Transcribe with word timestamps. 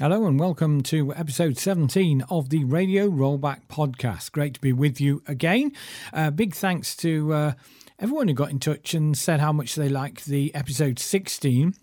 Hello 0.00 0.26
and 0.26 0.38
welcome 0.38 0.80
to 0.82 1.12
episode 1.16 1.58
17 1.58 2.22
of 2.30 2.50
the 2.50 2.62
Radio 2.62 3.08
Rollback 3.08 3.66
Podcast. 3.66 4.30
Great 4.30 4.54
to 4.54 4.60
be 4.60 4.72
with 4.72 5.00
you 5.00 5.24
again. 5.26 5.72
Uh, 6.12 6.30
big 6.30 6.54
thanks 6.54 6.94
to 6.98 7.32
uh, 7.32 7.52
everyone 7.98 8.28
who 8.28 8.34
got 8.34 8.50
in 8.50 8.60
touch 8.60 8.94
and 8.94 9.18
said 9.18 9.40
how 9.40 9.52
much 9.52 9.74
they 9.74 9.88
liked 9.88 10.26
the 10.26 10.54
episode 10.54 11.00
16 11.00 11.74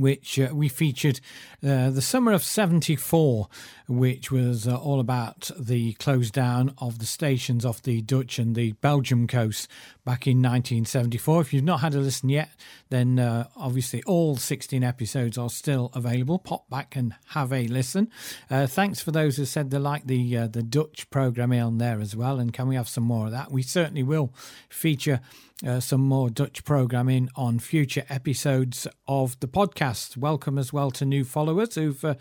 which 0.00 0.38
uh, 0.38 0.48
we 0.52 0.68
featured 0.68 1.20
uh, 1.66 1.90
the 1.90 2.02
summer 2.02 2.32
of 2.32 2.42
74, 2.42 3.48
which 3.88 4.30
was 4.30 4.66
uh, 4.66 4.76
all 4.76 5.00
about 5.00 5.50
the 5.58 5.94
close 5.94 6.30
down 6.30 6.74
of 6.78 6.98
the 6.98 7.06
stations 7.06 7.64
off 7.64 7.82
the 7.82 8.02
Dutch 8.02 8.38
and 8.38 8.54
the 8.54 8.72
Belgium 8.72 9.26
coast 9.26 9.68
back 10.04 10.26
in 10.26 10.38
1974. 10.38 11.40
If 11.40 11.52
you've 11.52 11.64
not 11.64 11.80
had 11.80 11.94
a 11.94 11.98
listen 11.98 12.28
yet, 12.28 12.50
then 12.90 13.18
uh, 13.18 13.48
obviously 13.56 14.02
all 14.04 14.36
16 14.36 14.84
episodes 14.84 15.36
are 15.36 15.50
still 15.50 15.90
available. 15.94 16.38
Pop 16.38 16.68
back 16.70 16.94
and 16.94 17.14
have 17.28 17.52
a 17.52 17.66
listen. 17.66 18.10
Uh, 18.50 18.66
thanks 18.66 19.00
for 19.00 19.10
those 19.10 19.36
who 19.36 19.44
said 19.44 19.70
they 19.70 19.78
like 19.78 20.06
the 20.06 20.36
uh, 20.36 20.46
the 20.46 20.62
Dutch 20.62 21.08
programming 21.10 21.60
on 21.60 21.78
there 21.78 22.00
as 22.00 22.14
well. 22.14 22.38
And 22.38 22.52
can 22.52 22.68
we 22.68 22.76
have 22.76 22.88
some 22.88 23.04
more 23.04 23.26
of 23.26 23.32
that? 23.32 23.50
We 23.50 23.62
certainly 23.62 24.02
will 24.02 24.32
feature 24.68 25.20
uh, 25.64 25.80
some 25.80 26.02
more 26.02 26.28
Dutch 26.28 26.64
programming 26.64 27.30
on 27.34 27.58
future 27.58 28.04
episodes 28.10 28.86
of 29.08 29.40
the 29.40 29.48
podcast. 29.48 30.16
Welcome 30.16 30.58
as 30.58 30.72
well 30.72 30.90
to 30.92 31.06
new 31.06 31.24
followers 31.24 31.76
who've 31.76 32.04
uh, 32.04 32.14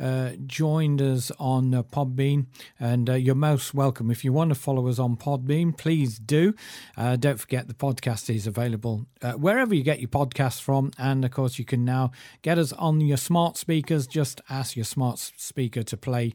uh, 0.00 0.30
joined 0.46 1.02
us 1.02 1.30
on 1.38 1.74
uh, 1.74 1.82
Podbean, 1.82 2.46
and 2.80 3.10
uh, 3.10 3.14
you're 3.14 3.34
most 3.34 3.74
welcome. 3.74 4.10
If 4.10 4.24
you 4.24 4.32
want 4.32 4.50
to 4.50 4.54
follow 4.54 4.88
us 4.88 4.98
on 4.98 5.16
Podbean, 5.16 5.76
please 5.76 6.18
do. 6.18 6.54
Uh, 6.96 7.16
don't 7.16 7.38
forget 7.38 7.68
the 7.68 7.74
podcast 7.74 8.34
is 8.34 8.46
available 8.46 9.06
wherever 9.36 9.74
you 9.74 9.82
get 9.82 10.00
your 10.00 10.08
podcasts 10.08 10.60
from, 10.60 10.92
and 10.96 11.24
of 11.24 11.30
course, 11.30 11.58
you 11.58 11.64
can 11.64 11.84
now 11.84 12.10
get 12.42 12.56
us 12.56 12.72
on 12.72 13.00
your 13.00 13.16
smart 13.18 13.58
speakers. 13.58 14.06
Just 14.06 14.40
ask 14.48 14.76
your 14.76 14.84
smart 14.84 15.18
speaker 15.18 15.82
to 15.82 15.96
play 15.96 16.32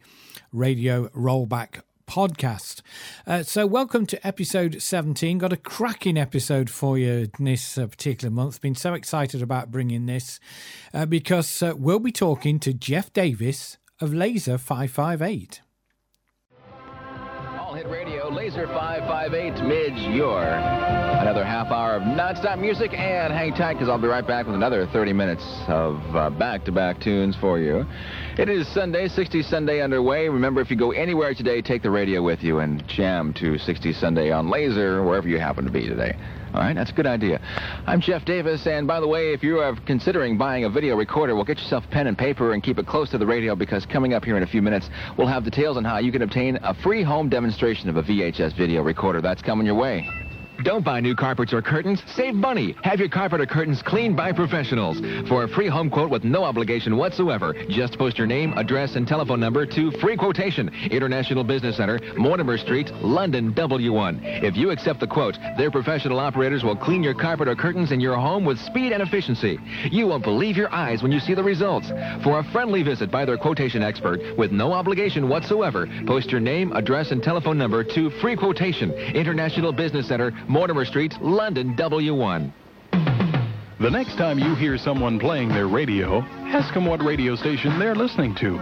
radio 0.51 1.07
rollback 1.09 1.81
podcast. 2.07 2.81
Uh, 3.25 3.43
so, 3.43 3.65
welcome 3.65 4.05
to 4.05 4.27
episode 4.27 4.81
17. 4.81 5.37
Got 5.37 5.53
a 5.53 5.57
cracking 5.57 6.17
episode 6.17 6.69
for 6.69 6.97
you 6.97 7.29
this 7.39 7.77
uh, 7.77 7.87
particular 7.87 8.31
month. 8.31 8.61
Been 8.61 8.75
so 8.75 8.93
excited 8.93 9.41
about 9.41 9.71
bringing 9.71 10.05
this 10.05 10.39
uh, 10.93 11.05
because 11.05 11.61
uh, 11.61 11.73
we'll 11.75 11.99
be 11.99 12.11
talking 12.11 12.59
to 12.59 12.73
Jeff 12.73 13.11
Davis 13.13 13.77
of 13.99 14.13
Laser 14.13 14.57
558. 14.57 15.61
All 17.73 17.79
hit 17.79 17.89
radio, 17.89 18.29
Laser 18.29 18.67
558 18.67 19.65
mids 19.65 19.99
your 20.15 20.43
another 20.43 21.43
half 21.43 21.71
hour 21.71 21.95
of 21.95 22.03
nonstop 22.03 22.59
music. 22.59 22.93
And 22.93 23.33
hang 23.33 23.51
tight 23.55 23.73
because 23.73 23.89
I'll 23.89 23.99
be 23.99 24.05
right 24.05 24.27
back 24.27 24.45
with 24.45 24.53
another 24.53 24.85
30 24.93 25.11
minutes 25.13 25.43
of 25.67 25.97
back 26.37 26.65
to 26.65 26.71
back 26.71 27.01
tunes 27.01 27.35
for 27.35 27.59
you. 27.59 27.83
It 28.37 28.47
is 28.47 28.71
Sunday, 28.75 29.07
60 29.07 29.41
Sunday 29.41 29.81
underway. 29.81 30.29
Remember, 30.29 30.61
if 30.61 30.69
you 30.69 30.77
go 30.77 30.91
anywhere 30.91 31.33
today, 31.33 31.63
take 31.63 31.81
the 31.81 31.89
radio 31.89 32.21
with 32.21 32.43
you 32.43 32.59
and 32.59 32.87
jam 32.87 33.33
to 33.39 33.57
60 33.57 33.91
Sunday 33.93 34.31
on 34.31 34.51
Laser, 34.51 35.03
wherever 35.03 35.27
you 35.27 35.39
happen 35.39 35.65
to 35.65 35.71
be 35.71 35.87
today. 35.87 36.15
All 36.53 36.59
right, 36.59 36.75
that's 36.75 36.91
a 36.91 36.93
good 36.93 37.07
idea. 37.07 37.41
I'm 37.87 37.99
Jeff 37.99 38.25
Davis, 38.25 38.67
and 38.67 38.85
by 38.85 38.99
the 38.99 39.07
way, 39.07 39.33
if 39.33 39.41
you 39.41 39.57
are 39.59 39.75
considering 39.87 40.37
buying 40.37 40.65
a 40.65 40.69
video 40.69 40.95
recorder, 40.95 41.33
well, 41.33 41.43
get 41.43 41.57
yourself 41.57 41.83
pen 41.89 42.05
and 42.05 42.15
paper 42.15 42.53
and 42.53 42.61
keep 42.61 42.77
it 42.77 42.85
close 42.85 43.09
to 43.09 43.17
the 43.17 43.25
radio 43.25 43.55
because 43.55 43.87
coming 43.87 44.13
up 44.13 44.23
here 44.23 44.37
in 44.37 44.43
a 44.43 44.47
few 44.47 44.61
minutes, 44.61 44.87
we'll 45.17 45.25
have 45.25 45.43
details 45.43 45.77
on 45.77 45.83
how 45.83 45.97
you 45.97 46.11
can 46.11 46.21
obtain 46.21 46.59
a 46.61 46.75
free 46.75 47.01
home 47.01 47.27
demonstration 47.27 47.89
of 47.89 47.97
a 47.97 48.03
VHS 48.03 48.55
video 48.55 48.83
recorder. 48.83 49.19
That's 49.19 49.41
coming 49.41 49.65
your 49.65 49.75
way. 49.75 50.07
Don't 50.61 50.85
buy 50.85 50.99
new 50.99 51.15
carpets 51.15 51.51
or 51.51 51.61
curtains. 51.61 52.01
Save 52.15 52.35
money. 52.35 52.75
Have 52.83 52.99
your 52.99 53.09
carpet 53.09 53.41
or 53.41 53.45
curtains 53.45 53.81
cleaned 53.81 54.15
by 54.15 54.31
professionals. 54.31 55.01
For 55.27 55.43
a 55.43 55.47
free 55.47 55.67
home 55.67 55.89
quote 55.89 56.11
with 56.11 56.23
no 56.23 56.43
obligation 56.43 56.95
whatsoever, 56.95 57.53
just 57.69 57.97
post 57.97 58.17
your 58.17 58.27
name, 58.27 58.53
address, 58.53 58.95
and 58.95 59.07
telephone 59.07 59.39
number 59.39 59.65
to 59.65 59.91
Free 59.99 60.15
Quotation, 60.15 60.69
International 60.91 61.43
Business 61.43 61.77
Center, 61.77 61.99
Mortimer 62.17 62.57
Street, 62.57 62.91
London, 63.01 63.53
W1. 63.53 64.43
If 64.43 64.55
you 64.55 64.69
accept 64.69 64.99
the 64.99 65.07
quote, 65.07 65.37
their 65.57 65.71
professional 65.71 66.19
operators 66.19 66.63
will 66.63 66.77
clean 66.77 67.03
your 67.03 67.15
carpet 67.15 67.47
or 67.47 67.55
curtains 67.55 67.91
in 67.91 67.99
your 67.99 68.15
home 68.15 68.45
with 68.45 68.59
speed 68.59 68.91
and 68.91 69.01
efficiency. 69.01 69.59
You 69.91 70.07
won't 70.07 70.23
believe 70.23 70.55
your 70.55 70.71
eyes 70.73 71.01
when 71.01 71.11
you 71.11 71.19
see 71.19 71.33
the 71.33 71.43
results. 71.43 71.89
For 72.23 72.39
a 72.39 72.43
friendly 72.51 72.83
visit 72.83 73.09
by 73.11 73.25
their 73.25 73.37
quotation 73.37 73.81
expert 73.81 74.21
with 74.37 74.51
no 74.51 74.71
obligation 74.71 75.27
whatsoever, 75.27 75.89
post 76.05 76.31
your 76.31 76.41
name, 76.41 76.71
address, 76.73 77.11
and 77.11 77.23
telephone 77.23 77.57
number 77.57 77.83
to 77.83 78.09
Free 78.21 78.35
Quotation, 78.35 78.91
International 78.91 79.73
Business 79.73 80.07
Center, 80.07 80.31
Mortimer 80.47 80.85
Street, 80.85 81.19
London, 81.21 81.75
W1. 81.75 82.51
The 83.79 83.89
next 83.89 84.15
time 84.15 84.39
you 84.39 84.55
hear 84.55 84.77
someone 84.77 85.19
playing 85.19 85.49
their 85.49 85.67
radio, 85.67 86.21
ask 86.53 86.73
them 86.75 86.85
what 86.85 87.03
radio 87.03 87.35
station 87.35 87.79
they're 87.79 87.95
listening 87.95 88.35
to. 88.35 88.57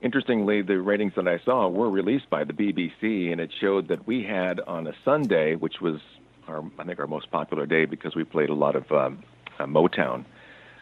Interestingly, 0.01 0.63
the 0.63 0.81
ratings 0.81 1.17
that 1.17 1.29
I 1.29 1.39
saw 1.41 1.69
were 1.69 1.91
released 1.91 2.31
by 2.31 2.45
the 2.45 2.55
BBC, 2.55 3.31
and 3.31 3.43
it 3.43 3.53
showed 3.53 3.89
that 3.89 4.07
we 4.07 4.23
had 4.23 4.59
on 4.61 4.87
a 4.87 4.95
Sunday, 5.05 5.55
which 5.55 5.83
was 5.83 6.01
our, 6.49 6.65
I 6.79 6.85
think, 6.85 6.99
our 6.99 7.07
most 7.07 7.31
popular 7.31 7.67
day 7.67 7.85
because 7.85 8.15
we 8.15 8.25
played 8.25 8.49
a 8.49 8.55
lot 8.55 8.77
of 8.77 8.91
um, 8.91 9.23
uh, 9.59 9.67
Motown. 9.67 10.25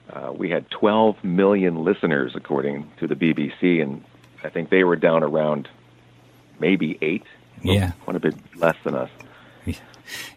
Uh, 0.08 0.32
we 0.32 0.48
had 0.48 0.70
12 0.70 1.24
million 1.24 1.82
listeners, 1.82 2.36
according 2.36 2.88
to 2.98 3.08
the 3.08 3.16
BBC, 3.16 3.82
and 3.82 4.04
I 4.44 4.48
think 4.48 4.70
they 4.70 4.84
were 4.84 4.94
down 4.94 5.24
around 5.24 5.68
maybe 6.60 6.96
eight. 7.02 7.24
Yeah, 7.62 7.92
quite 8.04 8.16
a 8.16 8.20
bit 8.20 8.34
less 8.56 8.76
than 8.84 8.94
us. 8.94 9.10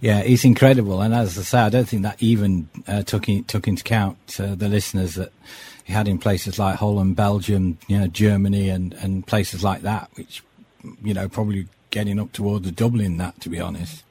Yeah, 0.01 0.19
it's 0.19 0.44
incredible, 0.44 1.01
and 1.01 1.13
as 1.13 1.38
I 1.38 1.44
say, 1.44 1.60
I 1.60 1.69
don't 1.69 1.88
think 1.88 2.04
that 2.04 2.22
even 2.22 2.69
uh, 2.88 3.04
took 3.04 3.30
in, 3.30 3.45
took 3.45 3.68
into 3.69 3.81
account 3.81 4.18
uh, 4.38 4.56
the 4.56 4.68
listeners 4.68 5.16
that 5.16 5.31
he 5.86 5.94
had 5.94 6.10
in 6.10 6.18
places 6.18 6.60
like 6.60 6.75
Holland, 6.75 7.16
Belgium, 7.16 7.78
you 7.88 7.98
know, 7.98 8.07
Germany, 8.07 8.69
and 8.69 8.94
and 8.95 9.25
places 9.25 9.63
like 9.63 9.84
that, 9.84 10.10
which 10.16 10.44
you 11.01 11.13
know 11.13 11.30
probably 11.30 11.68
getting 11.90 12.19
up 12.19 12.31
towards 12.34 12.69
doubling 12.72 13.18
that, 13.18 13.40
to 13.42 13.50
be 13.50 13.60
honest. 13.60 14.04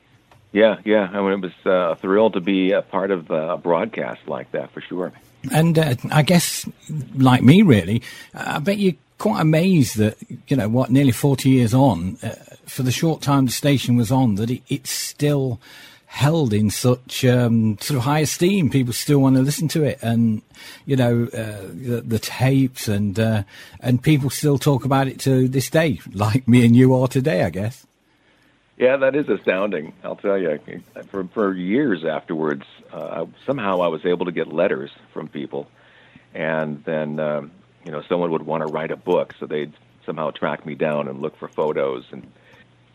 Yeah, 0.53 0.77
yeah. 0.85 1.09
I 1.13 1.21
mean, 1.21 1.33
it 1.33 1.41
was 1.43 1.53
uh, 1.67 1.93
a 1.93 1.97
thrill 1.97 2.31
to 2.31 2.41
be 2.41 2.73
a 2.73 2.83
part 2.83 3.11
of 3.11 3.31
uh, 3.31 3.35
a 3.35 3.57
broadcast 3.57 4.27
like 4.27 4.51
that 4.53 4.73
for 4.73 4.81
sure. 4.81 5.13
And 5.53 5.79
uh, 5.79 5.95
I 6.11 6.23
guess, 6.23 6.69
like 7.15 7.43
me, 7.43 7.63
really, 7.63 8.03
I 8.35 8.59
bet 8.59 8.79
you're 8.79 8.95
quite 9.19 9.41
amazed 9.41 9.97
that 9.99 10.17
you 10.49 10.57
know 10.57 10.69
what, 10.69 10.91
nearly 10.91 11.13
forty 11.13 11.51
years 11.51 11.73
on, 11.75 12.19
uh, 12.23 12.35
for 12.71 12.83
the 12.83 12.93
short 12.93 13.21
time 13.21 13.47
the 13.47 13.53
station 13.53 13.97
was 13.97 14.11
on, 14.13 14.37
that 14.37 14.51
it, 14.51 14.63
it's 14.69 14.91
still 14.91 15.61
held 16.07 16.53
in 16.53 16.71
such 16.71 17.25
um, 17.25 17.79
sort 17.79 17.99
of 17.99 18.05
high 18.05 18.21
esteem. 18.21 18.71
People 18.71 18.93
still 18.93 19.21
want 19.21 19.37
to 19.37 19.43
listen 19.43 19.69
to 19.69 19.83
it, 19.83 19.99
and 20.03 20.43
you 20.87 20.97
know 20.97 21.25
uh, 21.33 21.69
the, 21.73 22.03
the, 22.07 22.19
tapes, 22.19 22.89
and 22.89 23.19
uh, 23.19 23.43
and 23.81 24.03
people 24.03 24.31
still 24.31 24.59
talk 24.59 24.85
about 24.85 25.09
it 25.09 25.19
to 25.21 25.49
this 25.49 25.69
day, 25.69 26.01
like 26.13 26.47
me 26.47 26.65
and 26.65 26.77
you 26.77 26.95
are 26.95 27.09
today, 27.09 27.43
I 27.43 27.51
guess. 27.51 27.87
Yeah, 28.77 28.97
that 28.97 29.15
is 29.15 29.29
astounding. 29.29 29.93
I'll 30.03 30.17
tell 30.17 30.39
you. 30.39 30.59
For 31.11 31.25
for 31.35 31.55
years 31.55 32.05
afterwards, 32.05 32.65
uh, 32.93 33.27
somehow 33.47 33.81
I 33.81 33.89
was 33.89 34.07
able 34.07 34.27
to 34.27 34.33
get 34.33 34.53
letters 34.53 34.91
from 35.13 35.29
people, 35.29 35.69
and 36.35 36.83
then 36.85 37.19
um, 37.21 37.51
you 37.85 37.93
know 37.93 38.03
someone 38.09 38.31
would 38.31 38.47
want 38.47 38.67
to 38.67 38.73
write 38.73 38.91
a 38.91 38.97
book, 38.97 39.35
so 39.39 39.47
they'd 39.47 39.73
somehow 40.07 40.31
track 40.31 40.65
me 40.65 40.75
down 40.75 41.09
and 41.09 41.21
look 41.21 41.37
for 41.37 41.49
photos 41.49 42.05
and 42.11 42.27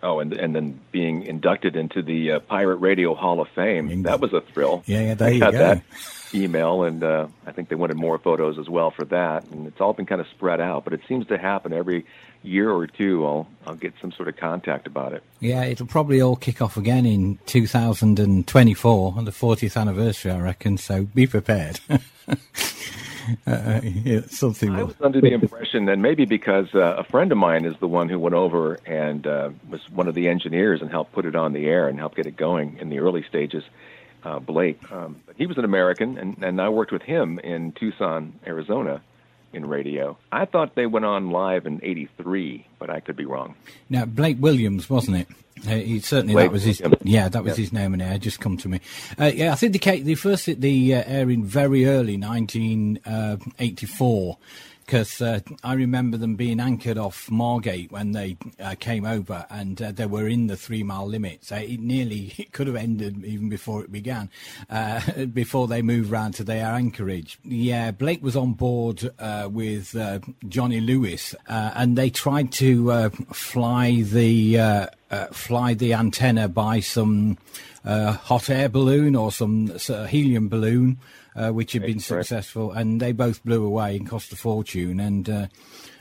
oh, 0.06 0.20
and 0.20 0.34
and 0.34 0.56
then 0.56 0.80
being 0.92 1.24
inducted 1.24 1.76
into 1.76 2.02
the 2.02 2.34
uh, 2.34 2.40
Pirate 2.40 2.78
Radio 2.78 3.16
Hall 3.16 3.42
of 3.42 3.48
Fame. 3.50 4.04
That 4.04 4.22
was 4.22 4.34
a 4.34 4.42
thrill. 4.42 4.84
Yeah, 4.86 5.02
yeah, 5.02 5.14
there 5.16 5.28
I 5.28 5.32
you 5.32 5.40
got 5.40 5.52
go. 5.54 5.58
that 5.58 5.84
email, 6.34 6.84
and 6.84 7.04
uh, 7.04 7.28
I 7.46 7.52
think 7.52 7.70
they 7.70 7.76
wanted 7.76 7.98
more 7.98 8.18
photos 8.20 8.58
as 8.60 8.70
well 8.70 8.92
for 8.92 9.06
that. 9.06 9.46
And 9.46 9.68
it's 9.68 9.82
all 9.82 9.94
been 9.94 10.06
kind 10.06 10.22
of 10.22 10.28
spread 10.28 10.62
out, 10.62 10.84
but 10.84 10.94
it 10.94 11.02
seems 11.08 11.28
to 11.28 11.38
happen 11.38 11.74
every 11.74 12.06
year 12.44 12.72
or 12.72 12.88
two. 12.88 13.26
I'll 13.26 13.48
I'll 13.66 13.76
get 13.76 13.94
some 14.00 14.12
sort 14.12 14.28
of 14.28 14.38
contact 14.38 14.88
about 14.88 15.14
it. 15.14 15.24
Yeah, 15.40 15.64
it'll 15.64 15.88
probably 15.88 16.22
all 16.22 16.36
kick 16.36 16.62
off 16.62 16.78
again 16.78 17.06
in 17.06 17.40
2024 17.48 19.14
on 19.18 19.26
the 19.26 19.32
40th 19.32 19.80
anniversary, 19.80 20.32
I 20.32 20.40
reckon. 20.40 20.78
So 20.78 21.04
be 21.04 21.28
prepared. 21.28 21.80
uh, 23.48 23.82
yeah, 23.84 24.22
something. 24.28 24.72
I 24.72 24.84
was 24.84 24.96
under 25.02 25.22
the 25.22 25.34
impression, 25.34 25.88
and 25.90 26.02
maybe 26.02 26.26
because 26.26 26.74
uh, 26.74 26.96
a 26.98 27.04
friend 27.04 27.32
of 27.32 27.38
mine 27.38 27.66
is 27.66 27.76
the 27.80 27.88
one 27.88 28.10
who 28.10 28.20
went 28.20 28.36
over 28.36 28.76
and 28.86 29.26
uh, 29.26 29.50
was 29.70 29.82
one 29.90 30.08
of 30.08 30.16
the 30.16 30.28
engineers 30.28 30.82
and 30.82 30.90
helped 30.90 31.14
put 31.14 31.26
it 31.26 31.36
on 31.36 31.54
the 31.54 31.68
air 31.68 31.88
and 31.88 32.00
helped 32.00 32.16
get 32.16 32.26
it 32.26 32.38
going 32.38 32.78
in 32.80 32.90
the 32.90 33.00
early 33.00 33.24
stages. 33.24 33.64
Uh, 34.24 34.40
Blake, 34.40 34.80
um, 34.92 35.22
but 35.28 35.36
he 35.38 35.46
was 35.46 35.60
an 35.60 35.66
American, 35.66 36.18
and, 36.18 36.44
and 36.44 36.60
I 36.60 36.70
worked 36.70 36.92
with 36.92 37.04
him 37.04 37.38
in 37.38 37.74
Tucson, 37.74 38.40
Arizona, 38.48 39.04
in 39.54 39.68
radio. 39.68 40.18
I 40.32 40.46
thought 40.46 40.74
they 40.74 40.88
went 40.88 41.06
on 41.06 41.30
live 41.30 41.68
in 41.68 41.80
'83, 41.84 42.66
but 42.80 42.90
I 42.90 43.02
could 43.02 43.16
be 43.16 43.26
wrong. 43.26 43.54
Now, 43.88 44.06
Blake 44.06 44.38
Williams, 44.40 44.90
wasn't 44.90 45.18
it? 45.18 45.28
Uh, 45.66 45.76
he 45.76 46.00
certainly 46.00 46.34
Blake 46.34 46.48
that 46.48 46.52
was 46.52 46.64
his. 46.64 46.82
Yeah, 47.04 47.30
that 47.30 47.44
was 47.44 47.56
his 47.56 47.72
name, 47.72 47.94
and 47.94 48.02
it 48.02 48.06
had 48.06 48.22
just 48.22 48.40
come 48.40 48.58
to 48.58 48.68
me. 48.68 48.82
Uh, 49.20 49.32
yeah, 49.34 49.54
I 49.54 49.56
think 49.56 49.74
the 49.74 50.02
the 50.02 50.16
first 50.16 50.48
hit 50.48 50.60
the 50.62 50.96
uh, 50.96 51.04
airing 51.06 51.46
very 51.46 51.86
early, 51.86 52.18
1984. 52.18 54.38
Because 54.86 55.20
uh, 55.20 55.40
I 55.64 55.74
remember 55.74 56.16
them 56.16 56.36
being 56.36 56.60
anchored 56.60 57.00
off 57.00 57.32
Margate 57.32 57.92
when 57.92 58.12
they 58.12 58.38
uh, 58.60 58.76
came 58.80 59.04
over, 59.04 59.48
and 59.50 59.82
uh, 59.82 59.92
they 59.92 60.06
were 60.06 60.28
in 60.28 60.46
the 60.46 60.56
three 60.56 60.84
mile 60.84 61.08
limit. 61.08 61.44
So 61.44 61.56
it 61.56 61.80
nearly 61.80 62.34
it 62.38 62.52
could 62.52 62.68
have 62.68 62.76
ended 62.76 63.26
even 63.26 63.50
before 63.50 63.84
it 63.84 63.92
began, 63.92 64.30
uh, 64.70 65.26
before 65.34 65.68
they 65.68 65.82
moved 65.82 66.12
round 66.12 66.36
to 66.36 66.44
their 66.44 66.68
anchorage. 66.68 67.40
Yeah, 67.44 67.90
Blake 67.90 68.22
was 68.22 68.36
on 68.36 68.54
board 68.54 69.10
uh, 69.18 69.50
with 69.52 69.96
uh, 69.96 70.20
Johnny 70.48 70.82
Lewis, 70.82 71.34
uh, 71.48 71.72
and 71.74 71.98
they 71.98 72.12
tried 72.12 72.52
to 72.54 72.92
uh, 72.92 73.10
fly 73.32 74.04
the 74.04 74.90
uh, 75.12 75.14
uh, 75.16 75.28
fly 75.28 75.74
the 75.74 75.94
antenna 75.94 76.48
by 76.48 76.80
some 76.80 77.38
uh, 77.84 78.14
hot 78.14 78.50
air 78.50 78.70
balloon 78.70 79.16
or 79.16 79.32
some 79.32 79.78
sort 79.78 80.02
of 80.02 80.10
helium 80.10 80.50
balloon, 80.50 80.98
uh, 81.36 81.52
which 81.52 81.74
had 81.74 81.84
been 81.84 82.00
correct. 82.00 82.28
successful, 82.28 82.72
and 82.72 83.00
they 83.00 83.12
both 83.12 83.44
blew 83.44 83.64
away 83.64 83.98
and 83.98 84.10
cost 84.10 84.34
a 84.34 84.36
fortune. 84.36 85.00
And 85.00 85.30
uh, 85.30 85.48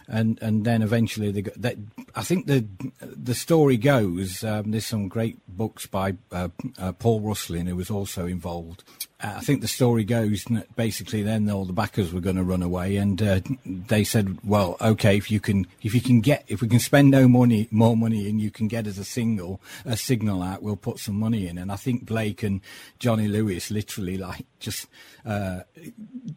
and 0.09 0.39
and 0.43 0.65
then 0.65 0.83
eventually 0.83 1.31
they 1.31 1.43
got 1.43 1.61
that. 1.61 1.77
I 2.15 2.23
think 2.23 2.47
the 2.47 2.67
the 3.01 3.35
story 3.35 3.77
goes. 3.77 4.45
Um, 4.45 4.71
there's 4.71 4.87
some 4.87 5.09
great 5.09 5.39
books 5.49 5.87
by 5.87 6.17
uh, 6.33 6.49
uh, 6.79 6.93
Paul 6.93 7.21
Rusling 7.21 7.69
who 7.69 7.77
was 7.77 7.91
also 7.91 8.27
involved. 8.27 8.85
I 9.25 9.41
think 9.41 9.63
the 9.63 9.69
story 9.69 10.05
goes 10.05 10.45
that 10.45 10.77
basically 10.77 11.23
then 11.23 11.49
all 11.49 11.65
the 11.65 11.73
backers 11.73 12.13
were 12.13 12.21
going 12.21 12.37
to 12.37 12.43
run 12.43 12.63
away, 12.63 12.97
and 12.97 13.23
uh, 13.23 13.41
they 13.65 14.05
said, 14.05 14.39
"Well, 14.45 14.77
okay, 14.83 15.17
if 15.17 15.31
you 15.31 15.41
can, 15.41 15.67
if 15.83 15.95
you 15.95 16.03
can 16.03 16.21
get, 16.21 16.45
if 16.47 16.61
we 16.61 16.69
can 16.69 16.79
spend 16.79 17.11
no 17.11 17.27
money, 17.27 17.67
more 17.71 17.97
money, 17.97 18.29
and 18.29 18.39
you 18.39 18.51
can 18.51 18.69
get 18.69 18.87
us 18.87 18.99
a 18.99 19.05
single, 19.05 19.63
a 19.87 19.97
signal 19.97 20.43
out, 20.43 20.63
we'll 20.63 20.77
put 20.77 20.99
some 20.99 21.19
money 21.19 21.47
in." 21.47 21.57
And 21.57 21.73
I 21.73 21.77
think 21.77 22.05
Blake 22.05 22.43
and 22.43 22.61
Johnny 22.99 23.27
Lewis 23.27 23.71
literally 23.71 24.19
like 24.19 24.45
just 24.61 24.89
uh, 25.25 25.61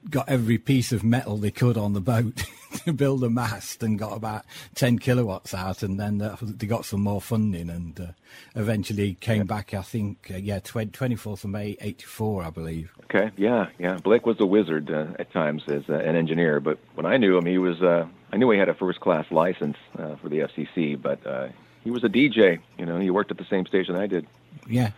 got 0.09 0.29
every 0.29 0.57
piece 0.57 0.93
of 0.93 1.03
metal 1.03 1.37
they 1.37 1.51
could 1.51 1.77
on 1.77 1.91
the 1.91 1.99
boat 1.99 2.45
to 2.85 2.93
build 2.93 3.21
a 3.25 3.29
mast, 3.29 3.83
and 3.83 3.99
got 3.99 4.15
about 4.15 4.45
ten 4.75 4.97
kilowatts 4.97 5.53
out, 5.53 5.83
and 5.83 5.99
then 5.99 6.21
uh, 6.21 6.37
they 6.41 6.67
got 6.67 6.85
some 6.85 7.01
more 7.01 7.21
funding, 7.21 7.69
and 7.69 7.99
uh, 7.99 8.07
eventually 8.55 9.15
came 9.19 9.45
back. 9.45 9.73
I 9.73 9.81
think, 9.81 10.29
uh, 10.33 10.37
yeah, 10.37 10.59
twenty 10.59 11.15
fourth 11.15 11.43
of 11.43 11.49
May, 11.49 11.77
eighty 11.81 12.05
four, 12.05 12.43
I 12.43 12.49
believe. 12.49 12.91
Okay, 13.05 13.31
yeah, 13.37 13.67
yeah. 13.79 13.97
Blake 14.03 14.25
was 14.25 14.39
a 14.39 14.45
wizard 14.45 14.91
uh, 14.91 15.07
at 15.19 15.31
times 15.31 15.63
as 15.67 15.83
uh, 15.89 15.93
an 15.93 16.15
engineer, 16.15 16.59
but 16.59 16.77
when 16.95 17.05
I 17.05 17.17
knew 17.17 17.37
him, 17.37 17.45
he 17.45 17.57
was. 17.57 17.81
Uh, 17.81 18.07
I 18.31 18.37
knew 18.37 18.49
he 18.51 18.59
had 18.59 18.69
a 18.69 18.73
first 18.73 18.99
class 18.99 19.25
license 19.31 19.77
uh, 19.97 20.15
for 20.17 20.27
the 20.29 20.39
FCC, 20.39 21.01
but 21.01 21.25
uh, 21.25 21.47
he 21.83 21.91
was 21.91 22.03
a 22.03 22.09
DJ. 22.09 22.59
You 22.77 22.85
know, 22.85 22.99
he 22.99 23.09
worked 23.09 23.31
at 23.31 23.37
the 23.37 23.45
same 23.49 23.65
station 23.65 23.95
I 23.95 24.07
did. 24.07 24.27
Yeah, 24.67 24.91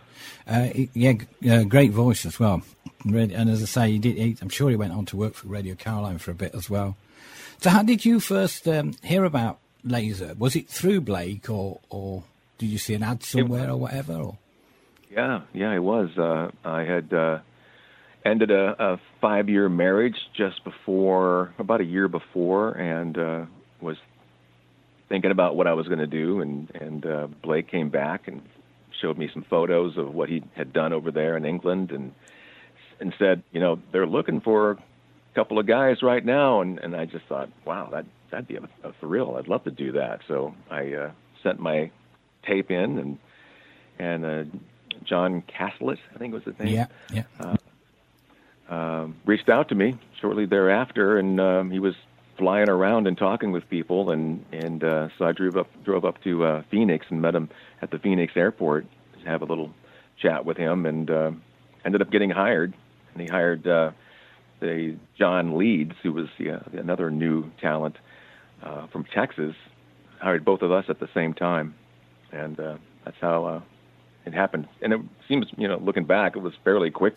uh, 0.48 0.68
yeah, 0.94 1.12
g- 1.12 1.50
uh, 1.50 1.62
great 1.64 1.92
voice 1.92 2.26
as 2.26 2.40
well. 2.40 2.62
And 3.04 3.32
as 3.48 3.62
I 3.62 3.66
say, 3.66 3.92
he 3.92 3.98
did. 3.98 4.16
He, 4.16 4.36
I'm 4.42 4.48
sure 4.48 4.68
he 4.70 4.76
went 4.76 4.92
on 4.92 5.06
to 5.06 5.16
work 5.16 5.34
for 5.34 5.46
Radio 5.48 5.74
Caroline 5.74 6.18
for 6.18 6.32
a 6.32 6.34
bit 6.34 6.54
as 6.54 6.68
well. 6.68 6.96
So, 7.60 7.70
how 7.70 7.82
did 7.82 8.04
you 8.04 8.18
first 8.20 8.66
um, 8.66 8.94
hear 9.04 9.24
about 9.24 9.58
Laser? 9.84 10.34
Was 10.38 10.56
it 10.56 10.68
through 10.68 11.02
Blake, 11.02 11.48
or 11.48 11.78
or 11.88 12.24
did 12.60 12.66
you 12.66 12.78
see 12.78 12.92
an 12.92 13.02
ad 13.02 13.22
somewhere 13.22 13.70
or 13.70 13.76
whatever? 13.78 14.14
Or? 14.16 14.38
Yeah, 15.10 15.40
yeah, 15.54 15.74
it 15.74 15.82
was. 15.82 16.10
Uh, 16.16 16.50
I 16.62 16.82
had 16.82 17.10
uh, 17.12 17.38
ended 18.24 18.50
a, 18.50 18.76
a 18.78 19.00
five-year 19.22 19.70
marriage 19.70 20.16
just 20.36 20.62
before, 20.62 21.54
about 21.58 21.80
a 21.80 21.84
year 21.84 22.06
before, 22.06 22.72
and 22.72 23.16
uh, 23.16 23.46
was 23.80 23.96
thinking 25.08 25.30
about 25.30 25.56
what 25.56 25.66
I 25.66 25.72
was 25.72 25.88
going 25.88 26.00
to 26.00 26.06
do. 26.06 26.42
And 26.42 26.70
and 26.74 27.06
uh, 27.06 27.28
Blake 27.42 27.70
came 27.70 27.88
back 27.88 28.28
and 28.28 28.42
showed 29.00 29.16
me 29.16 29.30
some 29.32 29.44
photos 29.48 29.96
of 29.96 30.12
what 30.12 30.28
he 30.28 30.44
had 30.54 30.74
done 30.74 30.92
over 30.92 31.10
there 31.10 31.38
in 31.38 31.46
England, 31.46 31.90
and 31.92 32.12
and 33.00 33.14
said, 33.18 33.42
you 33.52 33.60
know, 33.60 33.80
they're 33.90 34.06
looking 34.06 34.42
for 34.42 34.72
a 34.72 34.78
couple 35.34 35.58
of 35.58 35.66
guys 35.66 36.02
right 36.02 36.24
now. 36.24 36.60
And 36.60 36.78
and 36.78 36.94
I 36.94 37.06
just 37.06 37.24
thought, 37.26 37.48
wow, 37.64 37.88
that 37.92 38.04
that'd 38.30 38.46
be 38.46 38.56
a, 38.56 38.68
a 38.86 38.92
thrill. 39.00 39.36
I'd 39.38 39.48
love 39.48 39.64
to 39.64 39.70
do 39.70 39.92
that. 39.92 40.20
So 40.28 40.54
I 40.70 40.92
uh, 40.92 41.10
sent 41.42 41.58
my 41.58 41.90
tape 42.44 42.70
in 42.70 42.98
and 42.98 43.18
and 43.98 44.24
uh, 44.24 44.44
John 45.04 45.42
Catlett, 45.42 45.98
I 46.14 46.18
think 46.18 46.32
was 46.32 46.42
his 46.44 46.58
name, 46.58 46.68
Yeah, 46.74 46.86
yeah. 47.12 47.24
um, 48.68 49.16
reached 49.26 49.48
out 49.48 49.68
to 49.70 49.74
me 49.74 49.98
shortly 50.20 50.46
thereafter, 50.46 51.18
and 51.18 51.40
um, 51.40 51.70
he 51.70 51.78
was 51.78 51.94
flying 52.38 52.68
around 52.68 53.06
and 53.06 53.18
talking 53.18 53.52
with 53.52 53.68
people, 53.68 54.10
and 54.10 54.44
and 54.52 54.82
uh, 54.84 55.08
so 55.18 55.24
I 55.26 55.32
drove 55.32 55.56
up 55.56 55.68
drove 55.84 56.04
up 56.04 56.22
to 56.24 56.44
uh, 56.44 56.62
Phoenix 56.70 57.06
and 57.10 57.20
met 57.20 57.34
him 57.34 57.50
at 57.82 57.90
the 57.90 57.98
Phoenix 57.98 58.32
airport 58.36 58.86
to 59.22 59.28
have 59.28 59.42
a 59.42 59.44
little 59.44 59.72
chat 60.18 60.44
with 60.44 60.56
him, 60.56 60.86
and 60.86 61.10
uh, 61.10 61.30
ended 61.84 62.00
up 62.02 62.10
getting 62.10 62.30
hired. 62.30 62.72
And 63.12 63.22
he 63.22 63.26
hired 63.26 63.66
uh, 63.66 63.90
the 64.60 64.96
John 65.18 65.58
Leeds, 65.58 65.94
who 66.02 66.12
was 66.12 66.28
yeah, 66.38 66.60
another 66.72 67.10
new 67.10 67.50
talent 67.60 67.96
uh, 68.62 68.86
from 68.86 69.04
Texas, 69.04 69.54
hired 70.20 70.44
both 70.44 70.62
of 70.62 70.70
us 70.70 70.84
at 70.88 71.00
the 71.00 71.08
same 71.12 71.34
time, 71.34 71.74
and 72.32 72.58
uh, 72.58 72.76
that's 73.04 73.16
how 73.20 73.44
uh, 73.44 73.60
it 74.26 74.34
happened. 74.34 74.68
And 74.82 74.92
it 74.92 75.00
seems, 75.28 75.46
you 75.56 75.68
know, 75.68 75.78
looking 75.78 76.04
back, 76.04 76.36
it 76.36 76.40
was 76.40 76.54
fairly 76.64 76.90
quick 76.90 77.16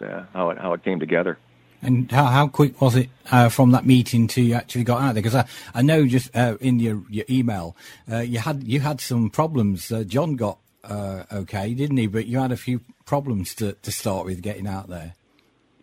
uh, 0.00 0.24
how 0.32 0.50
it 0.50 0.58
how 0.58 0.72
it 0.72 0.84
came 0.84 1.00
together. 1.00 1.38
And 1.82 2.10
how, 2.10 2.24
how 2.24 2.48
quick 2.48 2.80
was 2.80 2.96
it 2.96 3.10
uh, 3.30 3.50
from 3.50 3.72
that 3.72 3.84
meeting 3.84 4.26
to 4.28 4.40
you 4.40 4.54
actually 4.54 4.84
got 4.84 5.02
out 5.02 5.14
there? 5.14 5.22
Because 5.22 5.34
I, 5.34 5.46
I 5.74 5.82
know 5.82 6.06
just 6.06 6.34
uh, 6.34 6.56
in 6.60 6.78
your, 6.78 7.02
your 7.10 7.26
email 7.28 7.76
uh, 8.10 8.18
you 8.20 8.38
had 8.38 8.64
you 8.64 8.80
had 8.80 9.00
some 9.00 9.30
problems. 9.30 9.92
Uh, 9.92 10.04
John 10.04 10.36
got 10.36 10.58
uh, 10.82 11.24
okay, 11.30 11.74
didn't 11.74 11.96
he? 11.96 12.06
But 12.06 12.26
you 12.26 12.38
had 12.38 12.52
a 12.52 12.56
few 12.56 12.80
problems 13.04 13.54
to, 13.56 13.74
to 13.74 13.92
start 13.92 14.24
with 14.24 14.42
getting 14.42 14.66
out 14.66 14.88
there. 14.88 15.14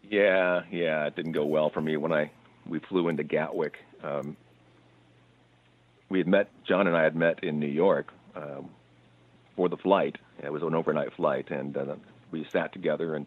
Yeah, 0.09 0.63
yeah, 0.71 1.05
it 1.05 1.15
didn't 1.15 1.31
go 1.33 1.45
well 1.45 1.69
for 1.69 1.81
me 1.81 1.97
when 1.97 2.11
I 2.11 2.31
we 2.65 2.79
flew 2.79 3.07
into 3.07 3.23
Gatwick. 3.23 3.77
Um, 4.03 4.35
we 6.09 6.17
had 6.17 6.27
met 6.27 6.49
John 6.67 6.87
and 6.87 6.95
I 6.95 7.03
had 7.03 7.15
met 7.15 7.43
in 7.43 7.59
New 7.59 7.67
York 7.67 8.11
um, 8.35 8.69
for 9.55 9.69
the 9.69 9.77
flight. 9.77 10.17
It 10.43 10.51
was 10.51 10.63
an 10.63 10.73
overnight 10.75 11.13
flight, 11.13 11.49
and 11.51 11.75
uh, 11.77 11.95
we 12.31 12.45
sat 12.51 12.73
together 12.73 13.15
and 13.15 13.25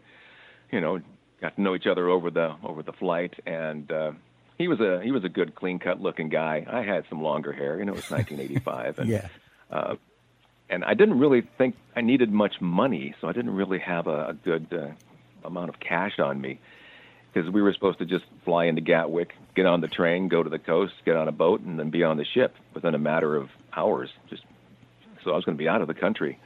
you 0.71 0.81
know 0.81 0.99
got 1.41 1.55
to 1.55 1.61
know 1.61 1.75
each 1.75 1.87
other 1.87 2.09
over 2.09 2.29
the 2.31 2.55
over 2.63 2.81
the 2.83 2.93
flight. 2.93 3.33
And 3.45 3.91
uh, 3.91 4.11
he 4.57 4.67
was 4.67 4.79
a 4.79 5.01
he 5.03 5.11
was 5.11 5.23
a 5.23 5.29
good, 5.29 5.55
clean 5.55 5.79
cut 5.79 6.01
looking 6.01 6.29
guy. 6.29 6.65
I 6.69 6.81
had 6.83 7.05
some 7.09 7.21
longer 7.21 7.51
hair. 7.53 7.77
You 7.79 7.85
know, 7.85 7.93
it 7.93 7.97
was 7.97 8.09
1985, 8.11 8.99
and 8.99 9.09
Yeah. 9.09 9.27
uh, 9.71 9.95
and 10.69 10.83
I 10.83 10.95
didn't 10.95 11.19
really 11.19 11.41
think 11.57 11.75
I 11.95 12.01
needed 12.01 12.31
much 12.31 12.59
money, 12.59 13.13
so 13.21 13.27
I 13.27 13.33
didn't 13.33 13.53
really 13.55 13.79
have 13.79 14.07
a, 14.07 14.29
a 14.29 14.33
good 14.33 14.67
uh, 14.73 15.47
amount 15.47 15.69
of 15.69 15.79
cash 15.79 16.17
on 16.17 16.41
me 16.41 16.59
because 17.31 17.49
we 17.51 17.61
were 17.61 17.71
supposed 17.73 17.99
to 17.99 18.05
just 18.05 18.25
fly 18.45 18.65
into 18.65 18.81
Gatwick, 18.81 19.33
get 19.55 19.65
on 19.67 19.81
the 19.81 19.87
train, 19.87 20.27
go 20.29 20.41
to 20.41 20.49
the 20.49 20.57
coast, 20.57 20.93
get 21.05 21.15
on 21.17 21.27
a 21.27 21.31
boat, 21.31 21.61
and 21.61 21.77
then 21.77 21.89
be 21.91 22.03
on 22.03 22.17
the 22.17 22.25
ship 22.25 22.55
within 22.73 22.95
a 22.95 22.97
matter 22.97 23.35
of 23.35 23.49
hours. 23.75 24.09
Just 24.29 24.43
so 25.25 25.31
I 25.31 25.35
was 25.35 25.43
going 25.43 25.57
to 25.57 25.61
be 25.61 25.67
out 25.67 25.81
of 25.81 25.87
the 25.87 25.93
country. 25.93 26.39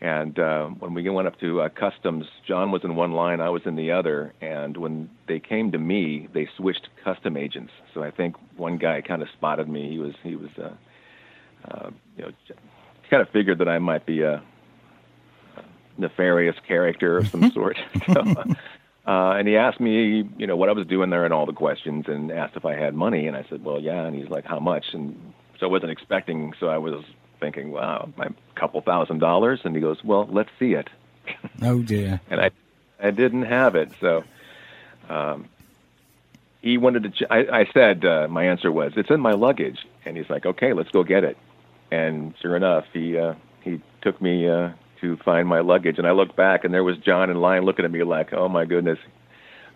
And 0.00 0.38
uh, 0.38 0.66
when 0.66 0.94
we 0.94 1.06
went 1.10 1.28
up 1.28 1.38
to 1.40 1.62
uh, 1.62 1.68
customs, 1.68 2.24
John 2.46 2.70
was 2.70 2.84
in 2.84 2.96
one 2.96 3.12
line, 3.12 3.40
I 3.40 3.50
was 3.50 3.62
in 3.66 3.76
the 3.76 3.90
other. 3.90 4.32
And 4.40 4.76
when 4.76 5.10
they 5.26 5.40
came 5.40 5.72
to 5.72 5.78
me, 5.78 6.28
they 6.32 6.48
switched 6.56 6.88
custom 7.04 7.36
agents. 7.36 7.72
So 7.92 8.02
I 8.02 8.10
think 8.10 8.36
one 8.56 8.78
guy 8.78 9.02
kind 9.02 9.20
of 9.20 9.28
spotted 9.36 9.68
me. 9.68 9.90
He 9.90 9.98
was 9.98 10.14
he 10.22 10.36
was 10.36 10.50
uh, 10.58 10.70
uh, 11.70 11.90
you 12.16 12.24
know 12.24 12.30
kind 13.10 13.20
of 13.20 13.28
figured 13.30 13.58
that 13.58 13.68
I 13.68 13.78
might 13.78 14.06
be 14.06 14.22
a 14.22 14.42
nefarious 15.98 16.56
character 16.66 17.18
of 17.18 17.28
some 17.28 17.50
sort. 17.54 17.76
so, 18.12 18.20
uh, 19.06 19.32
and 19.32 19.46
he 19.46 19.56
asked 19.56 19.80
me, 19.80 20.28
you 20.38 20.46
know, 20.46 20.56
what 20.56 20.68
I 20.68 20.72
was 20.72 20.86
doing 20.86 21.10
there 21.10 21.24
and 21.24 21.34
all 21.34 21.46
the 21.46 21.52
questions, 21.52 22.06
and 22.08 22.30
asked 22.30 22.56
if 22.56 22.64
I 22.64 22.74
had 22.74 22.94
money, 22.94 23.26
and 23.26 23.36
I 23.36 23.44
said, 23.50 23.64
well, 23.64 23.80
yeah. 23.80 24.04
And 24.04 24.16
he's 24.16 24.28
like, 24.28 24.44
how 24.44 24.60
much? 24.60 24.86
And 24.94 25.34
so 25.58 25.66
I 25.66 25.68
wasn't 25.68 25.92
expecting. 25.92 26.54
So 26.58 26.68
I 26.68 26.78
was 26.78 27.04
thinking, 27.40 27.70
wow, 27.70 28.08
a 28.18 28.30
couple 28.54 28.80
thousand 28.82 29.18
dollars. 29.18 29.60
And 29.64 29.74
he 29.74 29.80
goes, 29.80 30.02
well, 30.04 30.28
let's 30.30 30.50
see 30.58 30.74
it. 30.74 30.88
Oh 31.62 31.82
dear. 31.82 32.20
and 32.30 32.40
I, 32.40 32.50
I 33.00 33.10
didn't 33.10 33.42
have 33.44 33.76
it. 33.76 33.92
So, 34.00 34.24
um, 35.08 35.48
he 36.62 36.76
wanted 36.78 37.04
to. 37.04 37.10
Ch- 37.10 37.28
I, 37.30 37.60
I 37.60 37.70
said 37.72 38.04
uh, 38.04 38.26
my 38.28 38.44
answer 38.46 38.70
was 38.72 38.92
it's 38.96 39.10
in 39.10 39.20
my 39.20 39.32
luggage, 39.32 39.78
and 40.04 40.16
he's 40.16 40.28
like, 40.28 40.44
okay, 40.46 40.72
let's 40.72 40.90
go 40.90 41.04
get 41.04 41.24
it. 41.24 41.36
And 41.90 42.34
sure 42.40 42.56
enough, 42.56 42.84
he 42.92 43.16
uh, 43.16 43.34
he 43.62 43.80
took 44.02 44.20
me 44.20 44.48
uh, 44.48 44.70
to 45.00 45.16
find 45.18 45.46
my 45.48 45.60
luggage, 45.60 45.98
and 45.98 46.06
I 46.06 46.12
looked 46.12 46.36
back, 46.36 46.64
and 46.64 46.72
there 46.74 46.84
was 46.84 46.98
John 46.98 47.30
in 47.30 47.40
line 47.40 47.64
looking 47.64 47.84
at 47.84 47.90
me 47.90 48.02
like, 48.02 48.32
oh 48.32 48.48
my 48.48 48.64
goodness, 48.64 48.98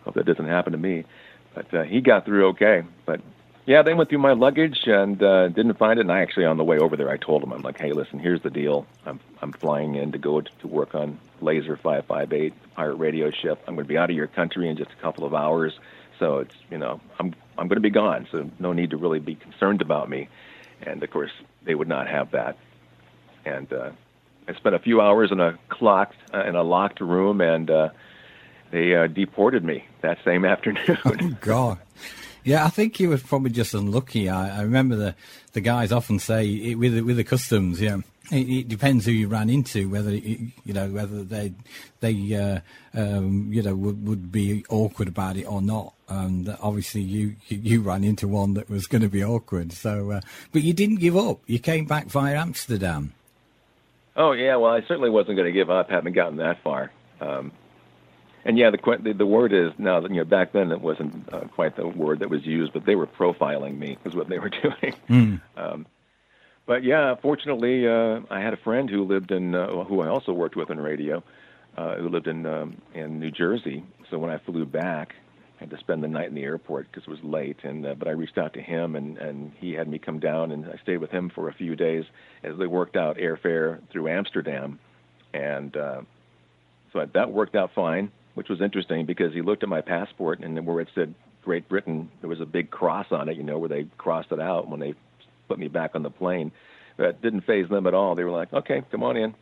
hope 0.05 0.15
that 0.15 0.27
doesn't 0.27 0.47
happen 0.49 0.73
to 0.73 0.79
me. 0.79 1.05
But 1.55 1.73
uh, 1.73 1.83
he 1.85 2.01
got 2.01 2.25
through 2.25 2.49
okay. 2.49 2.83
But 3.07 3.21
yeah, 3.67 3.83
they 3.83 3.95
went 3.95 4.11
through 4.11 4.19
my 4.19 4.33
luggage 4.33 4.81
and 4.87 5.23
uh, 5.23 5.49
didn't 5.49 5.79
find 5.79 5.99
it. 5.99 6.03
And 6.03 6.13
I 6.13 6.21
actually, 6.21 6.45
on 6.45 6.59
the 6.59 6.65
way 6.65 6.79
over 6.79 6.97
there, 6.97 7.09
I 7.09 7.17
told 7.17 7.43
them, 7.43 7.53
I'm 7.53 7.63
like, 7.63 7.79
hey, 7.79 7.93
listen, 7.93 8.19
here's 8.19 8.43
the 8.43 8.51
deal. 8.51 8.87
I'm 9.07 9.21
I'm 9.41 9.53
flying 9.53 9.95
in 9.95 10.13
to 10.13 10.19
go 10.19 10.41
to 10.41 10.51
to 10.61 10.67
work 10.69 10.95
on 10.95 11.19
Laser 11.41 11.77
558, 11.77 12.53
pirate 12.75 12.97
radio 12.97 13.31
ship. 13.31 13.63
I'm 13.67 13.75
going 13.75 13.87
to 13.87 13.89
be 13.89 13.97
out 13.97 14.11
of 14.11 14.17
your 14.17 14.27
country 14.27 14.69
in 14.69 14.77
just 14.77 14.91
a 14.91 15.03
couple 15.03 15.25
of 15.25 15.35
hours. 15.35 15.79
So 16.19 16.39
it's 16.39 16.55
you 16.71 16.79
know 16.79 17.01
I'm 17.19 17.35
I'm 17.57 17.69
going 17.69 17.77
to 17.77 17.81
be 17.81 17.91
gone. 17.91 18.27
So 18.31 18.51
no 18.59 18.73
need 18.73 18.91
to 18.91 18.97
really 18.99 19.21
be 19.21 19.35
concerned 19.35 19.81
about 19.81 20.11
me. 20.11 20.29
And 20.83 21.03
of 21.03 21.11
course, 21.11 21.33
they 21.65 21.75
would 21.75 21.89
not 21.89 22.07
have 22.07 22.33
that. 22.33 22.59
And 23.47 23.73
uh, 23.73 23.91
I 24.47 24.55
spent 24.55 24.75
a 24.75 24.79
few 24.79 25.01
hours 25.01 25.33
in 25.33 25.41
a 25.41 25.59
clocked 25.71 26.17
uh, 26.35 26.45
in 26.45 26.55
a 26.55 26.63
locked 26.63 27.01
room, 27.01 27.41
and 27.41 27.71
uh, 27.71 27.89
they 28.71 28.95
uh, 28.95 29.07
deported 29.07 29.65
me 29.65 29.87
that 30.03 30.19
same 30.23 30.45
afternoon. 30.55 30.99
oh 31.07 31.37
God. 31.41 31.79
Yeah, 32.45 32.67
I 32.67 32.69
think 32.69 32.97
he 32.97 33.07
was 33.07 33.23
probably 33.23 33.51
just 33.51 33.73
unlucky. 33.73 34.29
I, 34.29 34.59
I 34.59 34.63
remember 34.63 34.97
the, 34.97 35.15
the 35.55 35.63
guys 35.63 35.93
often 35.93 36.19
say 36.19 36.47
it, 36.47 36.75
with 36.75 36.99
with 37.01 37.17
the 37.17 37.25
customs, 37.25 37.81
yeah, 37.81 37.99
it, 38.31 38.49
it, 38.49 38.69
depends 38.69 39.07
who 39.07 39.13
you 39.13 39.29
ran 39.29 39.49
into, 39.49 39.89
whether 39.89 40.15
you 40.15 40.53
know 40.67 40.89
whether 40.89 41.25
they 41.25 41.55
they 42.01 42.35
uh, 42.35 42.61
um, 42.99 43.49
you 43.51 43.63
know 43.63 43.75
would, 43.75 44.07
would 44.07 44.31
be 44.31 44.65
awkward 44.69 45.09
about 45.09 45.37
it 45.37 45.45
or 45.45 45.63
not. 45.63 45.95
And 46.07 46.55
obviously, 46.61 47.01
you 47.01 47.37
you 47.49 47.81
ran 47.81 48.05
into 48.05 48.29
one 48.29 48.55
that 48.55 48.69
was 48.69 48.87
going 48.87 49.03
to 49.03 49.09
be 49.09 49.25
awkward. 49.25 49.73
So, 49.73 50.11
uh, 50.11 50.21
but 50.53 50.63
you 50.63 50.75
didn't 50.75 50.97
give 50.97 51.17
up. 51.17 51.41
You 51.47 51.59
came 51.59 51.87
back 51.87 52.07
via 52.09 52.37
Amsterdam. 52.37 53.15
Oh 54.17 54.33
yeah, 54.33 54.57
well 54.57 54.73
I 54.73 54.83
certainly 54.83 55.11
wasn't 55.11 55.37
going 55.37 55.47
to 55.47 55.59
give 55.59 55.71
up. 55.71 55.89
Haven't 55.89 56.13
gotten 56.13 56.37
that 56.37 56.63
far. 56.63 56.93
Um, 57.21 57.53
and 58.45 58.59
yeah, 58.59 58.71
the, 58.71 58.99
the 59.03 59.13
the 59.15 59.27
word 59.27 59.53
is 59.53 59.73
now. 59.79 60.01
That 60.01 60.11
you 60.11 60.19
know, 60.19 60.25
back 60.25 60.53
then 60.53 60.71
it 60.71 60.81
wasn't 60.81 61.33
uh, 61.33 61.41
quite 61.55 61.77
the 61.77 61.87
word 61.87 62.21
that 62.21 62.29
was 62.29 62.45
used, 62.45 62.73
but 62.73 62.85
they 62.85 62.95
were 62.95 63.07
profiling 63.07 63.79
me 63.79 63.97
is 64.05 64.15
what 64.15 64.29
they 64.29 64.39
were 64.39 64.51
doing. 64.63 64.95
Mm. 65.09 65.41
Um, 65.57 65.87
but 66.67 66.85
yeah, 66.85 67.15
fortunately, 67.17 67.89
uh, 67.89 68.21
I 68.31 68.41
had 68.41 68.53
a 68.53 68.59
friend 68.59 68.89
who 68.89 69.05
lived 69.05 69.31
in 69.31 69.55
uh, 69.55 69.85
who 69.85 70.01
I 70.01 70.09
also 70.09 70.33
worked 70.33 70.57
with 70.57 70.71
in 70.71 70.79
radio, 70.79 71.23
uh, 71.77 71.97
who 71.97 72.09
lived 72.11 72.27
in 72.27 72.45
um, 72.45 72.83
in 72.93 73.19
New 73.19 73.31
Jersey. 73.31 73.83
So 74.11 74.19
when 74.19 74.31
I 74.31 74.37
flew 74.39 74.67
back, 74.67 75.15
I 75.59 75.61
had 75.61 75.71
to 75.71 75.79
spend 75.79 76.03
the 76.03 76.09
night 76.09 76.29
in 76.29 76.35
the 76.35 76.45
airport 76.45 76.91
because 76.91 77.05
it 77.05 77.11
was 77.11 77.23
late. 77.25 77.59
And 77.63 77.87
uh, 77.87 77.95
but 77.95 78.09
I 78.09 78.11
reached 78.11 78.37
out 78.37 78.53
to 78.55 78.61
him, 78.61 78.95
and 78.95 79.17
and 79.17 79.53
he 79.59 79.73
had 79.73 79.89
me 79.89 79.99
come 79.99 80.19
down, 80.19 80.53
and 80.53 80.67
I 80.67 80.77
stayed 80.83 80.99
with 80.99 81.11
him 81.11 81.31
for 81.35 81.49
a 81.49 81.55
few 81.55 81.77
days 81.77 82.05
as 82.43 82.59
they 82.59 82.67
worked 82.67 82.97
out 82.97 83.17
airfare 83.17 83.81
through 83.91 84.09
Amsterdam, 84.09 84.79
and 85.33 85.75
uh, 85.75 86.03
so 86.93 87.07
that 87.15 87.33
worked 87.33 87.57
out 87.57 87.71
fine 87.75 88.13
which 88.35 88.49
was 88.49 88.61
interesting 88.61 89.07
because 89.07 89.33
he 89.33 89.43
looked 89.43 89.63
at 89.63 89.69
my 89.69 89.81
passport 89.81 90.41
and 90.41 90.67
where 90.67 90.81
it 90.81 90.89
said 90.95 91.15
Great 91.43 91.69
Britain, 91.69 92.11
there 92.21 92.29
was 92.29 92.41
a 92.41 92.47
big 92.47 92.71
cross 92.71 93.07
on 93.11 93.29
it, 93.29 93.37
you 93.37 93.43
know, 93.43 93.59
where 93.59 93.69
they 93.69 93.85
crossed 93.99 94.33
it 94.33 94.41
out 94.41 94.69
when 94.69 94.81
they 94.81 94.95
put 95.49 95.59
me 95.59 95.69
back 95.69 95.95
on 95.95 96.03
the 96.03 96.11
plane. 96.11 96.53
That 96.97 97.21
didn't 97.21 97.43
phase 97.43 97.69
them 97.69 97.87
at 97.87 97.95
all. 97.95 98.15
They 98.15 98.25
were 98.25 98.31
like, 98.31 98.53
okay, 98.53 98.83
come 98.91 99.03
on 99.03 99.17
in. 99.17 99.35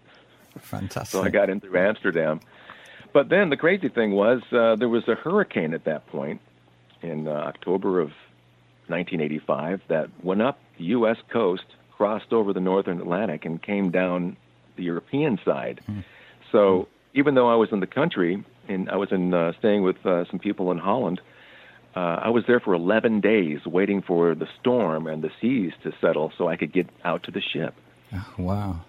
Fantastic. 0.59 1.13
So 1.13 1.23
I 1.23 1.29
got 1.29 1.49
in 1.51 1.61
through 1.61 1.79
Amsterdam. 1.79 2.41
But 3.13 3.29
then 3.29 3.51
the 3.51 3.57
crazy 3.57 3.89
thing 3.89 4.13
was 4.13 4.43
uh, 4.53 4.77
there 4.77 4.89
was 4.89 5.07
a 5.07 5.15
hurricane 5.15 5.75
at 5.75 5.85
that 5.85 6.07
point 6.07 6.41
in 7.03 7.29
uh, 7.29 7.33
October 7.33 8.01
of 8.01 8.09
1985 8.89 9.83
that 9.89 10.09
went 10.23 10.43
up 10.43 10.59
the 10.79 10.85
U.S. 10.85 11.19
coast, 11.31 11.65
crossed 11.97 12.33
over 12.33 12.53
the 12.53 12.61
northern 12.61 13.01
Atlantic, 13.01 13.45
and 13.45 13.63
came 13.63 13.91
down 13.91 14.37
the 14.77 14.85
European 14.85 15.39
side. 15.45 15.81
Mm. 15.89 16.05
So 16.51 16.89
even 17.15 17.35
though 17.35 17.51
I 17.51 17.57
was 17.57 17.71
in 17.71 17.81
the 17.81 17.87
country, 17.87 18.43
and 18.69 18.89
I 18.89 18.97
was 18.97 19.13
in 19.13 19.35
uh, 19.35 19.53
staying 19.59 19.83
with 19.83 20.05
uh, 20.05 20.25
some 20.31 20.39
people 20.39 20.71
in 20.71 20.79
Holland. 20.79 21.21
Uh, 21.95 22.21
I 22.23 22.31
was 22.31 22.45
there 22.47 22.61
for 22.61 22.73
11 22.75 23.21
days 23.21 23.67
waiting 23.67 24.01
for 24.01 24.35
the 24.35 24.49
storm 24.61 25.07
and 25.07 25.23
the 25.23 25.31
seas 25.41 25.73
to 25.83 25.93
settle 26.01 26.33
so 26.39 26.49
I 26.49 26.57
could 26.57 26.73
get 26.73 26.89
out 27.05 27.25
to 27.25 27.31
the 27.31 27.43
ship. 27.43 27.75
Oh, 28.15 28.35
wow. 28.39 28.81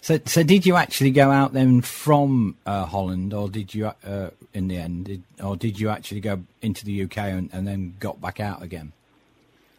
So, 0.00 0.18
so 0.24 0.42
did 0.42 0.66
you 0.66 0.76
actually 0.76 1.10
go 1.10 1.30
out 1.30 1.52
then 1.52 1.80
from 1.80 2.56
uh, 2.66 2.86
Holland, 2.86 3.32
or 3.32 3.48
did 3.48 3.74
you, 3.74 3.86
uh, 3.86 4.30
in 4.52 4.68
the 4.68 4.76
end, 4.76 5.06
did, 5.06 5.22
or 5.42 5.56
did 5.56 5.78
you 5.78 5.90
actually 5.90 6.20
go 6.20 6.42
into 6.60 6.84
the 6.84 7.04
UK 7.04 7.18
and, 7.18 7.50
and, 7.52 7.66
then 7.66 7.94
got 8.00 8.20
back 8.20 8.40
out 8.40 8.62
again? 8.62 8.92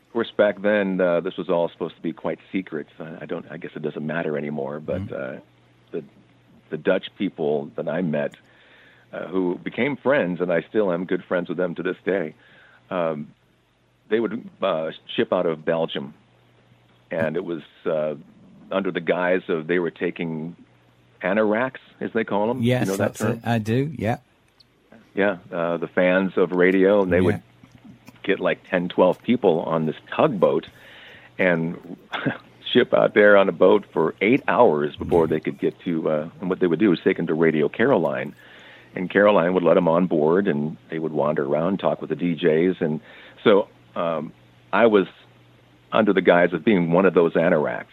Of 0.07 0.13
course, 0.13 0.31
back 0.31 0.61
then 0.61 1.01
uh, 1.01 1.19
this 1.19 1.35
was 1.35 1.49
all 1.49 1.67
supposed 1.69 1.95
to 1.95 2.01
be 2.01 2.13
quite 2.13 2.39
secret. 2.51 2.87
I 2.99 3.25
don't. 3.25 3.45
I 3.49 3.57
guess 3.57 3.71
it 3.75 3.81
doesn't 3.81 4.05
matter 4.05 4.37
anymore. 4.37 4.79
But 4.79 5.07
mm-hmm. 5.07 5.39
the 5.91 6.03
the 6.69 6.77
Dutch 6.77 7.07
people 7.17 7.71
that 7.75 7.87
I 7.87 8.01
met 8.01 8.35
uh, 9.13 9.27
who 9.27 9.59
became 9.63 9.95
friends, 9.95 10.41
and 10.41 10.51
I 10.51 10.61
still 10.63 10.91
am 10.91 11.05
good 11.05 11.23
friends 11.23 11.47
with 11.47 11.57
them 11.57 11.75
to 11.75 11.83
this 11.83 11.97
day. 12.03 12.33
Um, 12.89 13.33
they 14.09 14.19
would 14.19 14.49
uh, 14.61 14.91
ship 15.15 15.31
out 15.31 15.45
of 15.45 15.63
Belgium, 15.63 16.13
and 17.11 17.35
it 17.37 17.45
was 17.45 17.61
uh, 17.85 18.15
under 18.71 18.91
the 18.91 18.99
guise 18.99 19.43
of 19.49 19.67
they 19.67 19.79
were 19.79 19.91
taking 19.91 20.55
anoraks, 21.21 21.79
as 21.99 22.11
they 22.13 22.23
call 22.23 22.47
them. 22.47 22.63
Yes, 22.63 22.85
you 22.85 22.91
know 22.91 22.97
that 22.97 23.15
term? 23.15 23.31
It. 23.33 23.41
I 23.45 23.59
do. 23.59 23.93
Yeah, 23.95 24.17
yeah. 25.13 25.37
Uh, 25.51 25.77
the 25.77 25.87
fans 25.87 26.33
of 26.35 26.51
radio, 26.51 27.03
and 27.03 27.11
they 27.11 27.17
yeah. 27.17 27.23
would 27.23 27.41
get 28.23 28.39
like 28.39 28.67
10, 28.69 28.89
12 28.89 29.21
people 29.21 29.61
on 29.61 29.85
this 29.85 29.95
tugboat, 30.15 30.67
and 31.37 31.97
ship 32.71 32.93
out 32.93 33.13
there 33.13 33.37
on 33.37 33.47
a 33.47 33.51
boat 33.51 33.85
for 33.93 34.15
eight 34.21 34.41
hours 34.47 34.95
before 34.95 35.27
they 35.27 35.39
could 35.39 35.59
get 35.59 35.79
to. 35.81 36.09
Uh, 36.09 36.29
and 36.41 36.49
what 36.49 36.59
they 36.59 36.67
would 36.67 36.79
do 36.79 36.91
is 36.91 36.99
take 37.03 37.17
them 37.17 37.27
to 37.27 37.33
Radio 37.35 37.69
Caroline 37.69 38.33
and 38.95 39.09
Caroline 39.09 39.53
would 39.53 39.63
let 39.63 39.75
them 39.75 39.87
on 39.87 40.07
board, 40.07 40.47
and 40.47 40.77
they 40.89 40.99
would 40.99 41.11
wander 41.11 41.43
around, 41.43 41.79
talk 41.79 42.01
with 42.01 42.09
the 42.09 42.15
DJs, 42.15 42.81
and 42.81 43.01
so 43.43 43.67
um, 43.95 44.33
I 44.71 44.87
was 44.87 45.07
under 45.91 46.13
the 46.13 46.21
guise 46.21 46.53
of 46.53 46.63
being 46.63 46.91
one 46.91 47.05
of 47.05 47.13
those 47.13 47.33
anoraks. 47.33 47.85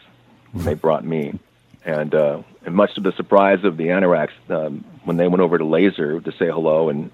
They 0.54 0.75
brought 0.75 1.04
me, 1.04 1.38
and 1.85 2.14
uh, 2.14 2.42
and 2.64 2.75
much 2.75 2.95
to 2.95 3.00
the 3.00 3.12
surprise 3.12 3.64
of 3.64 3.76
the 3.76 3.87
anoraks, 3.87 4.33
um, 4.49 4.85
when 5.04 5.16
they 5.16 5.28
went 5.28 5.42
over 5.42 5.59
to 5.59 5.64
Laser 5.64 6.21
to 6.21 6.33
say 6.33 6.47
hello, 6.47 6.88
and 6.88 7.11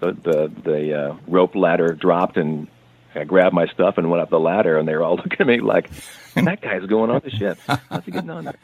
the 0.00 0.12
the, 0.12 0.52
the 0.62 0.98
uh, 0.98 1.16
rope 1.26 1.54
ladder 1.54 1.94
dropped, 1.94 2.36
and 2.36 2.68
I 3.14 3.24
grabbed 3.24 3.54
my 3.54 3.66
stuff 3.66 3.98
and 3.98 4.10
went 4.10 4.22
up 4.22 4.30
the 4.30 4.40
ladder, 4.40 4.78
and 4.78 4.86
they 4.86 4.94
were 4.94 5.02
all 5.02 5.16
looking 5.16 5.40
at 5.40 5.46
me 5.46 5.60
like, 5.60 5.90
"That 6.34 6.60
guy's 6.60 6.84
going 6.86 7.10
on 7.10 7.22
the 7.24 7.30
ship. 7.30 7.58
How's 7.66 8.04
he 8.04 8.10
getting 8.10 8.30
on 8.30 8.44
there?" 8.44 8.58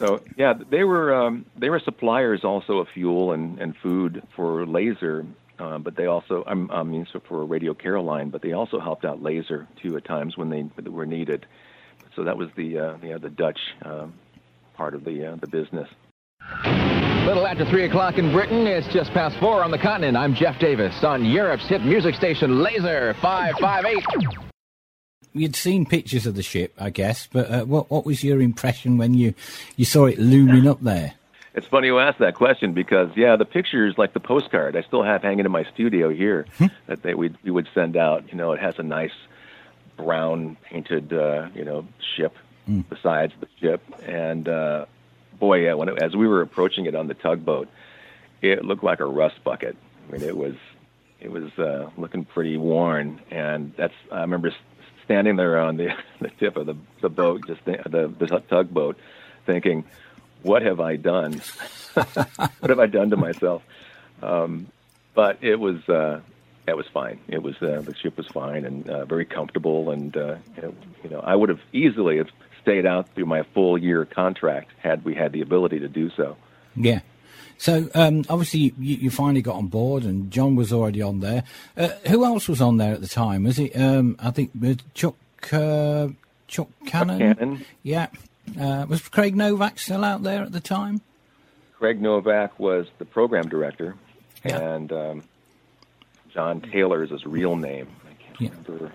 So 0.00 0.22
yeah, 0.34 0.54
they 0.70 0.82
were 0.82 1.14
um, 1.14 1.44
they 1.58 1.68
were 1.68 1.78
suppliers 1.78 2.42
also 2.42 2.78
of 2.78 2.88
fuel 2.88 3.32
and, 3.32 3.60
and 3.60 3.76
food 3.76 4.22
for 4.34 4.66
Laser, 4.66 5.26
uh, 5.58 5.78
but 5.78 5.94
they 5.94 6.06
also 6.06 6.42
I 6.46 6.82
mean 6.82 7.06
so 7.12 7.20
for 7.28 7.44
Radio 7.44 7.74
Caroline, 7.74 8.30
but 8.30 8.40
they 8.40 8.52
also 8.52 8.80
helped 8.80 9.04
out 9.04 9.22
Laser 9.22 9.68
too 9.80 9.98
at 9.98 10.06
times 10.06 10.38
when 10.38 10.48
they 10.48 10.64
were 10.88 11.04
needed. 11.04 11.44
So 12.16 12.24
that 12.24 12.38
was 12.38 12.48
the 12.56 12.78
uh, 12.78 13.18
the 13.18 13.28
Dutch 13.28 13.60
um, 13.84 14.14
part 14.74 14.94
of 14.94 15.04
the 15.04 15.32
uh, 15.32 15.36
the 15.36 15.46
business. 15.46 15.88
Little 17.26 17.46
after 17.46 17.66
3 17.66 17.84
o'clock 17.84 18.16
in 18.16 18.32
Britain, 18.32 18.66
it's 18.66 18.88
just 18.88 19.12
past 19.12 19.38
4 19.38 19.62
on 19.62 19.70
the 19.70 19.78
continent. 19.78 20.16
I'm 20.16 20.34
Jeff 20.34 20.58
Davis 20.58 21.04
on 21.04 21.26
Europe's 21.26 21.68
hit 21.68 21.82
music 21.82 22.14
station 22.14 22.62
Laser 22.62 23.14
558 23.20 24.49
you'd 25.32 25.56
seen 25.56 25.86
pictures 25.86 26.26
of 26.26 26.34
the 26.34 26.42
ship, 26.42 26.74
I 26.78 26.90
guess, 26.90 27.28
but 27.32 27.50
uh, 27.50 27.64
what 27.64 27.90
what 27.90 28.04
was 28.04 28.24
your 28.24 28.40
impression 28.40 28.98
when 28.98 29.14
you 29.14 29.34
you 29.76 29.84
saw 29.84 30.06
it 30.06 30.18
looming 30.18 30.66
up 30.66 30.80
there? 30.80 31.14
It's 31.52 31.66
funny 31.66 31.88
you 31.88 31.98
ask 31.98 32.18
that 32.18 32.36
question 32.36 32.72
because 32.72 33.10
yeah, 33.16 33.36
the 33.36 33.44
pictures 33.44 33.98
like 33.98 34.12
the 34.12 34.20
postcard 34.20 34.76
I 34.76 34.82
still 34.82 35.02
have 35.02 35.22
hanging 35.22 35.44
in 35.44 35.50
my 35.50 35.64
studio 35.64 36.08
here 36.10 36.46
hmm. 36.58 36.66
that 36.86 37.02
they 37.02 37.14
we 37.14 37.34
we 37.42 37.50
would 37.50 37.68
send 37.74 37.96
out. 37.96 38.30
You 38.30 38.36
know, 38.36 38.52
it 38.52 38.60
has 38.60 38.78
a 38.78 38.82
nice 38.82 39.12
brown 39.96 40.56
painted 40.62 41.12
uh, 41.12 41.48
you 41.54 41.64
know 41.64 41.86
ship 42.16 42.36
mm. 42.68 42.84
besides 42.88 43.32
the 43.40 43.48
ship, 43.60 43.82
and 44.06 44.48
uh, 44.48 44.86
boy, 45.38 45.64
yeah, 45.64 45.74
when 45.74 45.88
it, 45.88 46.02
as 46.02 46.14
we 46.14 46.26
were 46.26 46.42
approaching 46.42 46.86
it 46.86 46.94
on 46.94 47.08
the 47.08 47.14
tugboat, 47.14 47.68
it 48.42 48.64
looked 48.64 48.84
like 48.84 49.00
a 49.00 49.06
rust 49.06 49.42
bucket. 49.44 49.76
I 50.08 50.12
mean, 50.12 50.22
it 50.22 50.36
was 50.36 50.54
it 51.20 51.30
was 51.30 51.50
uh, 51.58 51.90
looking 51.96 52.24
pretty 52.24 52.56
worn, 52.56 53.20
and 53.30 53.72
that's 53.76 53.94
I 54.10 54.20
remember 54.20 54.52
standing 55.10 55.34
there 55.34 55.58
on 55.58 55.76
the 55.76 55.92
the 56.20 56.28
tip 56.38 56.56
of 56.56 56.66
the 56.66 56.76
the 57.00 57.08
boat, 57.10 57.44
just 57.46 57.64
the 57.64 57.78
the, 57.84 58.26
the 58.26 58.40
tugboat, 58.48 58.96
thinking, 59.44 59.84
what 60.42 60.62
have 60.62 60.78
I 60.78 60.96
done? 60.96 61.42
what 61.94 62.70
have 62.70 62.78
I 62.78 62.86
done 62.86 63.10
to 63.10 63.16
myself? 63.16 63.62
Um, 64.22 64.68
but 65.14 65.38
it 65.42 65.58
was 65.58 65.86
uh, 65.88 66.20
that 66.66 66.76
was 66.76 66.86
fine. 66.94 67.18
It 67.26 67.42
was 67.42 67.56
uh, 67.60 67.82
the 67.84 67.94
ship 68.00 68.16
was 68.16 68.28
fine 68.28 68.64
and 68.64 68.88
uh, 68.88 69.04
very 69.04 69.24
comfortable, 69.24 69.90
and 69.90 70.16
uh, 70.16 70.36
you 71.02 71.10
know 71.10 71.20
I 71.20 71.34
would 71.34 71.48
have 71.48 71.60
easily 71.72 72.18
have 72.18 72.28
stayed 72.62 72.86
out 72.86 73.08
through 73.14 73.26
my 73.26 73.42
full 73.42 73.76
year 73.76 74.04
contract 74.04 74.70
had 74.78 75.04
we 75.04 75.14
had 75.14 75.32
the 75.32 75.40
ability 75.40 75.80
to 75.80 75.88
do 75.88 76.10
so. 76.10 76.36
Yeah. 76.76 77.00
So 77.60 77.90
um, 77.94 78.24
obviously 78.30 78.72
you, 78.78 78.96
you, 78.96 79.10
finally 79.10 79.42
got 79.42 79.56
on 79.56 79.66
board, 79.66 80.04
and 80.04 80.30
John 80.30 80.56
was 80.56 80.72
already 80.72 81.02
on 81.02 81.20
there. 81.20 81.44
Uh, 81.76 81.90
who 82.08 82.24
else 82.24 82.48
was 82.48 82.62
on 82.62 82.78
there 82.78 82.94
at 82.94 83.02
the 83.02 83.06
time? 83.06 83.44
Was 83.44 83.58
it? 83.58 83.78
Um, 83.78 84.16
I 84.18 84.30
think 84.30 84.50
Chuck 84.94 85.14
uh, 85.52 86.08
Chuck 86.48 86.68
Cannon. 86.86 87.18
Chuck 87.18 87.38
Cannon. 87.38 87.66
Yeah. 87.82 88.06
Uh, 88.58 88.86
was 88.88 89.06
Craig 89.06 89.36
Novak 89.36 89.78
still 89.78 90.04
out 90.04 90.22
there 90.22 90.42
at 90.42 90.52
the 90.52 90.60
time? 90.60 91.02
Craig 91.74 92.00
Novak 92.00 92.58
was 92.58 92.86
the 92.96 93.04
program 93.04 93.50
director, 93.50 93.94
yeah. 94.42 94.58
and 94.58 94.90
um, 94.90 95.22
John 96.32 96.62
Taylor 96.62 97.04
is 97.04 97.10
his 97.10 97.26
real 97.26 97.56
name. 97.56 97.88
I 98.06 98.22
can't 98.22 98.40
yeah. 98.40 98.48
remember. 98.66 98.92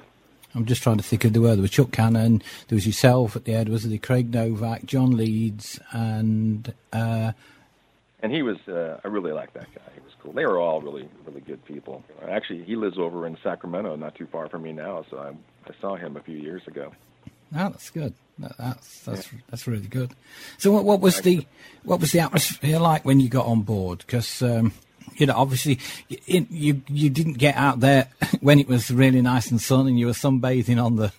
I'm 0.56 0.66
just 0.66 0.82
trying 0.82 0.98
to 0.98 1.04
think 1.04 1.24
of 1.24 1.34
the 1.34 1.42
word. 1.42 1.58
There 1.58 1.62
was 1.62 1.70
Chuck 1.70 1.92
Cannon, 1.92 2.42
there 2.68 2.76
was 2.76 2.88
yourself 2.88 3.36
at 3.36 3.46
the 3.46 3.52
head, 3.52 3.70
was 3.70 3.88
the 3.88 4.00
Craig 4.00 4.34
Novak, 4.34 4.88
John 4.88 5.16
Leeds, 5.16 5.80
and. 5.92 6.74
Uh, 6.92 7.34
and 8.26 8.34
he 8.34 8.42
was, 8.42 8.58
uh, 8.68 9.00
I 9.04 9.08
really 9.08 9.34
like 9.34 9.54
that 9.54 9.68
guy. 9.76 9.84
He 9.94 10.02
was 10.02 10.12
cool. 10.20 10.34
They 10.34 10.48
were 10.48 10.58
all 10.58 10.82
really, 10.82 11.08
really 11.28 11.42
good 11.42 11.64
people. 11.64 12.04
Actually, 12.28 12.64
he 12.64 12.76
lives 12.76 12.98
over 12.98 13.28
in 13.28 13.38
Sacramento, 13.44 13.96
not 13.98 14.16
too 14.16 14.26
far 14.26 14.50
from 14.50 14.64
me 14.64 14.72
now, 14.72 15.06
so 15.12 15.20
I, 15.20 15.30
I 15.30 15.74
saw 15.80 15.96
him 15.96 16.18
a 16.18 16.22
few 16.22 16.36
years 16.36 16.64
ago. 16.66 16.92
Oh, 17.56 17.70
that's 17.70 17.92
good. 17.92 18.16
That, 18.40 18.58
that's 18.58 19.00
that's 19.02 19.32
yeah. 19.32 19.40
that's 19.52 19.68
really 19.68 19.86
good. 19.86 20.12
So, 20.58 20.72
what, 20.72 20.86
what 20.86 21.02
was 21.02 21.22
the 21.22 21.46
what 21.84 22.00
was 22.00 22.14
the 22.14 22.22
atmosphere 22.22 22.80
like 22.80 23.06
when 23.06 23.20
you 23.20 23.30
got 23.30 23.46
on 23.46 23.62
board? 23.62 24.00
Because 24.00 24.42
um, 24.42 24.74
you 25.18 25.28
know, 25.28 25.36
obviously, 25.38 25.78
you, 26.10 26.48
you 26.50 26.82
you 26.88 27.10
didn't 27.12 27.38
get 27.38 27.56
out 27.56 27.80
there 27.80 28.10
when 28.42 28.60
it 28.60 28.68
was 28.68 28.90
really 28.90 29.22
nice 29.22 29.52
and 29.52 29.62
sunny, 29.62 29.92
and 29.92 30.00
you 30.00 30.08
were 30.08 30.14
sunbathing 30.14 30.84
on 30.84 30.96
the 30.96 31.14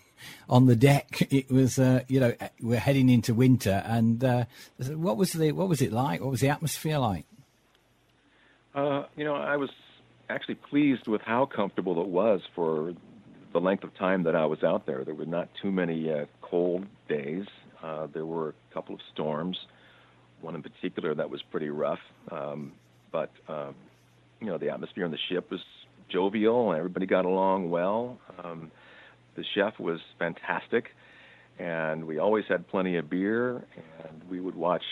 on 0.48 0.66
the 0.66 0.76
deck. 0.76 1.28
It 1.30 1.50
was, 1.50 1.78
uh, 1.78 2.02
you 2.08 2.20
know, 2.20 2.34
we're 2.60 2.78
heading 2.78 3.08
into 3.08 3.34
winter, 3.34 3.82
and 3.84 4.22
uh, 4.22 4.44
what 4.78 5.16
was 5.16 5.32
the 5.32 5.52
what 5.52 5.68
was 5.68 5.82
it 5.82 5.92
like? 5.92 6.20
What 6.20 6.30
was 6.30 6.40
the 6.40 6.48
atmosphere 6.48 6.98
like? 6.98 7.26
Uh, 8.74 9.04
you 9.16 9.24
know, 9.24 9.34
I 9.34 9.56
was 9.56 9.70
actually 10.28 10.56
pleased 10.56 11.06
with 11.06 11.20
how 11.22 11.46
comfortable 11.46 12.00
it 12.00 12.08
was 12.08 12.40
for 12.54 12.94
the 13.52 13.60
length 13.60 13.84
of 13.84 13.94
time 13.96 14.24
that 14.24 14.36
I 14.36 14.46
was 14.46 14.62
out 14.62 14.86
there. 14.86 15.04
There 15.04 15.14
were 15.14 15.26
not 15.26 15.48
too 15.60 15.72
many 15.72 16.10
uh, 16.12 16.26
cold 16.42 16.86
days. 17.08 17.46
Uh, 17.82 18.06
there 18.12 18.26
were 18.26 18.50
a 18.50 18.74
couple 18.74 18.94
of 18.94 19.00
storms, 19.12 19.58
one 20.40 20.54
in 20.54 20.62
particular 20.62 21.14
that 21.14 21.30
was 21.30 21.42
pretty 21.42 21.70
rough. 21.70 22.00
Um, 22.30 22.72
but 23.10 23.30
um, 23.48 23.74
you 24.40 24.46
know, 24.48 24.58
the 24.58 24.70
atmosphere 24.70 25.04
on 25.04 25.10
the 25.10 25.18
ship 25.28 25.50
was 25.50 25.60
jovial, 26.08 26.70
and 26.70 26.78
everybody 26.78 27.06
got 27.06 27.24
along 27.24 27.70
well. 27.70 28.18
Um, 28.42 28.70
the 29.36 29.44
chef 29.54 29.78
was 29.78 30.00
fantastic, 30.18 30.86
and 31.58 32.06
we 32.06 32.18
always 32.18 32.44
had 32.48 32.66
plenty 32.68 32.96
of 32.96 33.08
beer, 33.08 33.64
and 34.04 34.22
we 34.30 34.40
would 34.40 34.54
watch 34.54 34.82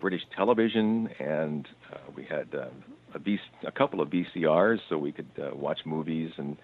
British 0.00 0.22
television, 0.36 1.08
and 1.18 1.66
uh, 1.92 1.98
we 2.14 2.24
had 2.24 2.54
uh, 2.54 2.66
a, 3.14 3.18
v- 3.18 3.38
a 3.66 3.72
couple 3.72 4.00
of 4.00 4.10
VCRs 4.10 4.78
so 4.88 4.98
we 4.98 5.12
could 5.12 5.30
uh, 5.38 5.54
watch 5.54 5.78
movies 5.84 6.30
and 6.36 6.56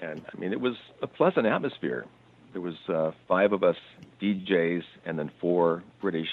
and 0.00 0.22
I 0.32 0.38
mean 0.38 0.52
it 0.52 0.60
was 0.60 0.74
a 1.02 1.06
pleasant 1.06 1.46
atmosphere. 1.46 2.06
There 2.52 2.60
was 2.60 2.74
uh, 2.88 3.12
five 3.26 3.52
of 3.52 3.62
us 3.62 3.76
DJs 4.20 4.82
and 5.04 5.18
then 5.18 5.30
four 5.40 5.82
British 6.00 6.28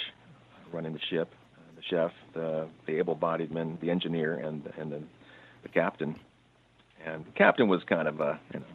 running 0.72 0.94
the 0.94 1.00
ship, 1.10 1.32
the 1.76 1.82
chef, 1.90 2.12
the, 2.34 2.68
the 2.86 2.98
able-bodied 2.98 3.52
men, 3.52 3.78
the 3.82 3.90
engineer, 3.90 4.36
and 4.36 4.72
and 4.78 4.92
the, 4.92 5.02
the 5.64 5.70
captain. 5.70 6.16
And 7.06 7.26
the 7.26 7.32
captain 7.32 7.68
was 7.68 7.82
kind 7.88 8.08
of 8.08 8.20
a 8.20 8.40
you 8.54 8.60
know, 8.60 8.66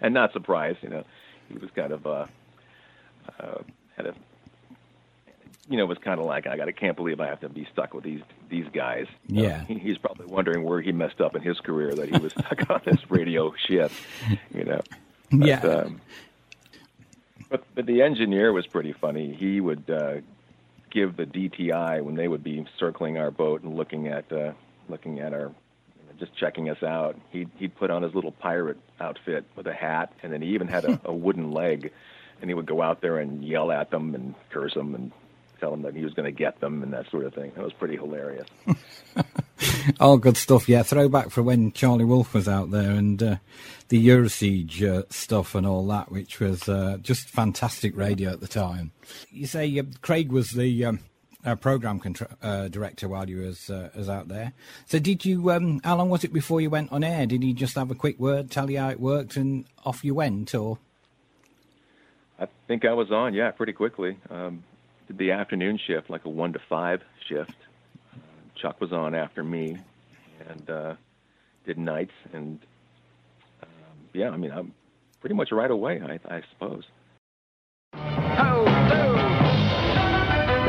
and 0.00 0.14
not 0.14 0.32
surprised, 0.32 0.78
you 0.82 0.88
know, 0.88 1.04
he 1.48 1.58
was 1.58 1.70
kind 1.74 1.92
of 1.92 2.06
uh, 2.06 2.26
uh, 3.40 3.58
had 3.96 4.06
a 4.06 4.14
you 5.68 5.76
know, 5.76 5.86
was 5.86 5.98
kind 5.98 6.20
of 6.20 6.26
like, 6.26 6.46
I 6.46 6.56
got, 6.56 6.68
I 6.68 6.72
can't 6.72 6.96
believe 6.96 7.20
I 7.20 7.26
have 7.26 7.40
to 7.40 7.48
be 7.48 7.66
stuck 7.72 7.92
with 7.92 8.04
these 8.04 8.22
these 8.48 8.66
guys. 8.72 9.06
Yeah, 9.26 9.64
he, 9.64 9.74
he's 9.78 9.98
probably 9.98 10.26
wondering 10.26 10.62
where 10.62 10.80
he 10.80 10.92
messed 10.92 11.20
up 11.20 11.34
in 11.34 11.42
his 11.42 11.58
career 11.60 11.92
that 11.94 12.08
he 12.08 12.18
was 12.18 12.32
stuck 12.32 12.70
on 12.70 12.80
this 12.84 13.10
radio 13.10 13.52
ship. 13.66 13.90
You 14.54 14.64
know. 14.64 14.80
But, 15.30 15.48
yeah. 15.48 15.60
Um, 15.60 16.00
but 17.50 17.64
but 17.74 17.86
the 17.86 18.02
engineer 18.02 18.52
was 18.52 18.66
pretty 18.66 18.92
funny. 18.92 19.34
He 19.34 19.60
would 19.60 19.90
uh, 19.90 20.16
give 20.90 21.16
the 21.16 21.26
DTI 21.26 22.02
when 22.02 22.14
they 22.14 22.28
would 22.28 22.44
be 22.44 22.64
circling 22.78 23.18
our 23.18 23.30
boat 23.30 23.62
and 23.62 23.74
looking 23.76 24.08
at 24.08 24.30
uh, 24.32 24.52
looking 24.88 25.18
at 25.18 25.32
our 25.32 25.52
just 26.18 26.36
checking 26.36 26.68
us 26.70 26.82
out. 26.82 27.16
He'd 27.30 27.50
he'd 27.56 27.74
put 27.76 27.90
on 27.90 28.02
his 28.02 28.14
little 28.14 28.32
pirate 28.32 28.78
outfit 29.00 29.44
with 29.56 29.66
a 29.66 29.74
hat, 29.74 30.12
and 30.22 30.32
then 30.32 30.42
he 30.42 30.48
even 30.48 30.68
had 30.68 30.84
a, 30.84 31.00
a 31.04 31.12
wooden 31.14 31.52
leg, 31.52 31.92
and 32.40 32.50
he 32.50 32.54
would 32.54 32.66
go 32.66 32.82
out 32.82 33.00
there 33.00 33.18
and 33.18 33.44
yell 33.44 33.70
at 33.70 33.90
them 33.90 34.14
and 34.14 34.34
curse 34.50 34.74
them 34.74 34.94
and 34.94 35.12
tell 35.60 35.72
him 35.72 35.82
that 35.82 35.94
he 35.94 36.04
was 36.04 36.14
going 36.14 36.26
to 36.26 36.36
get 36.36 36.60
them 36.60 36.82
and 36.82 36.92
that 36.92 37.10
sort 37.10 37.24
of 37.24 37.34
thing. 37.34 37.52
That 37.54 37.64
was 37.64 37.72
pretty 37.72 37.96
hilarious. 37.96 38.46
All 40.00 40.18
good 40.18 40.36
stuff. 40.36 40.68
Yeah, 40.68 40.82
throwback 40.82 41.30
for 41.30 41.42
when 41.42 41.72
Charlie 41.72 42.04
Wolf 42.04 42.34
was 42.34 42.48
out 42.48 42.70
there 42.70 42.90
and 42.90 43.22
uh, 43.22 43.36
the 43.88 44.06
Eurosiege 44.06 44.82
uh, 44.82 45.02
stuff 45.08 45.54
and 45.54 45.66
all 45.66 45.86
that, 45.86 46.10
which 46.10 46.40
was 46.40 46.68
uh, 46.68 46.98
just 47.00 47.28
fantastic 47.28 47.96
radio 47.96 48.30
at 48.30 48.40
the 48.40 48.48
time. 48.48 48.92
You 49.30 49.46
say 49.46 49.78
uh, 49.78 49.84
Craig 50.02 50.30
was 50.30 50.50
the 50.50 50.84
um, 50.84 51.00
uh, 51.46 51.54
program 51.54 52.00
uh, 52.42 52.68
director 52.68 53.08
while 53.08 53.28
you 53.30 53.38
was 53.38 53.70
was 53.94 54.08
out 54.08 54.28
there. 54.28 54.52
So 54.86 54.98
did 54.98 55.24
you? 55.24 55.50
Um, 55.50 55.80
how 55.84 55.96
long 55.96 56.10
was 56.10 56.24
it 56.24 56.32
before 56.32 56.60
you 56.60 56.68
went 56.68 56.92
on 56.92 57.04
air? 57.04 57.24
Did 57.26 57.42
he 57.42 57.52
just 57.54 57.76
have 57.76 57.90
a 57.90 57.94
quick 57.94 58.18
word, 58.18 58.50
tell 58.50 58.70
you 58.70 58.78
how 58.78 58.90
it 58.90 59.00
worked, 59.00 59.36
and 59.36 59.64
off 59.84 60.04
you 60.04 60.14
went, 60.14 60.54
or? 60.54 60.78
I 62.38 62.48
think 62.68 62.84
I 62.84 62.92
was 62.92 63.10
on, 63.10 63.32
yeah, 63.32 63.50
pretty 63.50 63.72
quickly. 63.72 64.18
Um, 64.28 64.62
did 65.06 65.18
the 65.18 65.30
afternoon 65.30 65.78
shift, 65.86 66.10
like 66.10 66.24
a 66.24 66.28
one 66.28 66.52
to 66.52 66.58
five 66.68 67.00
shift. 67.28 67.54
Uh, 68.12 68.18
Chuck 68.60 68.80
was 68.80 68.92
on 68.92 69.14
after 69.14 69.42
me, 69.42 69.78
and 70.48 70.68
uh, 70.68 70.94
did 71.64 71.78
nights, 71.78 72.12
and 72.32 72.58
um, 73.62 73.68
yeah, 74.12 74.30
I 74.30 74.36
mean, 74.36 74.50
I'm 74.50 74.74
pretty 75.20 75.34
much 75.34 75.50
right 75.52 75.70
away, 75.70 76.00
I, 76.02 76.36
I 76.36 76.42
suppose. 76.52 76.84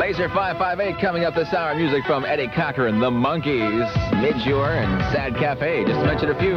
Laser 0.08 0.30
558 0.30 1.02
coming 1.02 1.26
up 1.26 1.36
this 1.36 1.54
hour. 1.54 1.76
Music 1.76 2.06
from 2.06 2.24
Eddie 2.24 2.48
Cochran, 2.48 3.02
The 3.02 3.10
Monkees, 3.10 4.22
Midge 4.22 4.46
Ure, 4.46 4.72
and 4.72 5.02
Sad 5.12 5.36
Cafe. 5.36 5.84
Just 5.84 6.00
to 6.00 6.06
mention 6.06 6.30
a 6.30 6.40
few. 6.40 6.56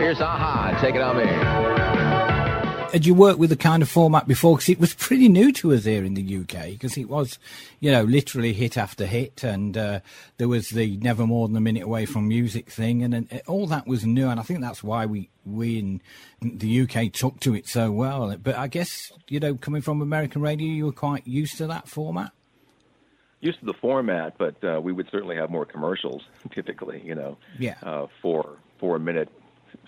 Here's 0.00 0.18
a-ha. 0.18 0.76
Take 0.80 0.96
it 0.96 1.00
on 1.00 1.16
me 1.16 1.86
had 2.96 3.04
you 3.04 3.12
worked 3.12 3.38
with 3.38 3.50
the 3.50 3.56
kind 3.56 3.82
of 3.82 3.90
format 3.90 4.26
before? 4.26 4.56
Because 4.56 4.70
it 4.70 4.80
was 4.80 4.94
pretty 4.94 5.28
new 5.28 5.52
to 5.52 5.74
us 5.74 5.84
here 5.84 6.02
in 6.02 6.14
the 6.14 6.38
UK. 6.38 6.70
Because 6.70 6.96
it 6.96 7.10
was, 7.10 7.38
you 7.78 7.90
know, 7.90 8.04
literally 8.04 8.54
hit 8.54 8.78
after 8.78 9.04
hit, 9.04 9.44
and 9.44 9.76
uh, 9.76 10.00
there 10.38 10.48
was 10.48 10.70
the 10.70 10.96
never 10.96 11.26
more 11.26 11.46
than 11.46 11.56
a 11.58 11.60
minute 11.60 11.82
away 11.82 12.06
from 12.06 12.26
music 12.26 12.70
thing, 12.70 13.02
and, 13.02 13.12
and 13.12 13.42
all 13.46 13.66
that 13.66 13.86
was 13.86 14.06
new. 14.06 14.28
And 14.28 14.40
I 14.40 14.42
think 14.42 14.62
that's 14.62 14.82
why 14.82 15.04
we 15.04 15.28
we 15.44 15.78
in 15.78 16.00
the 16.40 16.80
UK 16.80 17.12
took 17.12 17.38
to 17.40 17.54
it 17.54 17.68
so 17.68 17.92
well. 17.92 18.34
But 18.42 18.56
I 18.56 18.66
guess 18.66 19.12
you 19.28 19.40
know, 19.40 19.56
coming 19.56 19.82
from 19.82 20.00
American 20.00 20.40
radio, 20.40 20.66
you 20.66 20.86
were 20.86 20.92
quite 20.92 21.26
used 21.26 21.58
to 21.58 21.66
that 21.66 21.88
format. 21.88 22.32
Used 23.46 23.60
to 23.60 23.66
the 23.66 23.74
format, 23.74 24.36
but 24.38 24.62
uh, 24.64 24.80
we 24.82 24.92
would 24.92 25.08
certainly 25.10 25.36
have 25.36 25.50
more 25.50 25.64
commercials 25.64 26.22
typically. 26.52 27.00
You 27.04 27.14
know, 27.14 27.38
yeah, 27.58 27.76
uh, 27.82 28.06
four 28.20 28.56
four 28.78 28.98
minute 28.98 29.28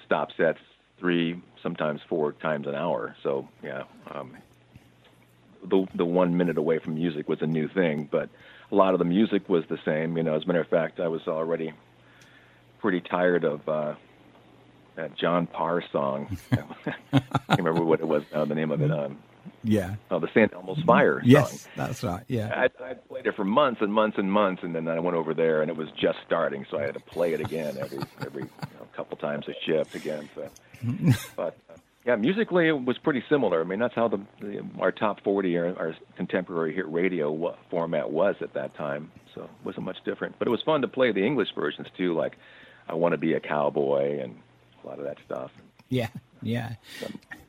stop 0.04 0.30
sets 0.36 0.60
three, 0.98 1.40
sometimes 1.62 2.00
four 2.08 2.32
times 2.32 2.66
an 2.66 2.74
hour. 2.74 3.16
So 3.22 3.48
yeah, 3.62 3.84
um, 4.12 4.36
the 5.64 5.86
the 5.94 6.04
one 6.04 6.36
minute 6.36 6.56
away 6.56 6.78
from 6.78 6.94
music 6.94 7.28
was 7.28 7.42
a 7.42 7.46
new 7.46 7.68
thing, 7.68 8.08
but 8.10 8.28
a 8.70 8.74
lot 8.74 8.92
of 8.92 8.98
the 8.98 9.04
music 9.04 9.48
was 9.48 9.64
the 9.68 9.78
same. 9.84 10.16
You 10.16 10.22
know, 10.22 10.34
as 10.34 10.44
a 10.44 10.46
matter 10.46 10.60
of 10.60 10.68
fact, 10.68 11.00
I 11.00 11.08
was 11.08 11.26
already 11.26 11.72
pretty 12.78 13.00
tired 13.00 13.44
of 13.44 13.68
uh, 13.68 13.94
that 14.94 15.16
John 15.16 15.46
Parr 15.46 15.82
song. 15.90 16.36
I 16.52 17.20
can't 17.48 17.58
remember 17.58 17.84
what 17.84 18.00
it 18.00 18.06
was 18.06 18.22
now. 18.32 18.44
The 18.44 18.54
name 18.54 18.70
of 18.70 18.82
it. 18.82 18.90
Um, 18.90 19.18
yeah. 19.64 19.96
Oh, 20.10 20.18
the 20.18 20.28
St. 20.28 20.52
Elmo's 20.52 20.82
Fire 20.82 21.20
yes, 21.24 21.62
song. 21.62 21.72
that's 21.76 22.02
right. 22.04 22.24
Yeah. 22.28 22.68
I, 22.80 22.84
I 22.84 22.94
played 22.94 23.26
it 23.26 23.34
for 23.34 23.44
months 23.44 23.80
and 23.82 23.92
months 23.92 24.18
and 24.18 24.30
months, 24.30 24.62
and 24.62 24.74
then 24.74 24.88
I 24.88 24.98
went 25.00 25.16
over 25.16 25.34
there, 25.34 25.62
and 25.62 25.70
it 25.70 25.76
was 25.76 25.88
just 26.00 26.18
starting, 26.26 26.66
so 26.70 26.78
I 26.78 26.82
had 26.82 26.94
to 26.94 27.00
play 27.00 27.32
it 27.32 27.40
again 27.40 27.76
every 27.78 27.98
every 28.24 28.42
you 28.42 28.50
know, 28.78 28.86
couple 28.94 29.16
times 29.16 29.46
a 29.48 29.54
shift 29.64 29.94
again. 29.94 30.28
So, 30.34 30.48
but 31.36 31.56
uh, 31.70 31.76
yeah, 32.06 32.16
musically 32.16 32.68
it 32.68 32.84
was 32.84 32.98
pretty 32.98 33.22
similar. 33.28 33.60
I 33.60 33.64
mean, 33.64 33.78
that's 33.78 33.94
how 33.94 34.08
the, 34.08 34.20
the 34.40 34.64
our 34.80 34.92
top 34.92 35.22
forty, 35.22 35.56
our, 35.58 35.76
our 35.78 35.96
contemporary 36.16 36.74
hit 36.74 36.90
radio 36.90 37.56
format 37.70 38.10
was 38.10 38.36
at 38.40 38.54
that 38.54 38.74
time. 38.76 39.10
So 39.34 39.42
it 39.42 39.50
wasn't 39.64 39.84
much 39.86 39.98
different. 40.04 40.38
But 40.38 40.48
it 40.48 40.50
was 40.50 40.62
fun 40.62 40.82
to 40.82 40.88
play 40.88 41.12
the 41.12 41.24
English 41.24 41.48
versions 41.54 41.88
too, 41.96 42.14
like 42.14 42.36
"I 42.88 42.94
Want 42.94 43.12
to 43.12 43.18
Be 43.18 43.34
a 43.34 43.40
Cowboy" 43.40 44.20
and 44.20 44.36
a 44.82 44.86
lot 44.86 44.98
of 44.98 45.04
that 45.04 45.18
stuff. 45.26 45.50
Yeah, 45.88 46.08
yeah. 46.42 46.74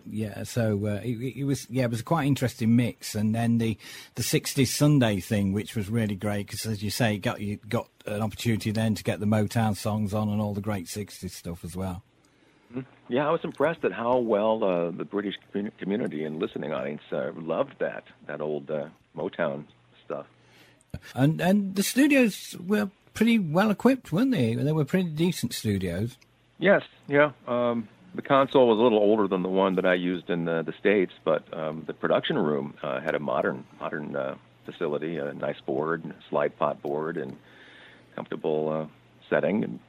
Yeah. 0.05 0.43
So 0.43 0.79
uh, 0.85 1.01
it, 1.03 1.37
it, 1.37 1.43
was 1.43 1.67
yeah, 1.69 1.85
it 1.85 1.89
was 1.89 2.01
a 2.01 2.03
quite 2.03 2.27
interesting 2.27 2.75
mix, 2.75 3.15
and 3.15 3.33
then 3.33 3.57
the 3.57 3.77
the 4.15 4.23
'60s 4.23 4.67
Sunday 4.67 5.19
thing, 5.19 5.53
which 5.53 5.75
was 5.75 5.89
really 5.89 6.15
great 6.15 6.47
because, 6.47 6.65
as 6.65 6.83
you 6.83 6.89
say, 6.89 7.17
got 7.17 7.41
you 7.41 7.59
got 7.67 7.89
an 8.05 8.21
opportunity 8.21 8.71
then 8.71 8.95
to 8.95 9.03
get 9.03 9.19
the 9.19 9.25
Motown 9.25 9.75
songs 9.75 10.13
on 10.13 10.29
and 10.29 10.41
all 10.41 10.53
the 10.53 10.61
great 10.61 10.85
'60s 10.85 11.31
stuff 11.31 11.63
as 11.63 11.75
well. 11.75 12.03
Mm-hmm. 12.71 12.81
Yeah, 13.13 13.27
I 13.27 13.31
was 13.31 13.41
impressed 13.43 13.83
at 13.83 13.91
how 13.91 14.17
well 14.17 14.63
uh, 14.63 14.91
the 14.91 15.05
British 15.05 15.35
community 15.79 16.23
and 16.23 16.39
listening 16.39 16.71
audience 16.71 17.01
uh, 17.11 17.31
loved 17.35 17.75
that 17.79 18.03
that 18.27 18.41
old 18.41 18.69
uh, 18.69 18.87
Motown 19.15 19.65
stuff. 20.05 20.27
And 21.15 21.41
and 21.41 21.75
the 21.75 21.83
studios 21.83 22.55
were 22.65 22.89
pretty 23.13 23.39
well 23.39 23.71
equipped, 23.71 24.11
weren't 24.11 24.31
they? 24.31 24.55
They 24.55 24.71
were 24.71 24.85
pretty 24.85 25.09
decent 25.09 25.53
studios. 25.53 26.17
Yes, 26.59 26.83
yeah. 27.07 27.31
Um, 27.47 27.87
the 28.15 28.21
console 28.21 28.67
was 28.67 28.79
a 28.79 28.81
little 28.81 28.97
older 28.97 29.27
than 29.27 29.43
the 29.43 29.49
one 29.49 29.75
that 29.75 29.85
I 29.85 29.93
used 29.93 30.29
in 30.29 30.45
the, 30.45 30.63
the 30.63 30.73
states, 30.79 31.13
but 31.23 31.43
um, 31.55 31.83
the 31.85 31.93
production 31.93 32.37
room 32.37 32.73
uh, 32.81 32.99
had 32.99 33.15
a 33.15 33.19
modern 33.19 33.65
modern 33.79 34.15
uh, 34.15 34.35
facility, 34.65 35.17
a 35.17 35.33
nice 35.33 35.59
board, 35.65 36.03
slide 36.29 36.57
pot 36.57 36.81
board, 36.81 37.17
and 37.17 37.37
comfortable 38.15 38.69
uh, 38.69 38.87
setting, 39.29 39.63
and 39.63 39.79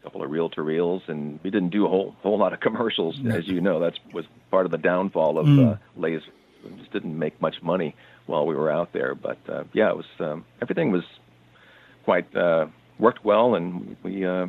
a 0.00 0.04
couple 0.04 0.22
of 0.22 0.30
reel 0.30 0.50
to 0.50 0.62
reels. 0.62 1.02
And 1.06 1.38
we 1.42 1.50
didn't 1.50 1.70
do 1.70 1.86
a 1.86 1.88
whole 1.88 2.16
whole 2.22 2.38
lot 2.38 2.52
of 2.52 2.60
commercials, 2.60 3.18
no. 3.20 3.34
as 3.34 3.46
you 3.46 3.60
know. 3.60 3.80
That 3.80 3.98
was 4.12 4.24
part 4.50 4.66
of 4.66 4.72
the 4.72 4.78
downfall 4.78 5.38
of 5.38 5.46
mm. 5.46 5.72
uh, 5.72 5.76
Laser. 5.96 6.26
We 6.64 6.76
just 6.78 6.92
didn't 6.92 7.18
make 7.18 7.40
much 7.40 7.62
money 7.62 7.94
while 8.26 8.46
we 8.46 8.54
were 8.54 8.70
out 8.70 8.92
there. 8.92 9.14
But 9.14 9.38
uh, 9.48 9.64
yeah, 9.72 9.90
it 9.90 9.96
was 9.96 10.06
um, 10.20 10.44
everything 10.60 10.92
was 10.92 11.04
quite 12.04 12.34
uh, 12.36 12.66
worked 12.98 13.24
well, 13.24 13.54
and 13.54 13.96
we 14.02 14.24
uh, 14.24 14.46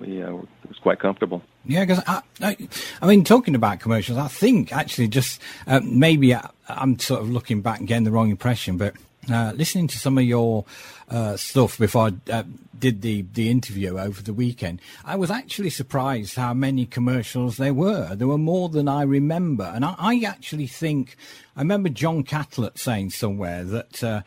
we 0.00 0.22
uh, 0.22 0.36
it 0.36 0.68
was 0.68 0.78
quite 0.82 0.98
comfortable. 0.98 1.42
Yeah, 1.66 1.84
because 1.84 2.02
I, 2.06 2.22
I, 2.42 2.56
I, 3.00 3.06
mean, 3.06 3.24
talking 3.24 3.54
about 3.54 3.80
commercials, 3.80 4.18
I 4.18 4.28
think 4.28 4.72
actually 4.72 5.08
just 5.08 5.40
uh, 5.66 5.80
maybe 5.82 6.34
I, 6.34 6.50
am 6.68 6.98
sort 6.98 7.22
of 7.22 7.30
looking 7.30 7.62
back 7.62 7.78
and 7.78 7.88
getting 7.88 8.04
the 8.04 8.10
wrong 8.10 8.30
impression, 8.30 8.76
but 8.76 8.94
listening 9.28 9.88
to 9.88 9.98
some 9.98 10.18
of 10.18 10.24
your 10.24 10.64
uh, 11.08 11.36
stuff 11.36 11.78
before 11.78 12.10
I 12.28 12.32
uh, 12.32 12.42
did 12.78 13.02
the, 13.02 13.22
the 13.32 13.50
interview 13.50 13.98
over 13.98 14.22
the 14.22 14.32
weekend, 14.32 14.80
I 15.04 15.16
was 15.16 15.30
actually 15.30 15.70
surprised 15.70 16.36
how 16.36 16.54
many 16.54 16.86
commercials 16.86 17.56
there 17.56 17.74
were. 17.74 18.14
There 18.14 18.26
were 18.26 18.38
more 18.38 18.68
than 18.68 18.88
I 18.88 19.02
remember. 19.02 19.64
And 19.64 19.84
I, 19.84 19.94
I 19.98 20.22
actually 20.26 20.66
think, 20.66 21.16
I 21.56 21.60
remember 21.60 21.88
John 21.88 22.22
Catlett 22.24 22.78
saying 22.78 23.10
somewhere 23.10 23.64
that 23.64 24.02
uh, 24.04 24.22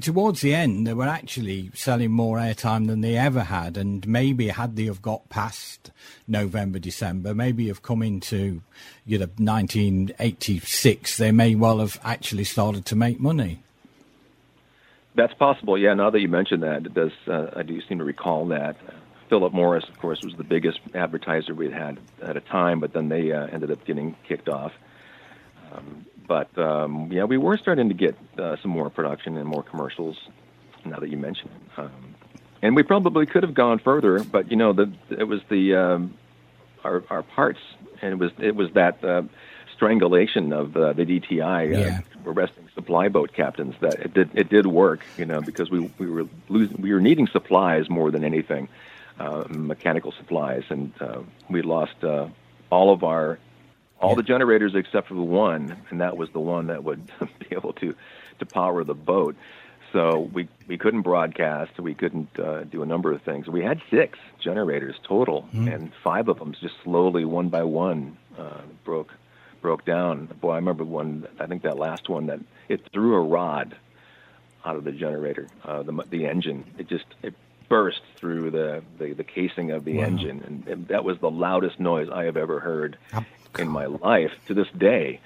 towards 0.00 0.40
the 0.40 0.54
end, 0.54 0.86
they 0.86 0.94
were 0.94 1.08
actually 1.08 1.70
selling 1.74 2.12
more 2.12 2.38
airtime 2.38 2.86
than 2.86 3.00
they 3.00 3.16
ever 3.16 3.42
had. 3.42 3.76
And 3.76 4.06
maybe 4.06 4.48
had 4.48 4.76
they 4.76 4.84
have 4.84 5.02
got 5.02 5.28
past 5.28 5.90
November, 6.26 6.78
December, 6.78 7.34
maybe 7.34 7.68
have 7.68 7.82
come 7.82 8.02
into 8.02 8.62
you 9.06 9.18
know, 9.18 9.28
1986, 9.38 11.16
they 11.16 11.32
may 11.32 11.54
well 11.54 11.78
have 11.78 11.98
actually 12.04 12.44
started 12.44 12.84
to 12.86 12.96
make 12.96 13.18
money. 13.18 13.62
That's 15.18 15.34
possible. 15.34 15.76
Yeah. 15.76 15.94
Now 15.94 16.10
that 16.10 16.20
you 16.20 16.28
mention 16.28 16.60
that, 16.60 16.86
it 16.86 16.94
does. 16.94 17.10
Uh, 17.26 17.48
I 17.56 17.64
do 17.64 17.80
seem 17.88 17.98
to 17.98 18.04
recall 18.04 18.46
that. 18.46 18.76
Philip 19.28 19.52
Morris, 19.52 19.84
of 19.88 19.98
course, 19.98 20.22
was 20.22 20.32
the 20.36 20.44
biggest 20.44 20.78
advertiser 20.94 21.54
we 21.54 21.72
had 21.72 21.98
at 22.22 22.36
a 22.36 22.40
time, 22.40 22.78
but 22.78 22.92
then 22.92 23.08
they 23.08 23.32
uh, 23.32 23.48
ended 23.48 23.72
up 23.72 23.84
getting 23.84 24.14
kicked 24.28 24.48
off. 24.48 24.70
Um, 25.72 26.06
but 26.28 26.56
um, 26.56 27.10
yeah, 27.10 27.24
we 27.24 27.36
were 27.36 27.58
starting 27.58 27.88
to 27.88 27.94
get 27.94 28.16
uh, 28.38 28.56
some 28.62 28.70
more 28.70 28.90
production 28.90 29.36
and 29.36 29.48
more 29.48 29.64
commercials. 29.64 30.16
Now 30.84 31.00
that 31.00 31.10
you 31.10 31.18
mention 31.18 31.48
it, 31.48 31.80
um, 31.80 32.14
and 32.62 32.76
we 32.76 32.84
probably 32.84 33.26
could 33.26 33.42
have 33.42 33.54
gone 33.54 33.80
further, 33.80 34.22
but 34.22 34.52
you 34.52 34.56
know, 34.56 34.72
the 34.72 34.92
it 35.10 35.24
was 35.24 35.40
the 35.50 35.74
um, 35.74 36.14
our 36.84 37.02
our 37.10 37.24
parts, 37.24 37.58
and 38.00 38.12
it 38.12 38.18
was 38.18 38.30
it 38.38 38.54
was 38.54 38.70
that 38.74 39.02
uh, 39.04 39.22
strangulation 39.78 40.52
of 40.52 40.76
uh, 40.76 40.92
the 40.92 41.04
DTI 41.04 41.98
uh, 41.98 42.00
arresting 42.26 42.68
supply 42.74 43.06
boat 43.06 43.32
captains 43.32 43.76
that 43.80 43.94
it 43.94 44.12
did 44.12 44.28
it 44.34 44.48
did 44.48 44.66
work, 44.66 45.00
you 45.16 45.24
know, 45.24 45.40
because 45.40 45.70
we 45.70 45.78
we 45.98 46.10
were 46.10 46.26
losing 46.48 46.82
we 46.82 46.92
were 46.92 47.00
needing 47.00 47.28
supplies 47.28 47.88
more 47.88 48.10
than 48.10 48.24
anything, 48.24 48.68
uh, 49.20 49.44
mechanical 49.48 50.10
supplies, 50.10 50.64
and 50.68 50.92
uh, 51.00 51.20
we 51.48 51.62
lost 51.62 52.02
uh, 52.02 52.26
all 52.70 52.92
of 52.92 53.04
our 53.04 53.38
all 54.00 54.10
yeah. 54.10 54.16
the 54.16 54.22
generators 54.24 54.74
except 54.74 55.06
for 55.06 55.14
the 55.14 55.22
one, 55.22 55.76
and 55.90 56.00
that 56.00 56.16
was 56.16 56.28
the 56.30 56.40
one 56.40 56.66
that 56.66 56.82
would 56.82 57.06
be 57.38 57.46
able 57.52 57.72
to 57.74 57.94
to 58.40 58.46
power 58.46 58.82
the 58.82 58.94
boat. 58.94 59.36
So 59.92 60.28
we 60.32 60.48
we 60.66 60.76
couldn't 60.76 61.02
broadcast. 61.02 61.78
We 61.78 61.94
couldn't 61.94 62.36
uh, 62.36 62.64
do 62.64 62.82
a 62.82 62.86
number 62.86 63.12
of 63.12 63.22
things. 63.22 63.46
We 63.46 63.62
had 63.62 63.80
six 63.90 64.18
generators 64.40 64.96
total, 65.04 65.48
mm. 65.54 65.72
and 65.72 65.92
five 66.02 66.26
of 66.26 66.40
them 66.40 66.52
just 66.60 66.74
slowly, 66.82 67.24
one 67.24 67.48
by 67.48 67.62
one, 67.62 68.18
uh, 68.36 68.62
broke 68.84 69.12
broke 69.60 69.84
down. 69.84 70.26
Boy, 70.40 70.52
I 70.52 70.56
remember 70.56 70.84
one. 70.84 71.26
I 71.38 71.46
think 71.46 71.62
that 71.62 71.78
last 71.78 72.08
one 72.08 72.26
that 72.26 72.40
it 72.68 72.80
threw 72.92 73.14
a 73.14 73.20
rod 73.20 73.76
out 74.64 74.76
of 74.76 74.84
the 74.84 74.92
generator, 74.92 75.48
uh, 75.64 75.82
the 75.82 75.92
the 76.10 76.26
engine. 76.26 76.64
It 76.78 76.88
just 76.88 77.06
it 77.22 77.34
burst 77.68 78.00
through 78.16 78.50
the 78.50 78.82
the, 78.98 79.12
the 79.12 79.24
casing 79.24 79.70
of 79.70 79.84
the 79.84 79.98
wow. 79.98 80.04
engine, 80.04 80.42
and, 80.46 80.66
and 80.68 80.88
that 80.88 81.04
was 81.04 81.18
the 81.18 81.30
loudest 81.30 81.78
noise 81.80 82.08
I 82.12 82.24
have 82.24 82.36
ever 82.36 82.60
heard 82.60 82.98
in 83.58 83.68
my 83.68 83.86
life 83.86 84.32
to 84.46 84.54
this 84.54 84.68
day. 84.76 85.20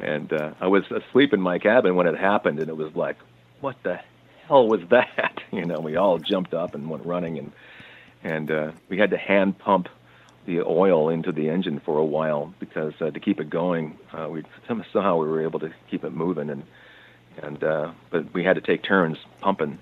And 0.00 0.32
uh, 0.32 0.52
I 0.60 0.68
was 0.68 0.84
asleep 0.90 1.32
in 1.32 1.40
my 1.40 1.58
cabin 1.58 1.96
when 1.96 2.06
it 2.06 2.16
happened, 2.16 2.60
and 2.60 2.68
it 2.68 2.76
was 2.76 2.94
like, 2.94 3.16
what 3.60 3.76
the 3.82 3.98
hell 4.46 4.66
was 4.68 4.80
that? 4.90 5.34
You 5.50 5.64
know, 5.64 5.80
we 5.80 5.96
all 5.96 6.18
jumped 6.18 6.52
up 6.52 6.74
and 6.74 6.90
went 6.90 7.06
running, 7.06 7.38
and 7.38 7.52
and 8.22 8.50
uh, 8.50 8.72
we 8.90 8.98
had 8.98 9.10
to 9.12 9.16
hand 9.16 9.58
pump 9.58 9.88
the 10.48 10.62
oil 10.62 11.10
into 11.10 11.30
the 11.30 11.50
engine 11.50 11.78
for 11.78 11.98
a 11.98 12.04
while 12.04 12.52
because 12.58 12.94
uh, 13.02 13.10
to 13.10 13.20
keep 13.20 13.38
it 13.38 13.50
going, 13.50 13.98
uh, 14.12 14.26
we 14.30 14.42
somehow 14.66 15.18
we 15.18 15.28
were 15.28 15.42
able 15.42 15.60
to 15.60 15.70
keep 15.90 16.04
it 16.04 16.10
moving, 16.10 16.48
and 16.48 16.62
and 17.42 17.62
uh, 17.62 17.92
but 18.10 18.32
we 18.32 18.42
had 18.42 18.54
to 18.54 18.62
take 18.62 18.82
turns 18.82 19.18
pumping 19.40 19.78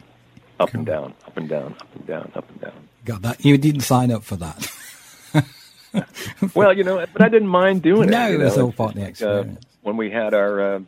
up 0.58 0.74
and 0.74 0.84
down, 0.84 1.14
up 1.24 1.36
and 1.36 1.48
down, 1.48 1.76
up 1.80 1.94
and 1.94 2.06
down, 2.06 2.32
up 2.34 2.50
and 2.50 2.60
down. 2.60 2.88
Got 3.04 3.22
that? 3.22 3.44
You 3.44 3.56
didn't 3.56 3.82
sign 3.82 4.10
up 4.10 4.24
for 4.24 4.36
that. 4.36 4.72
well, 6.54 6.76
you 6.76 6.82
know, 6.82 7.06
but 7.12 7.22
I 7.22 7.28
didn't 7.28 7.48
mind 7.48 7.82
doing 7.82 8.10
no, 8.10 8.26
it. 8.26 8.32
No, 8.32 8.40
it 8.40 8.44
was 8.44 8.58
all 8.58 8.72
part 8.72 8.90
of 8.90 8.96
the 8.96 9.04
uh, 9.04 9.08
experience. 9.08 9.64
when 9.82 9.96
we 9.96 10.10
had 10.10 10.34
our 10.34 10.74
uh, 10.74 10.80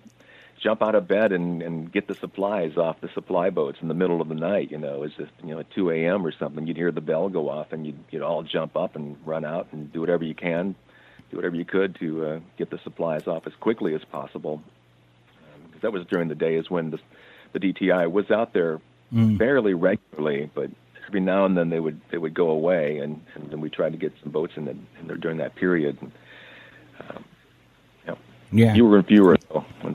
jump 0.60 0.82
out 0.82 0.94
of 0.94 1.06
bed 1.08 1.32
and 1.32 1.62
and 1.62 1.92
get 1.92 2.08
the 2.08 2.14
supplies 2.14 2.76
off 2.76 3.00
the 3.00 3.08
supply 3.14 3.50
boats 3.50 3.78
in 3.80 3.88
the 3.88 3.94
middle 3.94 4.20
of 4.20 4.28
the 4.28 4.34
night. 4.34 4.70
You 4.70 4.78
know, 4.78 4.94
it 4.94 5.00
was 5.00 5.14
just 5.14 5.32
you 5.42 5.54
know 5.54 5.60
at 5.60 5.70
2 5.70 5.90
a.m. 5.90 6.26
or 6.26 6.32
something. 6.32 6.66
You'd 6.66 6.76
hear 6.76 6.92
the 6.92 7.00
bell 7.00 7.28
go 7.28 7.48
off, 7.48 7.72
and 7.72 7.86
you'd 7.86 7.98
you'd 8.10 8.22
all 8.22 8.42
jump 8.42 8.76
up 8.76 8.96
and 8.96 9.16
run 9.24 9.44
out 9.44 9.68
and 9.72 9.92
do 9.92 10.00
whatever 10.00 10.24
you 10.24 10.34
can, 10.34 10.74
do 11.30 11.36
whatever 11.36 11.56
you 11.56 11.64
could 11.64 11.96
to 11.96 12.26
uh, 12.26 12.40
get 12.56 12.70
the 12.70 12.78
supplies 12.78 13.26
off 13.26 13.46
as 13.46 13.54
quickly 13.60 13.94
as 13.94 14.04
possible. 14.04 14.62
Because 15.66 15.74
um, 15.74 15.80
that 15.82 15.92
was 15.92 16.06
during 16.06 16.28
the 16.28 16.34
days 16.34 16.70
when 16.70 16.90
the 16.90 16.98
the 17.52 17.60
DTI 17.60 18.10
was 18.10 18.30
out 18.30 18.52
there 18.52 18.80
mm. 19.12 19.38
fairly 19.38 19.74
regularly, 19.74 20.50
but 20.54 20.70
every 21.06 21.20
now 21.20 21.46
and 21.46 21.56
then 21.56 21.70
they 21.70 21.80
would 21.80 22.00
they 22.10 22.18
would 22.18 22.34
go 22.34 22.50
away, 22.50 22.98
and 22.98 23.24
and 23.34 23.50
then 23.50 23.60
we 23.60 23.70
tried 23.70 23.92
to 23.92 23.98
get 23.98 24.12
some 24.22 24.32
boats 24.32 24.54
in, 24.56 24.64
the, 24.64 24.72
in 24.72 25.06
there 25.06 25.16
during 25.16 25.38
that 25.38 25.54
period. 25.54 25.96
And, 26.00 26.12
um, 27.08 27.24
yeah. 28.52 28.72
fewer 28.72 28.96
and 28.96 29.06
fewer, 29.06 29.37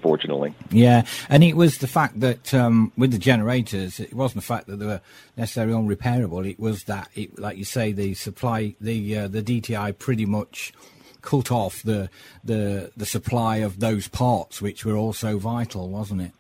unfortunately. 0.04 0.54
Yeah, 0.70 1.06
and 1.30 1.44
it 1.44 1.56
was 1.56 1.78
the 1.78 1.88
fact 1.88 2.20
that 2.20 2.54
um, 2.54 2.92
with 2.98 3.12
the 3.12 3.18
generators, 3.18 4.00
it 4.00 4.14
wasn't 4.14 4.42
the 4.42 4.48
fact 4.48 4.68
that 4.68 4.78
they 4.78 4.86
were 4.86 5.02
necessarily 5.38 5.74
unrepairable. 5.74 6.50
It 6.50 6.60
was 6.60 6.84
that, 6.86 7.10
it, 7.16 7.40
like 7.40 7.58
you 7.58 7.64
say, 7.64 7.94
the 7.94 8.14
supply, 8.14 8.76
the 8.82 9.18
uh, 9.18 9.28
the 9.30 9.42
DTI 9.42 9.98
pretty 9.98 10.26
much 10.26 10.74
cut 11.22 11.52
off 11.52 11.82
the 11.84 12.10
the 12.44 12.92
the 12.98 13.06
supply 13.06 13.58
of 13.58 13.80
those 13.80 14.10
parts, 14.10 14.62
which 14.62 14.84
were 14.84 14.98
also 14.98 15.38
vital, 15.38 15.88
wasn't 15.88 16.22
it? 16.22 16.32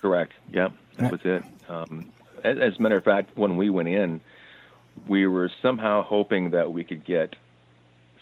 Correct. 0.00 0.32
Yeah, 0.52 0.70
that 0.96 1.12
was 1.12 1.20
it. 1.24 1.44
Um, 1.68 2.10
as, 2.42 2.58
as 2.58 2.76
a 2.78 2.82
matter 2.82 2.96
of 2.96 3.04
fact, 3.04 3.36
when 3.36 3.56
we 3.56 3.70
went 3.70 3.88
in, 3.88 4.20
we 5.06 5.28
were 5.28 5.50
somehow 5.62 6.02
hoping 6.02 6.50
that 6.50 6.72
we 6.72 6.82
could 6.82 7.04
get 7.04 7.36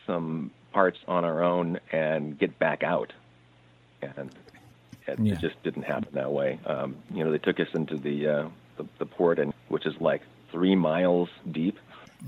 some 0.06 0.50
parts 0.72 0.98
on 1.08 1.24
our 1.24 1.42
own 1.42 1.80
and 1.90 2.38
get 2.38 2.58
back 2.58 2.82
out. 2.82 3.14
And 4.16 4.30
it, 5.06 5.18
yeah. 5.18 5.34
it 5.34 5.40
just 5.40 5.62
didn't 5.62 5.84
happen 5.84 6.08
that 6.12 6.32
way. 6.32 6.58
Um, 6.66 6.96
you 7.12 7.24
know, 7.24 7.30
they 7.30 7.38
took 7.38 7.60
us 7.60 7.68
into 7.74 7.96
the, 7.96 8.28
uh, 8.28 8.48
the 8.76 8.86
the 8.98 9.06
port, 9.06 9.38
and 9.38 9.52
which 9.68 9.86
is 9.86 9.94
like 10.00 10.22
three 10.50 10.74
miles 10.74 11.28
deep, 11.50 11.78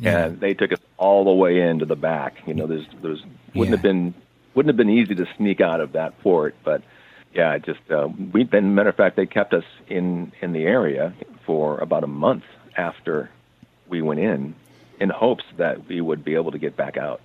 yeah. 0.00 0.26
and 0.26 0.40
they 0.40 0.54
took 0.54 0.72
us 0.72 0.78
all 0.96 1.24
the 1.24 1.32
way 1.32 1.60
into 1.60 1.84
the 1.84 1.96
back. 1.96 2.36
You 2.46 2.54
know, 2.54 2.66
there's 2.66 2.86
there's 3.02 3.22
wouldn't 3.54 3.70
yeah. 3.70 3.76
have 3.76 3.82
been 3.82 4.14
wouldn't 4.54 4.70
have 4.70 4.76
been 4.76 4.90
easy 4.90 5.14
to 5.14 5.26
sneak 5.36 5.60
out 5.60 5.80
of 5.80 5.92
that 5.92 6.20
port, 6.20 6.54
but 6.64 6.82
yeah, 7.34 7.54
it 7.54 7.64
just 7.64 7.90
uh, 7.90 8.08
we've 8.32 8.50
been. 8.50 8.74
Matter 8.74 8.88
of 8.88 8.96
fact, 8.96 9.16
they 9.16 9.26
kept 9.26 9.52
us 9.54 9.64
in 9.88 10.32
in 10.40 10.52
the 10.52 10.64
area 10.64 11.14
for 11.44 11.78
about 11.78 12.04
a 12.04 12.08
month 12.08 12.44
after 12.76 13.30
we 13.88 14.02
went 14.02 14.20
in, 14.20 14.54
in 15.00 15.10
hopes 15.10 15.44
that 15.56 15.86
we 15.86 16.00
would 16.00 16.24
be 16.24 16.34
able 16.34 16.52
to 16.52 16.58
get 16.58 16.76
back 16.76 16.96
out. 16.96 17.20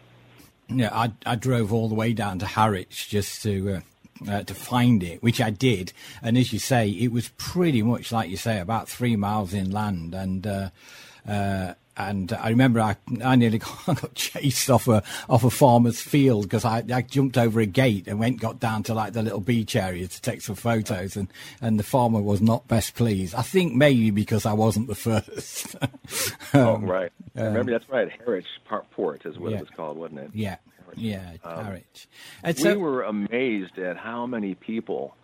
Yeah, 0.69 0.89
I, 0.93 1.11
I 1.25 1.35
drove 1.35 1.73
all 1.73 1.89
the 1.89 1.95
way 1.95 2.13
down 2.13 2.39
to 2.39 2.45
Harwich 2.45 3.09
just 3.09 3.43
to 3.43 3.75
uh, 3.75 3.79
uh, 4.27 4.43
to 4.43 4.53
find 4.53 5.03
it, 5.03 5.21
which 5.23 5.41
I 5.41 5.49
did. 5.49 5.93
And 6.21 6.37
as 6.37 6.53
you 6.53 6.59
say, 6.59 6.89
it 6.89 7.11
was 7.11 7.29
pretty 7.37 7.81
much 7.81 8.11
like 8.11 8.29
you 8.29 8.37
say, 8.37 8.59
about 8.59 8.89
three 8.89 9.15
miles 9.15 9.53
inland, 9.53 10.13
and 10.13 10.45
uh, 10.45 10.69
uh, 11.27 11.73
and 11.95 12.33
I 12.33 12.49
remember 12.49 12.79
I, 12.79 12.95
I 13.23 13.35
nearly 13.35 13.59
got, 13.59 13.85
got 14.01 14.15
chased 14.15 14.69
off 14.69 14.87
a 14.87 15.03
off 15.29 15.43
a 15.43 15.49
farmer's 15.49 16.01
field 16.01 16.43
because 16.43 16.65
I, 16.65 16.83
I 16.91 17.01
jumped 17.01 17.37
over 17.37 17.59
a 17.59 17.65
gate 17.65 18.07
and 18.07 18.19
went 18.19 18.39
got 18.39 18.59
down 18.59 18.83
to 18.83 18.93
like 18.93 19.13
the 19.13 19.21
little 19.21 19.39
beach 19.39 19.75
area 19.75 20.07
to 20.07 20.21
take 20.21 20.41
some 20.41 20.55
photos 20.55 21.15
and, 21.15 21.27
and 21.61 21.79
the 21.79 21.83
farmer 21.83 22.21
was 22.21 22.41
not 22.41 22.67
best 22.67 22.95
pleased. 22.95 23.35
I 23.35 23.41
think 23.41 23.75
maybe 23.75 24.11
because 24.11 24.45
I 24.45 24.53
wasn't 24.53 24.87
the 24.87 24.95
first. 24.95 25.75
oh 26.53 26.77
right, 26.77 27.11
um, 27.35 27.45
remember 27.45 27.71
that's 27.71 27.89
right. 27.89 28.09
Harwich 28.23 28.47
Port 28.91 29.25
is 29.25 29.37
what 29.37 29.51
yeah, 29.51 29.57
it 29.57 29.61
was 29.61 29.69
called, 29.69 29.97
wasn't 29.97 30.21
it? 30.21 30.31
Yeah, 30.33 30.57
yeah, 30.95 31.33
um, 31.43 31.65
Harwich. 31.65 32.07
And 32.43 32.55
we 32.55 32.63
so, 32.63 32.77
were 32.77 33.03
amazed 33.03 33.77
at 33.79 33.97
how 33.97 34.25
many 34.25 34.55
people 34.55 35.15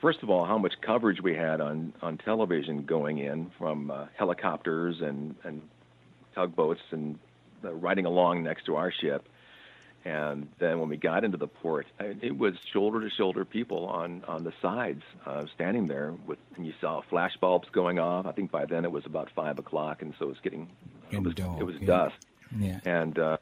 first 0.00 0.22
of 0.22 0.30
all, 0.30 0.44
how 0.44 0.58
much 0.58 0.74
coverage 0.80 1.20
we 1.20 1.34
had 1.34 1.60
on, 1.60 1.92
on 2.02 2.18
television 2.18 2.84
going 2.84 3.18
in 3.18 3.50
from 3.58 3.90
uh, 3.90 4.06
helicopters 4.16 5.00
and, 5.00 5.34
and 5.44 5.62
tugboats 6.34 6.80
and 6.90 7.18
uh, 7.64 7.72
riding 7.74 8.06
along 8.06 8.42
next 8.42 8.66
to 8.66 8.76
our 8.76 8.92
ship. 8.92 9.28
And 10.02 10.48
then 10.58 10.80
when 10.80 10.88
we 10.88 10.96
got 10.96 11.24
into 11.24 11.36
the 11.36 11.46
port, 11.46 11.86
it 11.98 12.36
was 12.36 12.54
shoulder 12.72 13.02
to 13.02 13.10
shoulder 13.10 13.44
people 13.44 13.84
on, 13.86 14.24
on 14.26 14.44
the 14.44 14.52
sides, 14.62 15.02
uh, 15.26 15.44
standing 15.54 15.88
there 15.88 16.14
with, 16.26 16.38
and 16.56 16.66
you 16.66 16.72
saw 16.80 17.02
flash 17.02 17.36
bulbs 17.38 17.68
going 17.70 17.98
off. 17.98 18.24
I 18.24 18.32
think 18.32 18.50
by 18.50 18.64
then 18.64 18.86
it 18.86 18.92
was 18.92 19.04
about 19.04 19.28
five 19.34 19.58
o'clock, 19.58 20.00
and 20.00 20.14
so 20.18 20.24
it 20.24 20.28
was 20.28 20.38
getting, 20.42 20.70
it 21.10 21.22
was, 21.22 21.34
it 21.36 21.64
was 21.64 21.74
yeah. 21.80 21.86
dusk. 21.86 22.14
Yeah. 22.58 22.80
And, 22.86 23.18
uh, 23.18 23.36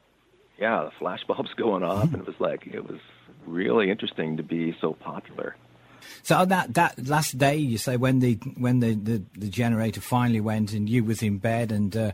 yeah, 0.59 0.83
the 0.83 0.91
flash 0.91 1.23
bulbs 1.27 1.53
going 1.57 1.83
off, 1.83 2.13
and 2.13 2.15
it 2.15 2.27
was 2.27 2.39
like, 2.39 2.67
it 2.67 2.87
was 2.87 2.99
really 3.45 3.89
interesting 3.89 4.37
to 4.37 4.43
be 4.43 4.75
so 4.79 4.93
popular. 4.93 5.55
So 6.23 6.37
on 6.37 6.49
that, 6.49 6.73
that 6.73 7.07
last 7.07 7.37
day, 7.37 7.57
you 7.57 7.77
say 7.77 7.97
when 7.97 8.19
the 8.19 8.35
when 8.57 8.79
the, 8.79 8.93
the, 8.93 9.23
the 9.37 9.49
generator 9.49 10.01
finally 10.01 10.41
went 10.41 10.73
and 10.73 10.89
you 10.89 11.03
was 11.03 11.21
in 11.21 11.37
bed, 11.37 11.71
and 11.71 11.95
uh, 11.95 12.11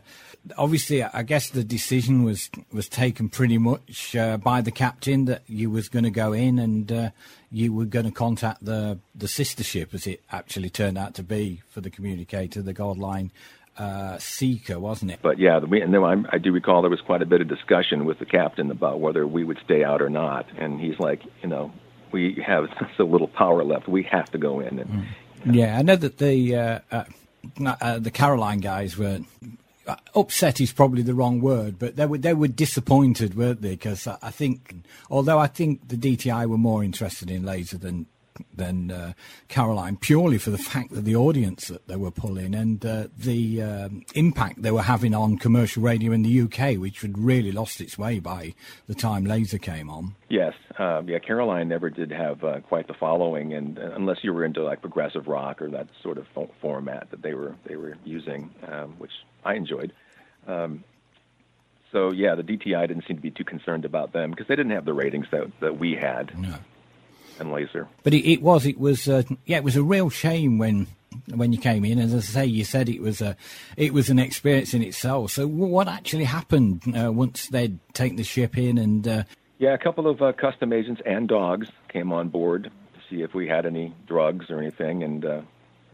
obviously, 0.56 1.02
I 1.02 1.22
guess 1.22 1.50
the 1.50 1.64
decision 1.64 2.22
was 2.22 2.50
was 2.72 2.88
taken 2.88 3.28
pretty 3.28 3.58
much 3.58 4.14
uh, 4.16 4.36
by 4.38 4.60
the 4.60 4.70
captain 4.70 5.24
that 5.26 5.42
you 5.46 5.70
was 5.70 5.88
going 5.88 6.04
to 6.04 6.10
go 6.10 6.32
in 6.32 6.58
and 6.58 6.90
uh, 6.92 7.10
you 7.50 7.72
were 7.72 7.84
going 7.84 8.06
to 8.06 8.12
contact 8.12 8.64
the 8.64 8.98
the 9.14 9.28
sister 9.28 9.64
ship, 9.64 9.94
as 9.94 10.06
it 10.06 10.22
actually 10.30 10.70
turned 10.70 10.98
out 10.98 11.14
to 11.14 11.22
be 11.22 11.62
for 11.68 11.80
the 11.80 11.90
communicator, 11.90 12.62
the 12.62 12.74
Gardline 12.74 13.30
uh, 13.78 14.18
Seeker, 14.18 14.78
wasn't 14.78 15.10
it? 15.10 15.20
But 15.22 15.38
yeah, 15.38 15.58
we, 15.58 15.80
and 15.80 15.92
then 15.92 16.02
I, 16.02 16.22
I 16.32 16.38
do 16.38 16.52
recall 16.52 16.82
there 16.82 16.90
was 16.90 17.00
quite 17.00 17.22
a 17.22 17.26
bit 17.26 17.40
of 17.40 17.48
discussion 17.48 18.04
with 18.04 18.18
the 18.18 18.26
captain 18.26 18.70
about 18.70 19.00
whether 19.00 19.26
we 19.26 19.44
would 19.44 19.58
stay 19.64 19.84
out 19.84 20.02
or 20.02 20.10
not, 20.10 20.46
and 20.58 20.80
he's 20.80 20.98
like, 20.98 21.22
you 21.42 21.48
know, 21.48 21.72
we 22.12 22.42
have 22.46 22.68
so 22.96 23.04
little 23.04 23.28
power 23.28 23.64
left. 23.64 23.88
We 23.88 24.04
have 24.04 24.30
to 24.32 24.38
go 24.38 24.60
in. 24.60 24.78
And, 24.78 24.90
mm. 24.90 25.06
Yeah, 25.54 25.78
I 25.78 25.82
know 25.82 25.96
that 25.96 26.18
the 26.18 26.56
uh, 26.56 26.78
uh, 26.90 27.04
uh, 27.64 27.98
the 27.98 28.10
Caroline 28.10 28.60
guys 28.60 28.96
were 28.96 29.20
uh, 29.86 29.96
upset. 30.14 30.60
Is 30.60 30.72
probably 30.72 31.02
the 31.02 31.14
wrong 31.14 31.40
word, 31.40 31.78
but 31.78 31.96
they 31.96 32.06
were 32.06 32.18
they 32.18 32.34
were 32.34 32.48
disappointed, 32.48 33.36
weren't 33.36 33.62
they? 33.62 33.70
Because 33.70 34.06
I 34.06 34.30
think, 34.30 34.74
although 35.10 35.38
I 35.38 35.46
think 35.46 35.88
the 35.88 35.96
DTI 35.96 36.46
were 36.46 36.58
more 36.58 36.82
interested 36.82 37.30
in 37.30 37.44
laser 37.44 37.78
than 37.78 38.06
than 38.54 38.90
uh, 38.90 39.12
Caroline, 39.48 39.96
purely 39.96 40.38
for 40.38 40.50
the 40.50 40.58
fact 40.58 40.90
that 40.92 41.04
the 41.04 41.16
audience 41.16 41.68
that 41.68 41.86
they 41.88 41.96
were 41.96 42.10
pulling 42.10 42.54
and 42.54 42.84
uh, 42.84 43.08
the 43.16 43.62
um, 43.62 44.02
impact 44.14 44.62
they 44.62 44.70
were 44.70 44.82
having 44.82 45.14
on 45.14 45.38
commercial 45.38 45.82
radio 45.82 46.12
in 46.12 46.22
the 46.22 46.40
UK, 46.42 46.78
which 46.78 47.02
had 47.02 47.18
really 47.18 47.52
lost 47.52 47.80
its 47.80 47.98
way 47.98 48.18
by 48.18 48.54
the 48.86 48.94
time 48.94 49.24
Laser 49.24 49.58
came 49.58 49.90
on. 49.90 50.14
Yes, 50.28 50.54
uh, 50.78 51.02
yeah, 51.06 51.18
Caroline 51.18 51.68
never 51.68 51.90
did 51.90 52.10
have 52.10 52.42
uh, 52.44 52.60
quite 52.60 52.88
the 52.88 52.94
following, 52.94 53.54
and 53.54 53.78
uh, 53.78 53.92
unless 53.94 54.18
you 54.22 54.32
were 54.32 54.44
into 54.44 54.62
like 54.62 54.80
progressive 54.80 55.26
rock 55.26 55.62
or 55.62 55.70
that 55.70 55.88
sort 56.02 56.18
of 56.18 56.26
fo- 56.34 56.50
format 56.60 57.10
that 57.10 57.22
they 57.22 57.34
were 57.34 57.54
they 57.66 57.76
were 57.76 57.96
using, 58.04 58.50
um, 58.66 58.94
which 58.98 59.12
I 59.44 59.54
enjoyed. 59.54 59.92
Um, 60.46 60.84
so 61.92 62.10
yeah, 62.10 62.34
the 62.34 62.42
DTI 62.42 62.88
didn't 62.88 63.04
seem 63.06 63.16
to 63.16 63.22
be 63.22 63.30
too 63.30 63.44
concerned 63.44 63.84
about 63.84 64.12
them 64.12 64.30
because 64.30 64.46
they 64.48 64.56
didn't 64.56 64.72
have 64.72 64.84
the 64.84 64.92
ratings 64.92 65.26
that 65.30 65.50
that 65.60 65.78
we 65.78 65.94
had. 65.94 66.38
No 66.38 66.56
and 67.38 67.52
laser. 67.52 67.88
But 68.02 68.14
it, 68.14 68.30
it 68.30 68.42
was, 68.42 68.66
it 68.66 68.78
was, 68.78 69.08
uh, 69.08 69.22
yeah, 69.44 69.58
it 69.58 69.64
was 69.64 69.76
a 69.76 69.82
real 69.82 70.10
shame 70.10 70.58
when 70.58 70.86
when 71.34 71.52
you 71.52 71.58
came 71.58 71.84
in. 71.84 71.98
As 71.98 72.14
I 72.14 72.20
say, 72.20 72.46
you 72.46 72.64
said 72.64 72.88
it 72.88 73.00
was 73.00 73.20
a, 73.20 73.36
it 73.76 73.92
was 73.92 74.10
an 74.10 74.18
experience 74.18 74.74
in 74.74 74.82
itself. 74.82 75.30
So 75.30 75.46
what 75.46 75.88
actually 75.88 76.24
happened 76.24 76.82
uh, 76.96 77.12
once 77.12 77.48
they'd 77.48 77.78
taken 77.94 78.16
the 78.16 78.24
ship 78.24 78.58
in 78.58 78.78
and? 78.78 79.06
Uh... 79.06 79.22
Yeah, 79.58 79.72
a 79.72 79.78
couple 79.78 80.06
of 80.08 80.20
uh, 80.20 80.32
custom 80.32 80.72
agents 80.72 81.00
and 81.06 81.26
dogs 81.26 81.68
came 81.88 82.12
on 82.12 82.28
board 82.28 82.64
to 82.64 83.00
see 83.08 83.22
if 83.22 83.34
we 83.34 83.48
had 83.48 83.64
any 83.64 83.94
drugs 84.06 84.50
or 84.50 84.58
anything, 84.58 85.02
and 85.02 85.24
uh, 85.24 85.40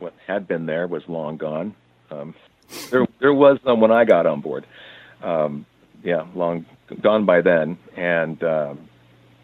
what 0.01 0.15
had 0.27 0.49
been 0.49 0.67
there 0.67 0.87
was 0.89 1.09
long 1.09 1.37
gone. 1.37 1.75
Um, 2.11 2.35
there, 2.91 3.07
there 3.21 3.33
was 3.33 3.59
some 3.65 3.81
when 3.81 3.93
I 3.93 4.05
got 4.05 4.27
on 4.27 4.41
board. 4.41 4.67
Um, 5.23 5.67
yeah, 6.03 6.27
long 6.35 6.67
gone 7.01 7.25
by 7.25 7.41
then, 7.43 7.79
and 7.97 8.43
uh, 8.43 8.75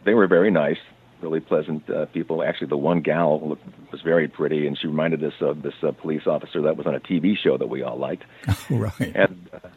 they 0.05 0.15
were 0.15 0.27
very 0.27 0.51
nice 0.51 0.79
really 1.21 1.41
pleasant 1.41 1.89
uh, 1.91 2.07
people. 2.07 2.43
Actually, 2.43 2.69
the 2.69 2.77
one 2.77 3.01
gal 3.01 3.41
looked, 3.41 3.65
was 3.91 4.01
very 4.03 4.29
pretty, 4.29 4.67
and 4.67 4.79
she 4.79 4.87
reminded 4.87 5.23
us 5.25 5.35
of 5.41 5.63
this 5.63 5.75
uh, 5.83 5.93
police 5.93 6.27
officer 6.27 6.63
that 6.63 6.77
was 6.77 6.87
on 6.87 6.95
a 6.95 7.01
TV 7.01 7.37
show 7.37 7.57
that 7.57 7.69
we 7.69 7.83
all 7.83 7.97
liked. 7.97 8.25
right. 8.71 8.93
And 9.15 9.49
uh, 9.53 9.69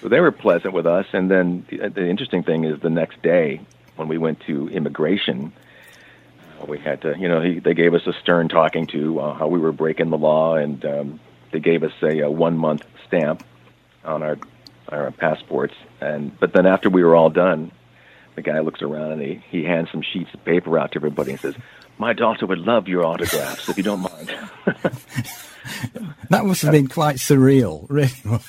so 0.00 0.08
they 0.08 0.20
were 0.20 0.32
pleasant 0.32 0.74
with 0.74 0.86
us. 0.86 1.06
And 1.12 1.30
then 1.30 1.66
the, 1.68 1.88
the 1.88 2.08
interesting 2.08 2.42
thing 2.42 2.64
is 2.64 2.80
the 2.80 2.90
next 2.90 3.22
day 3.22 3.60
when 3.96 4.08
we 4.08 4.18
went 4.18 4.40
to 4.46 4.68
immigration, 4.68 5.52
uh, 6.60 6.66
we 6.66 6.78
had 6.78 7.02
to, 7.02 7.16
you 7.18 7.28
know, 7.28 7.40
he, 7.40 7.58
they 7.58 7.74
gave 7.74 7.94
us 7.94 8.06
a 8.06 8.12
stern 8.14 8.48
talking 8.48 8.86
to 8.88 9.20
uh, 9.20 9.34
how 9.34 9.48
we 9.48 9.58
were 9.58 9.72
breaking 9.72 10.10
the 10.10 10.18
law, 10.18 10.56
and 10.56 10.84
um, 10.84 11.20
they 11.52 11.60
gave 11.60 11.82
us 11.82 11.92
a, 12.02 12.20
a 12.20 12.30
one 12.30 12.56
month 12.56 12.84
stamp 13.06 13.44
on 14.04 14.22
our 14.22 14.38
our 14.88 15.10
passports. 15.12 15.74
And 16.00 16.38
but 16.40 16.52
then 16.52 16.66
after 16.66 16.90
we 16.90 17.04
were 17.04 17.14
all 17.14 17.30
done, 17.30 17.70
the 18.34 18.42
guy 18.42 18.60
looks 18.60 18.82
around 18.82 19.12
and 19.12 19.22
he, 19.22 19.42
he 19.50 19.64
hands 19.64 19.88
some 19.90 20.02
sheets 20.02 20.30
of 20.34 20.44
paper 20.44 20.78
out 20.78 20.92
to 20.92 20.98
everybody 20.98 21.32
and 21.32 21.40
says, 21.40 21.54
My 21.98 22.12
daughter 22.12 22.46
would 22.46 22.58
love 22.58 22.88
your 22.88 23.04
autographs 23.04 23.68
if 23.68 23.76
you 23.76 23.82
don't 23.82 24.00
mind. 24.00 24.32
that 26.30 26.44
must 26.44 26.62
have 26.62 26.72
been 26.72 26.88
quite 26.88 27.16
surreal, 27.16 27.86
really. 27.88 28.10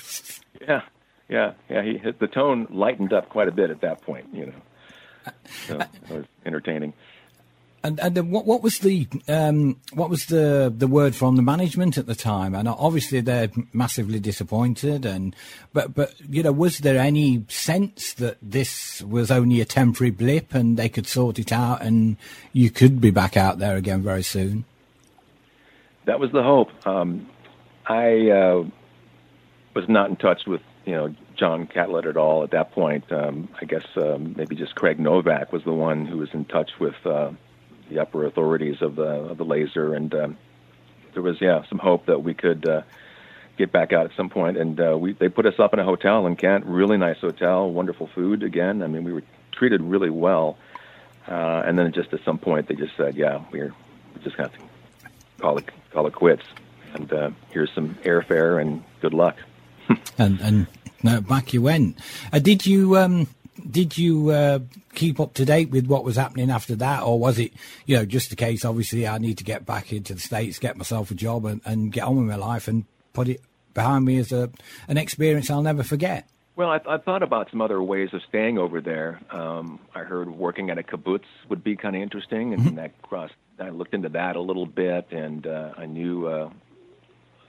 Yeah, 0.68 0.84
yeah, 1.28 1.54
yeah. 1.70 1.82
He, 1.82 1.98
the 2.20 2.28
tone 2.28 2.68
lightened 2.70 3.14
up 3.14 3.30
quite 3.30 3.48
a 3.48 3.52
bit 3.52 3.72
at 3.72 3.82
that 3.82 4.02
point, 4.02 4.28
you 4.32 4.46
know. 4.46 5.34
So 5.68 5.78
uh, 5.78 5.86
it 6.10 6.14
was 6.14 6.26
entertaining. 6.46 6.94
And, 7.84 8.00
and 8.00 8.32
what, 8.32 8.46
what 8.46 8.62
was 8.62 8.80
the 8.80 9.08
um, 9.28 9.80
what 9.94 10.10
was 10.10 10.28
the 10.28 10.72
the 10.76 10.88
word 10.88 11.16
from 11.16 11.36
the 11.36 11.42
management 11.42 11.98
at 11.98 12.06
the 12.06 12.14
time? 12.14 12.54
And 12.54 12.68
obviously 12.68 13.22
they're 13.22 13.50
massively 13.74 14.20
disappointed. 14.20 15.04
And 15.04 15.36
but 15.74 15.96
but 15.96 16.14
you 16.30 16.44
know, 16.44 16.52
was 16.52 16.80
there 16.80 17.00
any 17.00 17.44
sense 17.48 18.14
that 18.14 18.38
this 18.42 19.02
was 19.02 19.32
only 19.32 19.62
a 19.62 19.66
temporary 19.66 20.12
blip 20.12 20.54
and 20.54 20.78
they 20.78 20.90
could 20.90 21.08
sort 21.08 21.40
it 21.40 21.52
out 21.52 21.82
and 21.82 22.18
you 22.54 22.70
could 22.70 23.02
be 23.02 23.10
back 23.10 23.36
out 23.36 23.58
there 23.58 23.76
again 23.78 24.04
very 24.04 24.24
soon? 24.24 24.66
That 26.06 26.20
was 26.20 26.32
the 26.32 26.44
hope. 26.44 26.70
Um, 26.86 27.28
I 27.88 28.30
uh, 28.30 28.64
was 29.74 29.90
not 29.90 30.10
in 30.10 30.18
touch 30.18 30.46
with 30.46 30.62
you 30.86 30.94
know 30.94 31.16
John 31.36 31.66
Catlett 31.66 32.06
at 32.06 32.18
all 32.18 32.44
at 32.44 32.52
that 32.52 32.74
point. 32.74 33.12
Um, 33.12 33.50
I 33.60 33.66
guess 33.66 33.86
um, 33.96 34.36
maybe 34.38 34.56
just 34.56 34.76
Craig 34.76 35.00
Novak 35.00 35.52
was 35.52 35.64
the 35.64 35.74
one 35.74 36.06
who 36.06 36.18
was 36.18 36.30
in 36.34 36.46
touch 36.46 36.70
with. 36.80 36.96
Uh, 37.04 37.32
the 37.92 38.00
upper 38.00 38.26
authorities 38.26 38.82
of 38.82 38.96
the 38.96 39.04
of 39.04 39.38
the 39.38 39.46
laser, 39.46 39.94
and 39.94 40.14
um, 40.16 40.38
there 41.14 41.22
was 41.22 41.40
yeah 41.42 41.64
some 41.70 41.78
hope 41.78 42.06
that 42.06 42.24
we 42.24 42.34
could 42.34 42.68
uh, 42.68 42.82
get 43.58 43.72
back 43.72 43.94
out 43.94 44.06
at 44.06 44.16
some 44.16 44.30
point. 44.30 44.58
And 44.58 44.80
uh, 44.80 44.98
we 44.98 45.14
they 45.14 45.30
put 45.30 45.46
us 45.46 45.60
up 45.60 45.74
in 45.74 45.80
a 45.80 45.84
hotel 45.84 46.26
in 46.26 46.36
Kent, 46.36 46.66
really 46.66 46.98
nice 46.98 47.20
hotel, 47.20 47.72
wonderful 47.72 48.08
food. 48.08 48.44
Again, 48.44 48.82
I 48.82 48.88
mean 48.88 49.04
we 49.04 49.14
were 49.14 49.24
treated 49.52 49.82
really 49.82 50.10
well. 50.10 50.58
Uh, 51.28 51.62
and 51.66 51.78
then 51.78 51.92
just 51.94 52.12
at 52.14 52.24
some 52.26 52.40
point 52.40 52.68
they 52.68 52.76
just 52.76 52.96
said, 52.98 53.16
yeah, 53.16 53.44
we're 53.52 53.74
we 54.16 54.22
just 54.24 54.36
have 54.38 54.52
to 54.54 54.60
call 55.40 55.58
it 55.58 55.70
call 55.92 56.08
it 56.08 56.14
quits. 56.14 56.44
And 56.94 57.12
uh, 57.14 57.32
here's 57.52 57.72
some 57.74 57.96
airfare 58.04 58.60
and 58.62 58.84
good 59.02 59.14
luck. 59.14 59.38
and 60.18 60.68
and 61.04 61.28
back 61.28 61.54
you 61.54 61.62
went. 61.62 61.98
Uh, 62.32 62.40
did 62.40 62.66
you 62.66 62.98
um, 62.98 63.28
did 63.70 63.98
you 63.98 64.30
uh, 64.30 64.60
keep 64.94 65.20
up 65.20 65.34
to 65.36 65.46
date 65.46 65.70
with 65.70 65.88
what 65.88 66.04
was 66.04 66.16
happening 66.16 66.50
after 66.50 66.76
that, 66.76 67.04
or 67.04 67.20
was 67.20 67.40
it, 67.40 67.54
you 67.86 67.96
know, 67.96 68.06
just 68.06 68.32
a 68.32 68.36
case? 68.36 68.66
Obviously, 68.66 69.08
I 69.08 69.18
need 69.18 69.38
to 69.40 69.44
get 69.44 69.66
back 69.66 69.92
into 69.92 70.14
the 70.14 70.20
states, 70.20 70.60
get 70.60 70.78
myself 70.78 71.12
a 71.12 71.16
job, 71.16 71.46
and, 71.46 71.62
and 71.66 71.92
get 71.92 72.04
on 72.04 72.18
with 72.18 72.28
my 72.28 72.36
life, 72.36 72.68
and 72.68 72.86
put 73.14 73.28
it 73.28 73.42
behind 73.74 74.06
me 74.06 74.18
as 74.18 74.32
a 74.32 74.50
an 74.88 74.98
experience 74.98 75.50
I'll 75.50 75.62
never 75.62 75.84
forget. 75.84 76.28
Well, 76.56 76.70
I, 76.70 76.80
I 76.86 76.98
thought 76.98 77.24
about 77.24 77.50
some 77.50 77.62
other 77.62 77.82
ways 77.82 78.10
of 78.14 78.22
staying 78.28 78.58
over 78.58 78.82
there. 78.82 79.22
Um, 79.32 79.80
I 79.96 80.00
heard 80.00 80.30
working 80.30 80.70
at 80.70 80.78
a 80.78 80.84
kibbutz 80.84 81.24
would 81.50 81.64
be 81.64 81.76
kind 81.76 81.96
of 81.96 82.02
interesting, 82.02 82.54
and 82.54 82.62
mm-hmm. 82.62 82.76
that 82.76 83.02
crossed. 83.02 83.34
I 83.60 83.70
looked 83.70 83.94
into 83.94 84.10
that 84.10 84.36
a 84.36 84.42
little 84.42 84.66
bit, 84.66 85.08
and 85.12 85.46
uh, 85.46 85.72
I 85.78 85.86
knew 85.86 86.28
uh, 86.28 86.50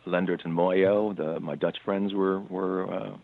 Lendert 0.07 0.45
and 0.45 0.55
Moyo. 0.55 1.17
The, 1.17 1.41
my 1.41 1.55
Dutch 1.55 1.79
friends 1.85 2.13
were 2.13 2.41
were 2.41 2.93
uh, 2.93 3.17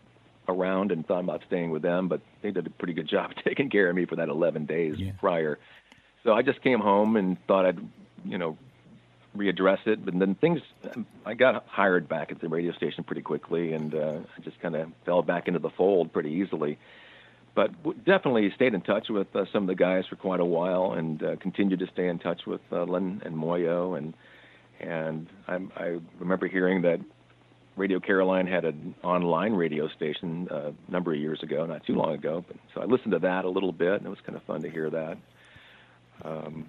around 0.49 0.91
and 0.91 1.05
thought 1.05 1.23
about 1.23 1.41
staying 1.47 1.71
with 1.71 1.81
them, 1.81 2.07
but 2.07 2.21
they 2.41 2.51
did 2.51 2.67
a 2.67 2.69
pretty 2.69 2.93
good 2.93 3.07
job 3.09 3.31
taking 3.45 3.69
care 3.69 3.89
of 3.89 3.95
me 3.95 4.05
for 4.05 4.15
that 4.17 4.29
11 4.29 4.65
days 4.65 4.95
yeah. 4.97 5.11
prior. 5.19 5.59
So 6.23 6.33
I 6.33 6.41
just 6.41 6.61
came 6.61 6.79
home 6.79 7.15
and 7.15 7.37
thought 7.47 7.65
I'd, 7.65 7.79
you 8.25 8.37
know, 8.37 8.57
readdress 9.35 9.85
it. 9.85 10.03
But 10.03 10.17
then 10.17 10.35
things, 10.35 10.59
I 11.25 11.33
got 11.33 11.65
hired 11.67 12.09
back 12.09 12.31
at 12.31 12.41
the 12.41 12.49
radio 12.49 12.73
station 12.73 13.03
pretty 13.03 13.21
quickly, 13.21 13.73
and 13.73 13.93
uh, 13.93 14.19
I 14.37 14.41
just 14.43 14.59
kind 14.61 14.75
of 14.75 14.89
fell 15.05 15.21
back 15.21 15.47
into 15.47 15.59
the 15.59 15.69
fold 15.69 16.11
pretty 16.11 16.31
easily. 16.31 16.77
But 17.55 17.71
definitely 18.05 18.51
stayed 18.55 18.73
in 18.73 18.81
touch 18.81 19.07
with 19.09 19.27
uh, 19.35 19.45
some 19.51 19.63
of 19.63 19.67
the 19.67 19.75
guys 19.75 20.05
for 20.09 20.15
quite 20.15 20.39
a 20.39 20.45
while, 20.45 20.93
and 20.93 21.21
uh, 21.23 21.35
continued 21.37 21.79
to 21.79 21.87
stay 21.93 22.07
in 22.07 22.19
touch 22.19 22.41
with 22.45 22.61
uh, 22.71 22.83
Len 22.83 23.21
and 23.25 23.35
Moyo, 23.35 23.97
and 23.97 24.13
and 24.79 25.27
I, 25.47 25.57
I 25.75 25.99
remember 26.19 26.47
hearing 26.47 26.83
that 26.83 26.99
Radio 27.79 27.99
Caroline 27.99 28.45
had 28.45 28.65
an 28.65 28.93
online 29.03 29.53
radio 29.53 29.87
station 29.87 30.47
uh, 30.51 30.71
a 30.87 30.91
number 30.91 31.13
of 31.13 31.19
years 31.19 31.41
ago, 31.41 31.65
not 31.65 31.85
too 31.85 31.95
long 31.95 32.13
ago. 32.13 32.43
But 32.47 32.57
so 32.75 32.81
I 32.81 32.85
listened 32.85 33.13
to 33.13 33.19
that 33.19 33.45
a 33.45 33.49
little 33.49 33.71
bit, 33.71 33.93
and 33.93 34.05
it 34.05 34.09
was 34.09 34.19
kind 34.21 34.35
of 34.35 34.43
fun 34.43 34.61
to 34.61 34.69
hear 34.69 34.89
that. 34.89 35.17
Um, 36.23 36.65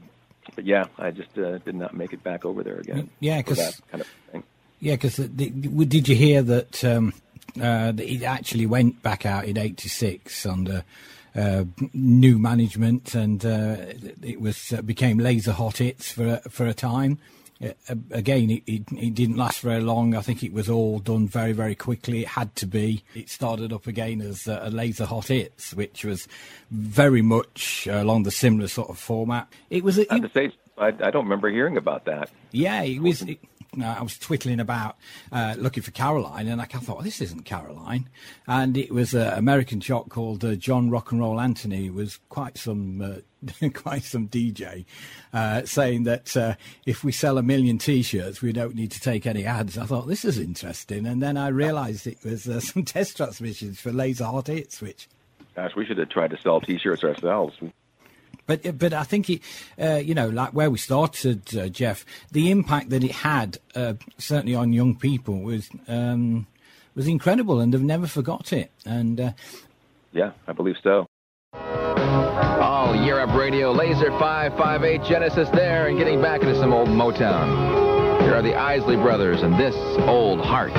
but 0.54 0.64
yeah, 0.64 0.84
I 0.98 1.10
just 1.10 1.36
uh, 1.36 1.58
did 1.58 1.74
not 1.74 1.94
make 1.94 2.12
it 2.12 2.22
back 2.22 2.44
over 2.44 2.62
there 2.62 2.78
again. 2.78 3.10
Yeah, 3.20 3.38
because 3.38 3.80
kind 3.90 4.02
of 4.02 4.42
yeah, 4.80 4.94
because 4.94 5.16
did 5.16 6.08
you 6.08 6.16
hear 6.16 6.42
that, 6.42 6.82
um, 6.84 7.12
uh, 7.56 7.92
that 7.92 8.00
it 8.00 8.22
actually 8.22 8.66
went 8.66 9.02
back 9.02 9.26
out 9.26 9.44
in 9.44 9.58
'86 9.58 10.46
under 10.46 10.84
uh, 11.34 11.64
new 11.92 12.38
management, 12.38 13.14
and 13.14 13.44
uh, 13.44 13.76
it 14.22 14.40
was 14.40 14.72
uh, 14.72 14.82
became 14.82 15.18
laser 15.18 15.52
hot 15.52 15.78
hits 15.78 16.12
for 16.12 16.36
for 16.48 16.66
a 16.66 16.74
time. 16.74 17.18
Uh, 17.62 17.94
again, 18.10 18.50
it, 18.50 18.62
it, 18.66 18.82
it, 18.92 19.14
didn't 19.14 19.36
last 19.36 19.60
very 19.60 19.82
long. 19.82 20.14
I 20.14 20.22
think 20.22 20.42
it 20.42 20.52
was 20.52 20.70
all 20.70 20.98
done 20.98 21.28
very, 21.28 21.52
very 21.52 21.74
quickly. 21.74 22.22
It 22.22 22.28
had 22.28 22.56
to 22.56 22.66
be. 22.66 23.04
It 23.14 23.28
started 23.28 23.70
up 23.70 23.86
again 23.86 24.22
as 24.22 24.48
uh, 24.48 24.60
a 24.62 24.70
laser 24.70 25.04
hot 25.04 25.28
hits, 25.28 25.74
which 25.74 26.02
was 26.04 26.26
very 26.70 27.20
much 27.20 27.86
along 27.86 28.22
the 28.22 28.30
similar 28.30 28.66
sort 28.66 28.88
of 28.88 28.98
format. 28.98 29.52
It 29.68 29.84
was. 29.84 29.98
It, 29.98 30.08
I, 30.10 30.26
say, 30.28 30.52
I, 30.78 30.86
I, 30.86 31.10
don't 31.10 31.24
remember 31.24 31.50
hearing 31.50 31.76
about 31.76 32.06
that. 32.06 32.30
Yeah, 32.50 32.82
it 32.82 33.02
was. 33.02 33.24
It, 33.76 33.82
I 33.82 34.02
was 34.02 34.18
twittling 34.18 34.60
about 34.60 34.96
uh, 35.32 35.54
looking 35.58 35.82
for 35.82 35.90
Caroline, 35.90 36.48
and 36.48 36.60
I 36.60 36.64
thought, 36.64 36.96
well, 36.96 37.04
this 37.04 37.20
isn't 37.20 37.44
Caroline. 37.44 38.08
And 38.46 38.76
it 38.76 38.92
was 38.92 39.14
an 39.14 39.32
American 39.32 39.80
jock 39.80 40.08
called 40.08 40.44
uh, 40.44 40.54
John 40.54 40.90
Rock 40.90 41.12
and 41.12 41.20
Roll 41.20 41.40
Anthony, 41.40 41.86
who 41.86 41.94
was 41.94 42.18
quite 42.28 42.58
some 42.58 43.00
uh, 43.00 43.68
quite 43.74 44.02
some 44.02 44.28
DJ, 44.28 44.84
uh, 45.32 45.64
saying 45.64 46.04
that 46.04 46.36
uh, 46.36 46.54
if 46.86 47.04
we 47.04 47.12
sell 47.12 47.38
a 47.38 47.42
million 47.42 47.78
T-shirts, 47.78 48.42
we 48.42 48.52
don't 48.52 48.74
need 48.74 48.90
to 48.92 49.00
take 49.00 49.26
any 49.26 49.44
ads. 49.44 49.78
I 49.78 49.86
thought 49.86 50.08
this 50.08 50.24
is 50.24 50.38
interesting, 50.38 51.06
and 51.06 51.22
then 51.22 51.36
I 51.36 51.48
realised 51.48 52.06
it 52.06 52.18
was 52.24 52.48
uh, 52.48 52.60
some 52.60 52.84
test 52.84 53.16
transmissions 53.16 53.80
for 53.80 53.92
Laser 53.92 54.24
Hot 54.24 54.48
Hits, 54.48 54.80
which. 54.80 55.08
Gosh, 55.56 55.74
we 55.74 55.84
should 55.84 55.98
have 55.98 56.08
tried 56.08 56.30
to 56.30 56.40
sell 56.40 56.60
T-shirts 56.60 57.02
ourselves. 57.02 57.56
But 58.46 58.78
but 58.78 58.92
I 58.92 59.04
think 59.04 59.30
it, 59.30 59.42
uh, 59.80 59.96
you 59.96 60.14
know, 60.14 60.28
like 60.28 60.50
where 60.50 60.70
we 60.70 60.78
started, 60.78 61.56
uh, 61.56 61.68
Jeff, 61.68 62.04
the 62.32 62.50
impact 62.50 62.90
that 62.90 63.04
it 63.04 63.12
had 63.12 63.58
uh, 63.74 63.94
certainly 64.18 64.54
on 64.54 64.72
young 64.72 64.96
people 64.96 65.40
was 65.40 65.70
um, 65.88 66.46
was 66.94 67.06
incredible, 67.06 67.60
and 67.60 67.72
they've 67.72 67.80
never 67.80 68.06
forgot 68.06 68.52
it. 68.52 68.70
And 68.84 69.20
uh, 69.20 69.32
yeah, 70.12 70.32
I 70.46 70.52
believe 70.52 70.76
so. 70.82 71.06
All 71.52 72.94
Europe 72.94 73.34
Radio, 73.34 73.72
Laser 73.72 74.10
558 74.18 75.08
Genesis 75.08 75.48
there, 75.50 75.86
and 75.88 75.98
getting 75.98 76.20
back 76.20 76.42
into 76.42 76.56
some 76.56 76.72
old 76.72 76.88
Motown. 76.88 78.22
Here 78.22 78.34
are 78.34 78.42
the 78.42 78.54
Isley 78.54 78.96
Brothers 78.96 79.42
and 79.42 79.54
this 79.58 79.74
old 80.06 80.40
heart. 80.40 80.72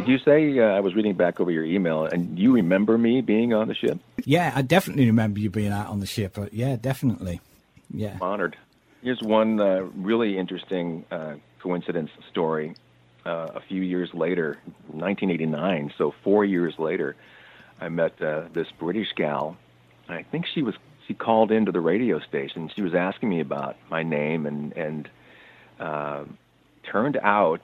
Did 0.00 0.08
you 0.08 0.18
say 0.20 0.58
uh, 0.58 0.62
I 0.62 0.80
was 0.80 0.94
reading 0.94 1.12
back 1.12 1.40
over 1.40 1.50
your 1.50 1.62
email, 1.64 2.06
and 2.06 2.38
you 2.38 2.54
remember 2.54 2.96
me 2.96 3.20
being 3.20 3.52
on 3.52 3.68
the 3.68 3.74
ship? 3.74 3.98
Yeah, 4.24 4.50
I 4.54 4.62
definitely 4.62 5.04
remember 5.04 5.40
you 5.40 5.50
being 5.50 5.72
out 5.72 5.88
on 5.88 6.00
the 6.00 6.06
ship. 6.06 6.38
Uh, 6.38 6.46
yeah, 6.52 6.76
definitely. 6.76 7.42
Yeah, 7.92 8.14
I'm 8.14 8.22
honored. 8.22 8.56
Here's 9.02 9.20
one 9.20 9.60
uh, 9.60 9.82
really 9.94 10.38
interesting 10.38 11.04
uh, 11.10 11.34
coincidence 11.58 12.10
story. 12.30 12.76
Uh, 13.26 13.48
a 13.54 13.60
few 13.60 13.82
years 13.82 14.14
later, 14.14 14.56
1989, 14.86 15.92
so 15.98 16.14
four 16.24 16.46
years 16.46 16.78
later, 16.78 17.14
I 17.78 17.90
met 17.90 18.22
uh, 18.22 18.44
this 18.54 18.68
British 18.78 19.12
gal. 19.14 19.58
I 20.08 20.22
think 20.22 20.46
she 20.46 20.62
was 20.62 20.76
she 21.08 21.12
called 21.12 21.52
into 21.52 21.72
the 21.72 21.80
radio 21.80 22.20
station. 22.20 22.70
She 22.74 22.80
was 22.80 22.94
asking 22.94 23.28
me 23.28 23.40
about 23.40 23.76
my 23.90 24.02
name, 24.02 24.46
and 24.46 24.72
and 24.72 25.10
turned 26.90 27.18
out 27.18 27.60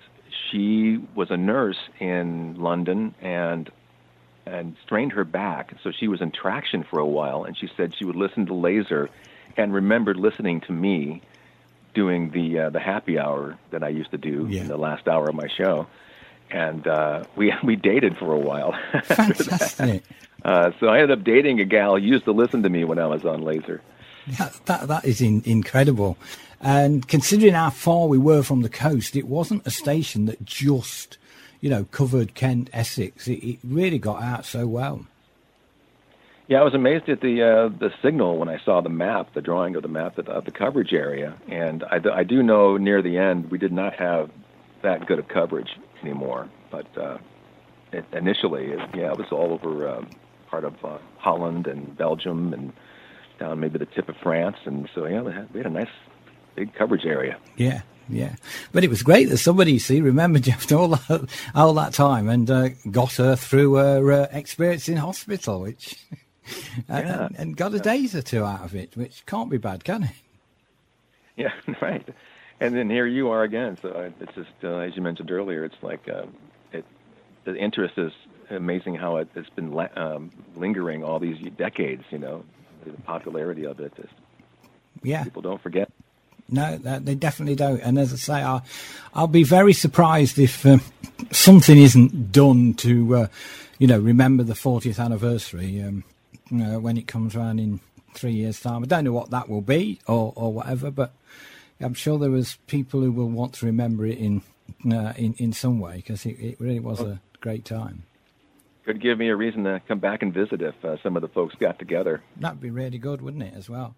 she 0.51 0.99
was 1.15 1.31
a 1.31 1.37
nurse 1.37 1.79
in 1.99 2.55
London 2.57 3.15
and 3.21 3.71
and 4.47 4.77
strained 4.85 5.13
her 5.13 5.25
back, 5.25 5.75
so 5.83 5.91
she 5.91 6.07
was 6.07 6.21
in 6.21 6.31
traction 6.31 6.85
for 6.85 7.01
a 7.01 7.07
while. 7.07 7.45
And 7.45 7.59
she 7.59 7.69
said 7.77 7.95
she 7.97 8.05
would 8.05 8.15
listen 8.15 8.47
to 8.47 8.55
Laser, 8.55 9.11
and 9.57 9.75
remembered 9.75 10.17
listening 10.17 10.61
to 10.63 10.73
me 10.73 11.23
doing 11.95 12.31
the 12.31 12.61
uh, 12.61 12.71
the 12.71 12.81
happy 12.81 13.19
hour 13.19 13.59
that 13.71 13.83
I 13.83 13.89
used 13.89 14.13
to 14.13 14.19
do 14.19 14.47
yeah. 14.49 14.63
in 14.63 14.69
the 14.69 14.77
last 14.77 15.09
hour 15.09 15.29
of 15.29 15.35
my 15.35 15.49
show. 15.49 15.87
And 16.51 16.87
uh, 16.87 17.25
we 17.35 17.53
we 17.65 17.77
dated 17.77 18.17
for 18.17 18.33
a 18.33 18.39
while. 18.39 18.75
Fantastic. 19.05 20.05
uh, 20.45 20.71
so 20.79 20.89
I 20.89 21.01
ended 21.01 21.19
up 21.19 21.25
dating 21.25 21.61
a 21.61 21.65
gal 21.65 21.97
who 21.97 22.07
used 22.07 22.25
to 22.27 22.33
listen 22.33 22.63
to 22.63 22.69
me 22.69 22.85
when 22.85 22.99
I 22.99 23.07
was 23.07 23.25
on 23.25 23.43
Laser. 23.43 23.83
That 24.27 24.61
that, 24.67 24.89
that 24.89 25.05
is 25.05 25.21
in, 25.21 25.43
incredible. 25.45 26.17
And 26.61 27.07
considering 27.07 27.55
how 27.55 27.71
far 27.71 28.09
we 28.09 28.19
were 28.19 28.43
from 28.43 28.63
the 28.63 28.69
coast, 28.69 29.15
it 29.15 29.27
wasn't 29.27 29.67
a 29.67 29.71
station 29.71 30.27
that 30.27 30.45
just, 30.45 31.19
you 31.61 31.69
know, 31.69 31.85
covered 31.85 32.35
Kent, 32.35 32.71
Essex. 32.73 33.29
It, 33.29 33.47
it 33.47 33.59
really 33.63 33.99
got 33.99 34.23
out 34.23 34.45
so 34.45 34.67
well. 34.67 35.07
Yeah, 36.49 36.61
I 36.61 36.63
was 36.63 36.75
amazed 36.75 37.09
at 37.09 37.21
the 37.21 37.43
uh, 37.43 37.69
the 37.77 37.93
signal 38.03 38.39
when 38.39 38.49
I 38.49 38.59
saw 38.65 38.81
the 38.81 38.89
map, 38.89 39.35
the 39.35 39.43
drawing 39.43 39.75
of 39.75 39.83
the 39.83 39.89
map 39.89 40.17
of 40.19 40.45
the 40.45 40.53
coverage 40.53 40.93
area. 40.93 41.35
And 41.49 41.83
I, 41.85 42.01
I 42.13 42.23
do 42.23 42.43
know 42.43 42.77
near 42.77 43.03
the 43.03 43.19
end 43.19 43.51
we 43.51 43.59
did 43.59 43.73
not 43.73 43.95
have 43.95 44.31
that 44.83 45.07
good 45.07 45.19
of 45.19 45.27
coverage 45.27 45.71
anymore. 46.03 46.49
But 46.71 46.87
uh, 46.97 47.19
it, 47.93 48.05
initially, 48.13 48.67
it, 48.67 48.81
yeah, 48.95 49.11
it 49.11 49.19
was 49.19 49.27
all 49.33 49.53
over 49.53 49.89
um, 49.89 50.11
part 50.49 50.65
of 50.65 50.85
uh, 50.85 50.99
Holland 51.19 51.67
and 51.67 51.97
Belgium 51.97 52.53
and 52.53 52.73
down 53.39 53.61
maybe 53.61 53.79
the 53.79 53.87
tip 53.87 54.09
of 54.09 54.17
France. 54.17 54.57
And 54.65 54.89
so 54.95 55.07
yeah, 55.07 55.23
we 55.23 55.33
had, 55.33 55.53
we 55.53 55.61
had 55.61 55.67
a 55.67 55.71
nice 55.71 55.89
big 56.55 56.75
coverage 56.75 57.05
area. 57.05 57.39
Yeah, 57.57 57.83
yeah. 58.09 58.37
But 58.73 58.85
it 58.85 58.91
was 58.91 59.03
great 59.03 59.29
that 59.31 59.39
somebody, 59.39 59.73
you 59.73 59.79
see, 59.79 60.01
remembered 60.01 60.43
Jeff 60.45 60.71
all 60.73 60.89
that, 60.89 61.29
all 61.55 61.75
that 61.75 61.93
time 61.93 62.29
and 62.29 62.51
uh, 62.51 62.69
got 62.91 63.15
her 63.15 63.37
through 63.37 63.75
her 63.75 64.13
uh, 64.13 64.27
experience 64.33 64.89
in 64.89 64.97
hospital, 64.97 65.61
which 65.61 65.97
yeah. 66.89 67.27
and, 67.27 67.37
and, 67.37 67.57
got 67.57 67.75
a 67.75 67.79
days 67.79 68.15
or 68.15 68.23
two 68.23 68.45
out 68.45 68.65
of 68.65 68.75
it, 68.75 68.97
which 68.97 69.25
can't 69.27 69.51
be 69.51 69.59
bad, 69.59 69.85
can 69.85 70.05
it? 70.05 70.11
Yeah, 71.39 71.53
right. 71.83 72.09
And 72.61 72.75
then 72.75 72.89
here 72.89 73.07
you 73.07 73.29
are 73.29 73.43
again. 73.43 73.77
So 73.83 73.91
uh, 73.91 74.11
it's 74.23 74.35
just, 74.35 74.65
uh, 74.65 74.79
as 74.79 74.97
you 74.97 75.03
mentioned 75.03 75.31
earlier, 75.31 75.67
it's 75.67 75.77
like 75.83 76.09
uh, 76.09 76.25
it, 76.73 76.87
the 77.45 77.55
interest 77.55 77.99
is 77.99 78.13
amazing 78.49 78.95
how 78.95 79.17
it, 79.17 79.29
has 79.35 79.45
been 79.55 79.79
um, 79.97 80.31
lingering 80.55 81.05
all 81.05 81.19
these 81.19 81.37
decades. 81.59 82.05
You 82.11 82.21
know, 82.21 82.45
the 82.91 83.03
popularity 83.03 83.67
of 83.67 83.81
it. 83.81 83.93
Is, 83.99 84.11
yeah, 85.03 85.25
people 85.25 85.43
don't 85.43 85.63
forget. 85.63 85.91
No, 86.49 86.77
they 86.79 87.17
definitely 87.17 87.57
don't. 87.57 87.81
And 87.81 87.99
as 87.99 88.13
I 88.13 88.17
say, 88.17 88.35
I'll, 88.35 88.65
I'll 89.15 89.27
be 89.27 89.43
very 89.43 89.73
surprised 89.73 90.39
if 90.39 90.65
um, 90.65 90.81
something 91.33 91.77
isn't 91.77 92.31
done 92.31 92.75
to, 92.75 93.17
uh, 93.17 93.27
you 93.79 93.89
know, 93.89 93.99
remember 93.99 94.45
the 94.45 94.55
40th 94.55 95.05
anniversary 95.05 95.83
um, 95.83 96.05
uh, 96.53 96.79
when 96.79 96.97
it 96.97 97.09
comes 97.09 97.35
around 97.35 97.59
in 97.59 97.81
three 98.15 98.33
years' 98.33 98.61
time. 98.61 98.85
I 98.85 98.87
don't 98.87 99.05
know 99.05 99.13
what 99.13 99.31
that 99.31 99.49
will 99.49 99.61
be 99.61 99.99
or, 100.07 100.33
or 100.37 100.53
whatever, 100.53 100.93
but 100.93 101.13
I'm 101.81 101.95
sure 101.95 102.19
there 102.19 102.31
was 102.31 102.59
people 102.69 103.01
who 103.01 103.11
will 103.11 103.29
want 103.29 103.55
to 103.55 103.67
remember 103.67 104.07
it 104.07 104.19
in 104.19 104.43
uh, 104.91 105.13
in, 105.17 105.35
in 105.39 105.53
some 105.53 105.79
way 105.79 105.97
because 105.97 106.27
it, 106.27 106.39
it, 106.41 106.61
really 106.61 106.81
was 106.81 107.01
a 107.01 107.21
great 107.41 107.65
time. 107.65 108.03
Could 108.87 109.03
give 109.03 109.19
me 109.19 109.29
a 109.31 109.37
reason 109.37 109.65
to 109.65 109.83
come 109.89 109.99
back 109.99 110.23
and 110.23 110.33
visit 110.33 110.63
if 110.63 110.77
uh, 110.85 110.97
some 111.03 111.17
of 111.17 111.23
the 111.23 111.29
folks 111.29 111.57
got 111.57 111.77
together. 111.77 112.23
That'd 112.37 112.61
be 112.61 112.71
really 112.71 112.99
good, 112.99 113.21
wouldn't 113.21 113.43
it, 113.43 113.53
as 113.53 113.69
well? 113.69 113.97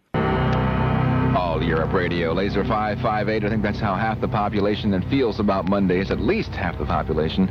All 1.37 1.63
Europe 1.63 1.93
Radio, 1.93 2.33
Laser 2.33 2.65
558. 2.65 3.45
I 3.45 3.49
think 3.49 3.63
that's 3.63 3.79
how 3.79 3.95
half 3.95 4.21
the 4.21 4.29
population 4.29 4.91
then 4.91 5.09
feels 5.09 5.41
about 5.41 5.69
Mondays, 5.69 6.11
at 6.11 6.21
least 6.21 6.51
half 6.51 6.79
the 6.79 6.85
population. 6.85 7.47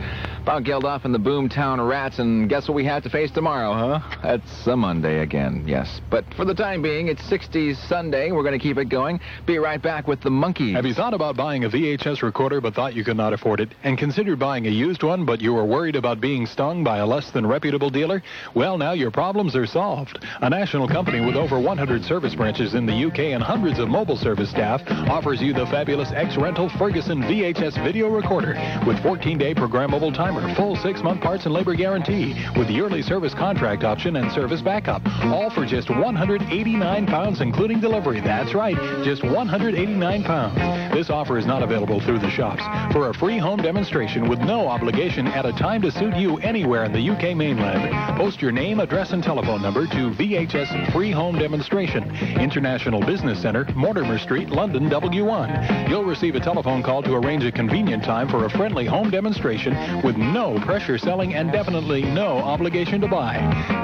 Bob 0.46 0.66
Geldof 0.66 1.06
and 1.06 1.13
the 1.13 1.20
Boomtown 1.20 1.86
Rats, 1.88 2.20
and 2.20 2.50
guess 2.50 2.68
what 2.68 2.76
we 2.76 2.86
have 2.86 3.04
to 3.04 3.10
face 3.10 3.32
tomorrow, 3.32 3.74
huh? 3.74 4.18
That's 4.24 4.66
a 4.68 4.76
Monday 4.76 5.20
again, 5.20 5.63
yes. 5.68 6.02
But 6.10 6.26
for 6.36 6.46
the 6.46 6.54
time 6.54 6.82
being, 6.82 7.08
it's 7.08 7.22
60s 7.24 7.76
Sunday. 7.88 8.32
We're 8.32 8.44
going 8.44 8.58
to 8.58 8.63
keep 8.63 8.78
it 8.78 8.86
going. 8.86 9.19
Be 9.46 9.58
right 9.58 9.82
back 9.82 10.08
with 10.08 10.21
the 10.21 10.30
Monkees. 10.30 10.75
Have 10.75 10.86
you 10.86 10.94
thought 10.94 11.13
about 11.13 11.36
buying 11.36 11.65
a 11.65 11.69
VHS 11.69 12.21
recorder 12.23 12.62
but 12.62 12.73
thought 12.73 12.96
you 12.96 13.04
could 13.04 13.17
not 13.17 13.34
afford 13.34 13.60
it, 13.60 13.69
and 13.84 13.98
considered 13.98 14.40
buying 14.40 14.67
a 14.67 14.71
used 14.71 15.04
one 15.04 15.25
but 15.25 15.42
you 15.42 15.54
were 15.54 15.65
worried 15.65 15.96
about 15.96 16.21
being 16.21 16.46
stung 16.46 16.84
by 16.84 16.98
a 16.98 17.06
less 17.06 17.32
than 17.32 17.46
reputable 17.46 17.90
dealer? 17.90 18.23
Well, 18.56 18.78
now 18.78 18.94
your 18.94 19.12
problems 19.12 19.56
are 19.56 19.67
solved. 19.67 20.25
A 20.42 20.50
national 20.50 20.88
company 20.88 21.25
with 21.25 21.36
over 21.36 21.60
100 21.60 22.04
service 22.06 22.36
branches 22.36 22.73
in 22.73 22.86
the 22.86 23.06
UK 23.06 23.19
and 23.19 23.44
hundreds 23.44 23.67
hundreds 23.68 23.84
of 23.84 23.90
mobile 23.90 24.15
service 24.15 24.50
staff, 24.50 24.82
offers 25.10 25.42
you 25.42 25.52
the 25.52 25.65
fabulous 25.65 26.13
X-Rental 26.13 26.70
Ferguson 26.78 27.22
VHS 27.24 27.84
video 27.84 28.08
recorder 28.08 28.54
with 28.88 28.96
14-day 29.00 29.54
programmable 29.56 30.13
timer, 30.13 30.56
full 30.56 30.78
six-month 30.78 31.20
parts 31.20 31.44
and 31.44 31.54
labor 31.54 31.76
guarantee, 31.76 32.34
with 32.56 32.70
yearly 32.70 33.02
service 33.02 33.34
contract 33.34 33.84
option 33.84 34.15
and 34.15 34.32
service 34.32 34.62
backup, 34.62 35.06
all 35.26 35.50
for 35.50 35.65
just 35.65 35.90
189 35.90 37.08
pounds, 37.08 37.42
including 37.42 37.82
delivery. 37.82 38.22
That's 38.22 38.54
right, 38.54 38.78
just 39.04 39.22
189 39.22 40.24
pounds. 40.24 40.56
This 40.94 41.10
offer 41.10 41.38
is 41.38 41.46
not 41.46 41.62
available 41.62 42.00
through 42.00 42.20
the 42.20 42.30
shops. 42.30 42.63
For 42.94 43.10
a 43.10 43.13
free 43.13 43.38
home 43.38 43.62
demonstration 43.62 44.30
with 44.30 44.40
no 44.40 44.70
obligation 44.70 45.28
at 45.28 45.46
a 45.46 45.52
time 45.52 45.82
to 45.82 45.92
suit 45.92 46.15
you 46.15 46.38
anywhere 46.38 46.86
in 46.86 46.94
the 46.94 47.10
UK 47.10 47.36
mainland, 47.36 48.18
post 48.18 48.42
your 48.42 48.54
name, 48.54 48.80
address, 48.80 49.12
and 49.12 49.22
telephone 49.22 49.62
number 49.62 49.88
to 49.88 50.12
VHS 50.12 50.94
Free 50.94 51.12
Home 51.12 51.38
Demonstration, 51.38 52.10
International 52.40 53.02
Business 53.02 53.42
Center, 53.42 53.57
Mortimer 53.66 54.20
Street, 54.20 54.50
London, 54.50 54.90
W1. 54.90 55.90
You'll 55.90 56.04
receive 56.04 56.36
a 56.36 56.40
telephone 56.40 56.84
call 56.84 57.02
to 57.04 57.16
arrange 57.16 57.44
a 57.44 57.52
convenient 57.52 58.04
time 58.04 58.30
for 58.30 58.46
a 58.46 58.50
friendly 58.50 58.86
home 58.86 59.10
demonstration 59.10 60.02
with 60.04 60.18
no 60.18 60.60
pressure 60.60 60.98
selling 60.98 61.34
and 61.34 61.52
definitely 61.52 62.04
no 62.04 62.38
obligation 62.38 63.02
to 63.02 63.08
buy. 63.08 63.34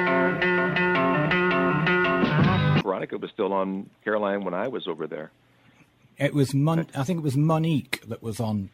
Veronica 3.00 3.18
was 3.18 3.32
still 3.32 3.54
on 3.54 3.90
Caroline 4.04 4.44
when 4.44 4.54
I 4.54 4.68
was 4.68 4.88
over 4.88 5.08
there. 5.08 5.32
It 6.18 6.34
was 6.34 6.54
Mon- 6.54 6.88
I 6.96 7.04
think 7.04 7.20
it 7.20 7.24
was 7.24 7.38
Monique 7.38 8.02
that 8.08 8.22
was 8.22 8.40
on 8.42 8.70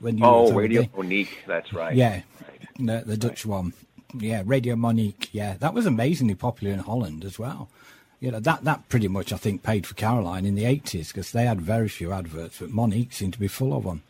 when 0.00 0.16
you. 0.16 0.24
Oh, 0.24 0.52
Radio. 0.52 0.86
Monique, 0.96 1.44
that's 1.46 1.72
right. 1.74 1.94
Yeah, 1.94 2.22
right. 2.78 3.04
the, 3.04 3.04
the 3.06 3.16
Dutch 3.16 3.44
right. 3.44 3.56
one. 3.56 3.72
Yeah, 4.18 4.42
Radio 4.46 4.76
Monique. 4.76 5.28
Yeah, 5.32 5.56
that 5.58 5.74
was 5.74 5.84
amazingly 5.84 6.34
popular 6.34 6.72
in 6.72 6.80
Holland 6.80 7.24
as 7.24 7.38
well. 7.38 7.68
You 8.18 8.30
know 8.30 8.40
that 8.40 8.64
that 8.64 8.88
pretty 8.88 9.08
much 9.08 9.30
I 9.30 9.36
think 9.36 9.62
paid 9.62 9.86
for 9.86 9.94
Caroline 9.94 10.46
in 10.46 10.54
the 10.54 10.64
eighties 10.64 11.08
because 11.08 11.32
they 11.32 11.44
had 11.44 11.60
very 11.60 11.88
few 11.88 12.12
adverts, 12.12 12.60
but 12.60 12.70
Monique 12.70 13.12
seemed 13.12 13.34
to 13.34 13.38
be 13.38 13.48
full 13.48 13.76
of 13.76 13.84
them. 13.84 14.02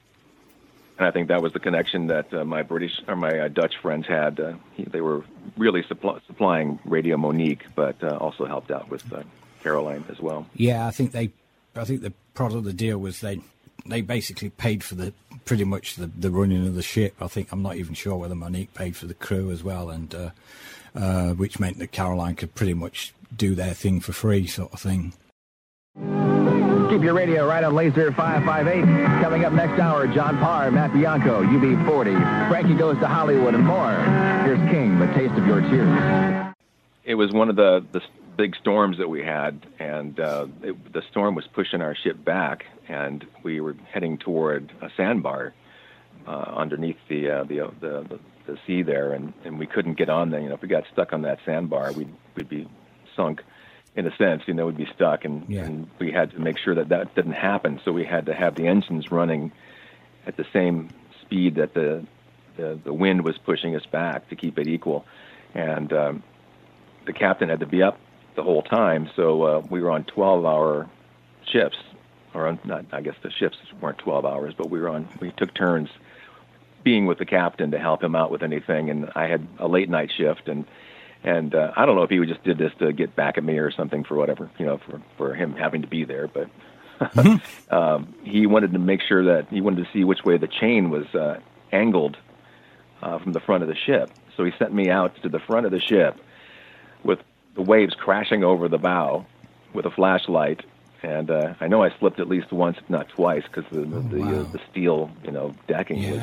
And 0.98 1.06
I 1.06 1.10
think 1.10 1.28
that 1.28 1.42
was 1.42 1.52
the 1.52 1.60
connection 1.60 2.06
that 2.06 2.32
uh, 2.32 2.44
my 2.44 2.62
British 2.62 3.02
or 3.06 3.16
my 3.16 3.38
uh, 3.38 3.48
Dutch 3.48 3.76
friends 3.78 4.06
had. 4.06 4.38
Uh, 4.40 4.54
he, 4.74 4.84
they 4.84 5.00
were 5.00 5.24
really 5.56 5.82
supply, 5.82 6.20
supplying 6.26 6.78
Radio 6.84 7.16
Monique, 7.16 7.66
but 7.74 8.02
uh, 8.02 8.16
also 8.16 8.46
helped 8.46 8.70
out 8.70 8.88
with 8.88 9.12
uh, 9.12 9.22
Caroline 9.66 10.04
as 10.08 10.20
well. 10.20 10.46
Yeah, 10.54 10.86
I 10.86 10.92
think 10.92 11.10
they, 11.10 11.32
I 11.74 11.82
think 11.82 12.02
the 12.02 12.12
part 12.34 12.52
of 12.52 12.62
the 12.62 12.72
deal 12.72 12.98
was 12.98 13.20
they, 13.20 13.40
they 13.84 14.00
basically 14.00 14.50
paid 14.50 14.84
for 14.84 14.94
the 14.94 15.12
pretty 15.44 15.64
much 15.64 15.96
the, 15.96 16.06
the 16.06 16.30
running 16.30 16.64
of 16.68 16.76
the 16.76 16.84
ship. 16.84 17.16
I 17.20 17.26
think 17.26 17.50
I'm 17.50 17.62
not 17.62 17.74
even 17.74 17.94
sure 17.94 18.14
whether 18.16 18.36
Monique 18.36 18.74
paid 18.74 18.96
for 18.96 19.06
the 19.06 19.14
crew 19.14 19.50
as 19.50 19.64
well, 19.64 19.90
and 19.90 20.32
uh, 20.94 21.30
which 21.34 21.58
meant 21.58 21.78
that 21.80 21.90
Caroline 21.90 22.36
could 22.36 22.54
pretty 22.54 22.74
much 22.74 23.12
do 23.36 23.56
their 23.56 23.74
thing 23.74 23.98
for 23.98 24.12
free, 24.12 24.46
sort 24.46 24.72
of 24.72 24.80
thing. 24.80 25.14
Keep 26.88 27.02
your 27.02 27.14
radio 27.14 27.44
right 27.48 27.64
on 27.64 27.74
Laser 27.74 28.12
558. 28.12 28.84
Coming 29.20 29.44
up 29.44 29.52
next 29.52 29.80
hour, 29.80 30.06
John 30.06 30.38
Parr, 30.38 30.70
Matt 30.70 30.92
Bianco, 30.92 31.42
UB40. 31.42 32.48
Frankie 32.48 32.74
goes 32.74 32.96
to 33.00 33.08
Hollywood 33.08 33.56
and 33.56 33.64
more. 33.66 33.90
Here's 34.44 34.70
King, 34.70 35.00
the 35.00 35.06
taste 35.08 35.34
of 35.34 35.44
your 35.44 35.60
tears. 35.62 36.54
It 37.04 37.16
was 37.16 37.32
one 37.32 37.48
of 37.50 37.56
the, 37.56 37.84
the 37.90 38.00
big 38.36 38.54
storms 38.56 38.98
that 38.98 39.08
we 39.08 39.22
had, 39.22 39.66
and 39.78 40.18
uh, 40.20 40.46
it, 40.62 40.92
the 40.92 41.02
storm 41.10 41.34
was 41.34 41.46
pushing 41.46 41.80
our 41.80 41.94
ship 41.94 42.22
back, 42.24 42.66
and 42.88 43.26
we 43.42 43.60
were 43.60 43.74
heading 43.92 44.18
toward 44.18 44.72
a 44.80 44.90
sandbar 44.96 45.54
uh, 46.26 46.30
underneath 46.30 46.98
the, 47.08 47.30
uh, 47.30 47.44
the, 47.44 47.72
the, 47.80 48.06
the 48.08 48.20
the 48.46 48.58
sea 48.66 48.82
there, 48.82 49.12
and, 49.12 49.32
and 49.44 49.58
we 49.58 49.66
couldn't 49.66 49.94
get 49.94 50.08
on 50.08 50.30
there. 50.30 50.40
You 50.40 50.48
know, 50.48 50.54
if 50.54 50.62
we 50.62 50.68
got 50.68 50.84
stuck 50.92 51.12
on 51.12 51.22
that 51.22 51.40
sandbar, 51.44 51.92
we'd 51.92 52.14
we'd 52.36 52.48
be 52.48 52.68
sunk 53.16 53.42
in 53.96 54.06
a 54.06 54.16
sense, 54.16 54.42
you 54.46 54.54
know, 54.54 54.66
we'd 54.66 54.76
be 54.76 54.88
stuck, 54.94 55.24
and, 55.24 55.48
yeah. 55.48 55.64
and 55.64 55.88
we 55.98 56.12
had 56.12 56.30
to 56.30 56.38
make 56.38 56.58
sure 56.58 56.74
that 56.74 56.90
that 56.90 57.14
didn't 57.14 57.32
happen. 57.32 57.80
So 57.84 57.92
we 57.92 58.04
had 58.04 58.26
to 58.26 58.34
have 58.34 58.54
the 58.54 58.66
engines 58.66 59.10
running 59.10 59.52
at 60.26 60.36
the 60.36 60.44
same 60.52 60.90
speed 61.22 61.56
that 61.56 61.74
the 61.74 62.06
the, 62.56 62.78
the 62.84 62.92
wind 62.92 63.22
was 63.22 63.36
pushing 63.36 63.76
us 63.76 63.84
back 63.84 64.30
to 64.30 64.36
keep 64.36 64.58
it 64.58 64.66
equal, 64.66 65.04
and 65.54 65.92
um, 65.92 66.22
the 67.04 67.12
captain 67.12 67.48
had 67.50 67.60
to 67.60 67.66
be 67.66 67.82
up 67.82 67.98
the 68.36 68.42
whole 68.42 68.62
time. 68.62 69.10
So 69.16 69.42
uh, 69.42 69.62
we 69.68 69.80
were 69.80 69.90
on 69.90 70.04
12-hour 70.04 70.88
shifts, 71.50 71.78
or 72.34 72.46
on, 72.46 72.58
not, 72.64 72.86
I 72.92 73.00
guess 73.00 73.16
the 73.22 73.30
shifts 73.30 73.58
weren't 73.80 73.98
12 73.98 74.24
hours, 74.24 74.54
but 74.56 74.70
we 74.70 74.80
were 74.80 74.88
on. 74.88 75.08
We 75.20 75.32
took 75.32 75.54
turns 75.54 75.88
being 76.84 77.06
with 77.06 77.18
the 77.18 77.26
captain 77.26 77.72
to 77.72 77.78
help 77.78 78.02
him 78.02 78.14
out 78.14 78.30
with 78.30 78.42
anything, 78.42 78.90
and 78.90 79.10
I 79.16 79.26
had 79.26 79.46
a 79.58 79.66
late 79.66 79.88
night 79.88 80.12
shift 80.16 80.48
and 80.48 80.64
and 81.24 81.54
uh, 81.54 81.72
I 81.76 81.86
don't 81.86 81.96
know 81.96 82.04
if 82.04 82.10
he 82.10 82.24
just 82.24 82.44
did 82.44 82.56
this 82.56 82.72
to 82.78 82.92
get 82.92 83.16
back 83.16 83.36
at 83.36 83.42
me 83.42 83.58
or 83.58 83.72
something 83.72 84.04
for 84.04 84.14
whatever, 84.14 84.48
you 84.58 84.66
know, 84.66 84.78
for 84.78 85.02
for 85.16 85.34
him 85.34 85.54
having 85.54 85.82
to 85.82 85.88
be 85.88 86.04
there. 86.04 86.28
But 86.28 86.48
mm-hmm. 87.00 87.74
um, 87.74 88.14
he 88.22 88.46
wanted 88.46 88.72
to 88.74 88.78
make 88.78 89.00
sure 89.02 89.24
that 89.24 89.48
he 89.50 89.60
wanted 89.60 89.84
to 89.84 89.92
see 89.92 90.04
which 90.04 90.24
way 90.24 90.38
the 90.38 90.46
chain 90.46 90.90
was 90.90 91.06
uh, 91.14 91.40
angled 91.72 92.16
uh, 93.02 93.18
from 93.18 93.32
the 93.32 93.40
front 93.40 93.64
of 93.64 93.68
the 93.68 93.74
ship. 93.74 94.10
So 94.36 94.44
he 94.44 94.52
sent 94.58 94.72
me 94.72 94.88
out 94.88 95.20
to 95.22 95.28
the 95.28 95.40
front 95.40 95.66
of 95.66 95.72
the 95.72 95.80
ship 95.80 96.16
the 97.56 97.62
waves 97.62 97.94
crashing 97.94 98.44
over 98.44 98.68
the 98.68 98.78
bow 98.78 99.26
with 99.72 99.86
a 99.86 99.90
flashlight. 99.90 100.64
And 101.02 101.30
uh, 101.30 101.54
I 101.60 101.66
know 101.68 101.82
I 101.82 101.90
slipped 101.98 102.20
at 102.20 102.28
least 102.28 102.52
once, 102.52 102.78
if 102.78 102.88
not 102.88 103.08
twice, 103.08 103.42
because 103.42 103.64
the 103.70 103.80
the, 103.80 103.96
oh, 103.96 104.00
wow. 104.00 104.30
the, 104.30 104.40
uh, 104.40 104.42
the 104.44 104.60
steel, 104.70 105.10
you 105.24 105.30
know, 105.30 105.54
decking 105.66 105.98
yeah. 105.98 106.12
was 106.12 106.22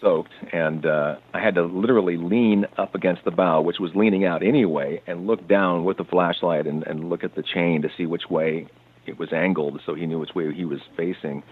soaked, 0.00 0.32
and 0.52 0.86
uh, 0.86 1.16
I 1.34 1.40
had 1.40 1.56
to 1.56 1.62
literally 1.62 2.16
lean 2.16 2.66
up 2.76 2.94
against 2.94 3.24
the 3.24 3.30
bow, 3.30 3.60
which 3.60 3.78
was 3.78 3.94
leaning 3.94 4.24
out 4.24 4.42
anyway, 4.42 5.02
and 5.06 5.26
look 5.26 5.46
down 5.48 5.84
with 5.84 5.96
the 5.96 6.04
flashlight 6.04 6.66
and, 6.66 6.86
and 6.86 7.10
look 7.10 7.24
at 7.24 7.34
the 7.34 7.42
chain 7.42 7.82
to 7.82 7.90
see 7.96 8.06
which 8.06 8.30
way 8.30 8.68
it 9.06 9.18
was 9.18 9.32
angled, 9.32 9.80
so 9.84 9.94
he 9.94 10.06
knew 10.06 10.18
which 10.18 10.34
way 10.34 10.52
he 10.52 10.64
was 10.64 10.80
facing, 10.96 11.42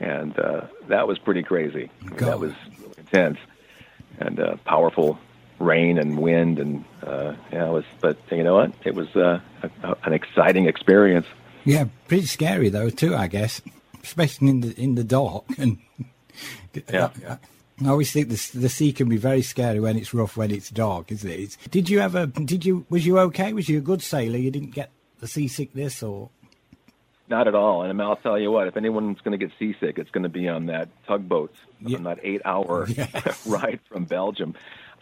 and 0.00 0.38
uh, 0.38 0.62
that 0.88 1.06
was 1.06 1.18
pretty 1.18 1.42
crazy. 1.42 1.90
That 2.16 2.40
was 2.40 2.52
really 2.78 2.94
intense 2.98 3.38
and 4.18 4.38
uh, 4.38 4.56
powerful 4.64 5.18
rain 5.58 5.98
and 5.98 6.18
wind, 6.18 6.58
and 6.58 6.84
uh, 7.02 7.34
yeah, 7.52 7.68
it 7.68 7.72
was. 7.72 7.84
But 8.00 8.18
you 8.30 8.42
know 8.42 8.54
what? 8.54 8.72
It 8.84 8.94
was 8.94 9.14
uh, 9.16 9.40
a, 9.82 9.96
an 10.04 10.12
exciting 10.12 10.66
experience. 10.66 11.26
Yeah, 11.64 11.86
pretty 12.08 12.26
scary 12.26 12.68
though 12.68 12.90
too, 12.90 13.14
I 13.14 13.26
guess, 13.26 13.62
especially 14.02 14.48
in 14.48 14.60
the 14.60 14.80
in 14.80 14.94
the 14.94 15.04
dark 15.04 15.44
and. 15.58 15.78
Yeah, 16.92 17.10
yeah. 17.22 17.36
I 17.82 17.88
always 17.88 18.12
think 18.12 18.28
the, 18.28 18.58
the 18.58 18.68
sea 18.68 18.92
can 18.92 19.08
be 19.08 19.16
very 19.16 19.42
scary 19.42 19.80
when 19.80 19.96
it's 19.96 20.14
rough, 20.14 20.36
when 20.36 20.50
it's 20.50 20.70
dark, 20.70 21.10
isn't 21.10 21.28
it? 21.28 21.40
It's, 21.40 21.56
did 21.68 21.90
you 21.90 22.00
ever? 22.00 22.26
Did 22.26 22.64
you? 22.64 22.86
Was 22.88 23.04
you 23.04 23.18
okay? 23.20 23.52
Was 23.52 23.68
you 23.68 23.78
a 23.78 23.80
good 23.80 24.02
sailor? 24.02 24.38
You 24.38 24.50
didn't 24.50 24.74
get 24.74 24.90
the 25.18 25.26
seasickness, 25.26 26.02
or? 26.02 26.30
Not 27.28 27.48
at 27.48 27.54
all. 27.54 27.82
And 27.82 28.00
I'll 28.00 28.16
tell 28.16 28.38
you 28.38 28.52
what: 28.52 28.68
if 28.68 28.76
anyone's 28.76 29.20
going 29.22 29.38
to 29.38 29.44
get 29.44 29.56
seasick, 29.58 29.98
it's 29.98 30.10
going 30.10 30.22
to 30.22 30.28
be 30.28 30.48
on 30.48 30.66
that 30.66 30.88
tugboat, 31.06 31.52
yeah. 31.80 31.96
on 31.96 32.04
that 32.04 32.20
eight-hour 32.22 32.86
yeah. 32.90 33.08
ride 33.46 33.80
from 33.88 34.04
Belgium, 34.04 34.54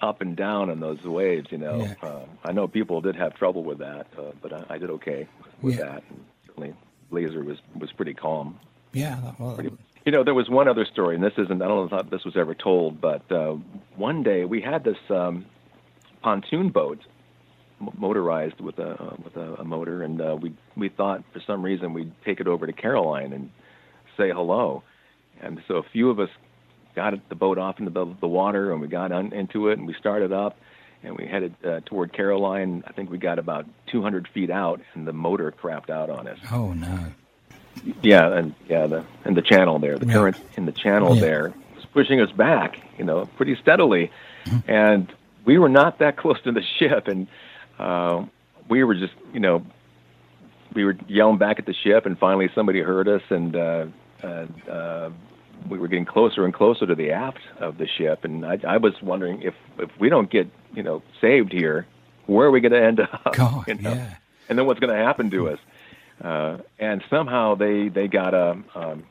up 0.03 0.21
and 0.21 0.37
down 0.37 0.69
on 0.69 0.81
those 0.81 1.03
waves. 1.05 1.47
You 1.51 1.59
know, 1.59 1.79
yeah. 1.79 2.09
uh, 2.09 2.27
I 2.45 2.53
know 2.53 2.69
people 2.69 3.01
did 3.01 3.17
have 3.17 3.35
trouble 3.35 3.63
with 3.63 3.79
that, 3.79 4.07
uh, 4.19 4.33
but 4.43 4.53
I, 4.53 4.75
I, 4.75 4.79
did 4.79 4.91
okay 4.91 5.29
with 5.63 5.79
that. 5.79 6.03
And 6.11 6.25
certainly, 6.47 6.75
Laser 7.11 7.43
was 7.43 7.59
was 7.79 7.93
pretty 7.93 8.15
calm. 8.15 8.59
Yeah, 8.93 9.33
well, 9.39 9.55
pretty, 9.55 9.71
you 10.05 10.13
know, 10.13 10.25
there 10.25 10.35
was 10.35 10.51
one 10.51 10.69
other 10.69 10.85
story, 10.85 11.15
and 11.15 11.25
this 11.25 11.33
isn't, 11.39 11.63
I 11.63 11.69
don't 11.69 11.91
know 11.91 11.99
if 11.99 12.11
this 12.11 12.25
was 12.25 12.37
ever 12.37 12.55
told, 12.55 13.01
but 13.01 13.31
uh, 13.31 13.57
one 13.97 14.23
day 14.23 14.45
we 14.45 14.61
had 14.61 14.85
this 14.85 14.99
um, 15.09 15.47
pontoon 16.23 16.71
boat 16.71 17.01
motorized 17.97 18.61
with 18.61 18.79
a 18.79 19.17
with 19.25 19.37
a, 19.37 19.55
a 19.55 19.65
motor, 19.65 20.03
and 20.03 20.21
uh, 20.21 20.37
we 20.41 20.55
we 20.77 20.89
thought 20.89 21.23
for 21.33 21.41
some 21.47 21.63
reason 21.63 21.93
we'd 21.93 22.13
take 22.25 22.41
it 22.41 22.47
over 22.47 22.67
to 22.67 22.73
Caroline 22.73 23.33
and 23.33 23.51
say 24.17 24.31
hello, 24.31 24.83
and 25.41 25.61
so 25.69 25.77
a 25.77 25.83
few 25.83 26.11
of 26.11 26.19
us 26.19 26.31
got 26.95 27.15
the 27.29 27.35
boat 27.35 27.59
off 27.59 27.79
into 27.79 27.91
the, 27.91 28.07
the 28.21 28.29
water, 28.29 28.73
and 28.73 28.81
we 28.81 28.89
got 28.89 29.13
on, 29.13 29.33
into 29.33 29.69
it, 29.69 29.79
and 29.79 29.87
we 29.87 29.95
started 29.95 30.33
up, 30.33 30.59
and 31.03 31.17
we 31.17 31.27
headed 31.27 31.55
uh, 31.65 31.81
toward 31.85 32.13
Caroline. 32.13 32.85
I 32.87 32.93
think 32.93 33.11
we 33.11 33.19
got 33.19 33.39
about 33.39 33.67
200 33.89 34.29
feet 34.29 34.51
out, 34.51 34.81
and 34.95 35.07
the 35.07 35.13
motor 35.13 35.53
crapped 35.53 35.91
out 35.91 36.11
on 36.11 36.27
us. 36.27 36.39
Oh 36.51 36.73
no! 36.73 37.07
Yeah, 38.03 38.33
and 38.33 38.55
yeah, 38.69 38.87
the 38.87 39.05
and 39.25 39.37
the 39.37 39.43
channel 39.43 39.79
there, 39.79 39.99
the 39.99 40.07
yeah. 40.07 40.13
current 40.13 40.37
in 40.57 40.67
the 40.67 40.73
channel 40.73 41.15
yeah. 41.15 41.21
there 41.21 41.55
was 41.75 41.85
pushing 41.93 42.21
us 42.21 42.31
back, 42.33 42.77
you 42.99 43.05
know, 43.05 43.27
pretty 43.37 43.57
steadily, 43.57 44.11
mm-hmm. 44.45 44.71
and 44.71 45.13
we 45.45 45.59
were 45.59 45.69
not 45.69 45.99
that 45.99 46.17
close 46.19 46.41
to 46.43 46.53
the 46.53 46.63
ship, 46.79 47.09
and 47.09 47.27
uh, 47.79 48.25
we 48.69 48.85
were 48.85 48.95
just, 48.95 49.15
you 49.33 49.41
know, 49.41 49.65
we 50.75 50.85
were 50.85 50.97
yelling 51.09 51.39
back 51.39 51.59
at 51.59 51.67
the 51.67 51.75
ship, 51.75 52.07
and 52.07 52.19
finally 52.19 52.49
somebody 52.55 52.81
heard 52.81 53.09
us, 53.09 53.23
and 53.31 53.57
uh, 53.57 53.87
and 54.23 54.69
uh, 54.69 55.11
we 55.69 55.79
were 55.79 55.89
getting 55.89 56.05
closer 56.05 56.45
and 56.45 56.53
closer 56.53 56.87
to 56.87 56.95
the 56.95 57.11
aft 57.13 57.41
of 57.59 57.79
the 57.79 57.87
ship, 57.87 58.25
and 58.25 58.45
I, 58.45 58.59
I 58.67 58.77
was 58.79 58.95
wondering 59.03 59.43
if 59.43 59.55
if 59.79 59.91
we 59.99 60.09
don't 60.09 60.31
get, 60.31 60.49
you 60.75 60.83
know, 60.83 61.03
saved 61.21 61.53
here, 61.53 61.87
where 62.27 62.47
are 62.47 62.51
we 62.51 62.61
going 62.61 62.73
to 62.73 62.83
end 62.83 63.01
up? 63.01 63.33
God, 63.35 63.69
you 63.69 63.75
know? 63.75 63.93
yeah. 63.93 64.15
And 64.49 64.59
then 64.59 64.67
what's 64.67 64.81
going 64.81 64.95
to 64.95 65.03
happen 65.03 65.31
to 65.31 65.51
us? 65.51 65.59
uh, 66.23 66.59
and 66.79 67.03
somehow 67.11 67.55
they 67.55 67.89
they 67.89 68.09
got 68.09 68.35
a 68.35 68.57
um, 68.75 69.05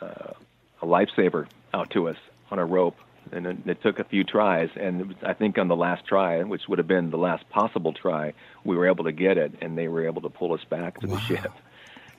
uh, 0.00 0.32
a 0.80 0.86
lifesaver 0.86 1.46
out 1.74 1.90
to 1.90 2.08
us 2.08 2.16
on 2.50 2.58
a 2.58 2.64
rope, 2.64 2.96
and 3.32 3.46
it, 3.46 3.56
it 3.66 3.82
took 3.82 3.98
a 3.98 4.04
few 4.04 4.24
tries. 4.24 4.70
And 4.76 5.00
it 5.00 5.08
was, 5.08 5.16
I 5.22 5.32
think 5.34 5.58
on 5.58 5.68
the 5.68 5.76
last 5.76 6.06
try, 6.06 6.42
which 6.44 6.62
would 6.68 6.78
have 6.78 6.86
been 6.86 7.10
the 7.10 7.18
last 7.18 7.48
possible 7.50 7.92
try, 7.92 8.32
we 8.64 8.76
were 8.76 8.86
able 8.86 9.04
to 9.04 9.12
get 9.12 9.36
it, 9.36 9.52
and 9.60 9.76
they 9.76 9.88
were 9.88 10.06
able 10.06 10.22
to 10.22 10.28
pull 10.28 10.54
us 10.54 10.64
back 10.70 11.00
to 11.00 11.06
the 11.06 11.18
ship. 11.20 11.52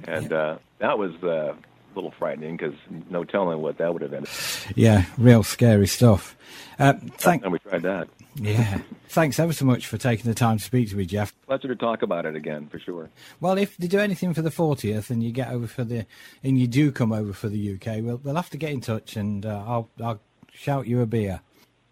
And 0.06 0.32
uh, 0.32 0.58
that 0.80 0.98
was 0.98 1.14
uh, 1.24 1.56
little 1.96 2.12
frightening 2.12 2.58
because 2.58 2.74
no 3.10 3.24
telling 3.24 3.62
what 3.62 3.78
that 3.78 3.92
would 3.94 4.02
have 4.02 4.14
ended. 4.14 4.30
Yeah, 4.76 5.06
real 5.18 5.44
scary 5.44 5.88
stuff. 5.88 6.36
Uh, 6.78 6.94
thank, 7.18 7.44
And 7.44 7.52
we 7.52 7.60
tried 7.60 7.82
that. 7.84 8.08
yeah, 8.36 8.80
thanks 9.10 9.38
ever 9.40 9.52
so 9.54 9.66
much 9.66 9.86
for 9.88 9.98
taking 9.98 10.26
the 10.30 10.36
time 10.36 10.58
to 10.58 10.64
speak 10.64 10.90
to 10.90 10.96
me, 10.96 11.06
Jeff. 11.06 11.34
Pleasure 11.46 11.68
to 11.68 11.76
talk 11.76 12.02
about 12.02 12.26
it 12.26 12.36
again 12.36 12.68
for 12.68 12.80
sure. 12.80 13.10
Well, 13.42 13.58
if 13.58 13.76
they 13.78 13.88
do 13.88 14.00
anything 14.00 14.34
for 14.34 14.42
the 14.42 14.50
40th 14.50 15.10
and 15.10 15.22
you 15.24 15.32
get 15.32 15.50
over 15.52 15.68
for 15.68 15.84
the, 15.84 16.06
and 16.44 16.58
you 16.60 16.68
do 16.68 16.92
come 16.92 17.12
over 17.12 17.34
for 17.34 17.50
the 17.50 17.74
UK, 17.76 18.02
we'll, 18.02 18.18
we'll 18.24 18.36
have 18.36 18.50
to 18.52 18.58
get 18.58 18.72
in 18.72 18.82
touch 18.82 19.16
and 19.18 19.46
uh, 19.46 19.64
I'll, 19.68 19.90
I'll 20.02 20.20
shout 20.54 20.88
you 20.88 21.02
a 21.02 21.06
beer. 21.06 21.42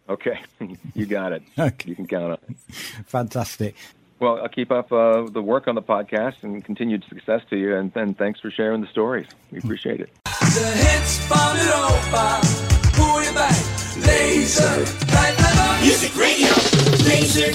Okay, 0.10 0.40
you 0.96 1.06
got 1.06 1.34
it. 1.34 1.44
Okay. 1.60 1.90
You 1.90 1.96
can 1.96 2.08
count 2.08 2.24
on 2.32 2.38
it. 2.50 2.58
Fantastic. 3.08 3.76
Well, 4.20 4.40
I'll 4.42 4.50
keep 4.50 4.72
up 4.72 4.92
uh, 4.92 5.28
the 5.30 5.42
work 5.42 5.68
on 5.68 5.76
the 5.76 5.82
podcast 5.82 6.36
and 6.42 6.64
continued 6.64 7.04
success 7.08 7.42
to 7.50 7.58
you. 7.58 7.76
And 7.76 7.94
then 7.94 8.14
thanks 8.14 8.40
for 8.40 8.50
sharing 8.50 8.82
the 8.82 8.88
stories. 8.88 9.28
We 9.52 9.60
appreciate 9.60 10.02
it. 10.02 10.10
The 10.26 10.72
hits 10.76 11.20
from 11.28 11.58
Europa. 11.58 12.42
Pull 12.94 13.24
you 13.24 13.34
back. 13.34 13.78
Laser. 14.06 14.86
Music 15.82 16.16
radio. 16.16 16.50
Laser 17.08 17.54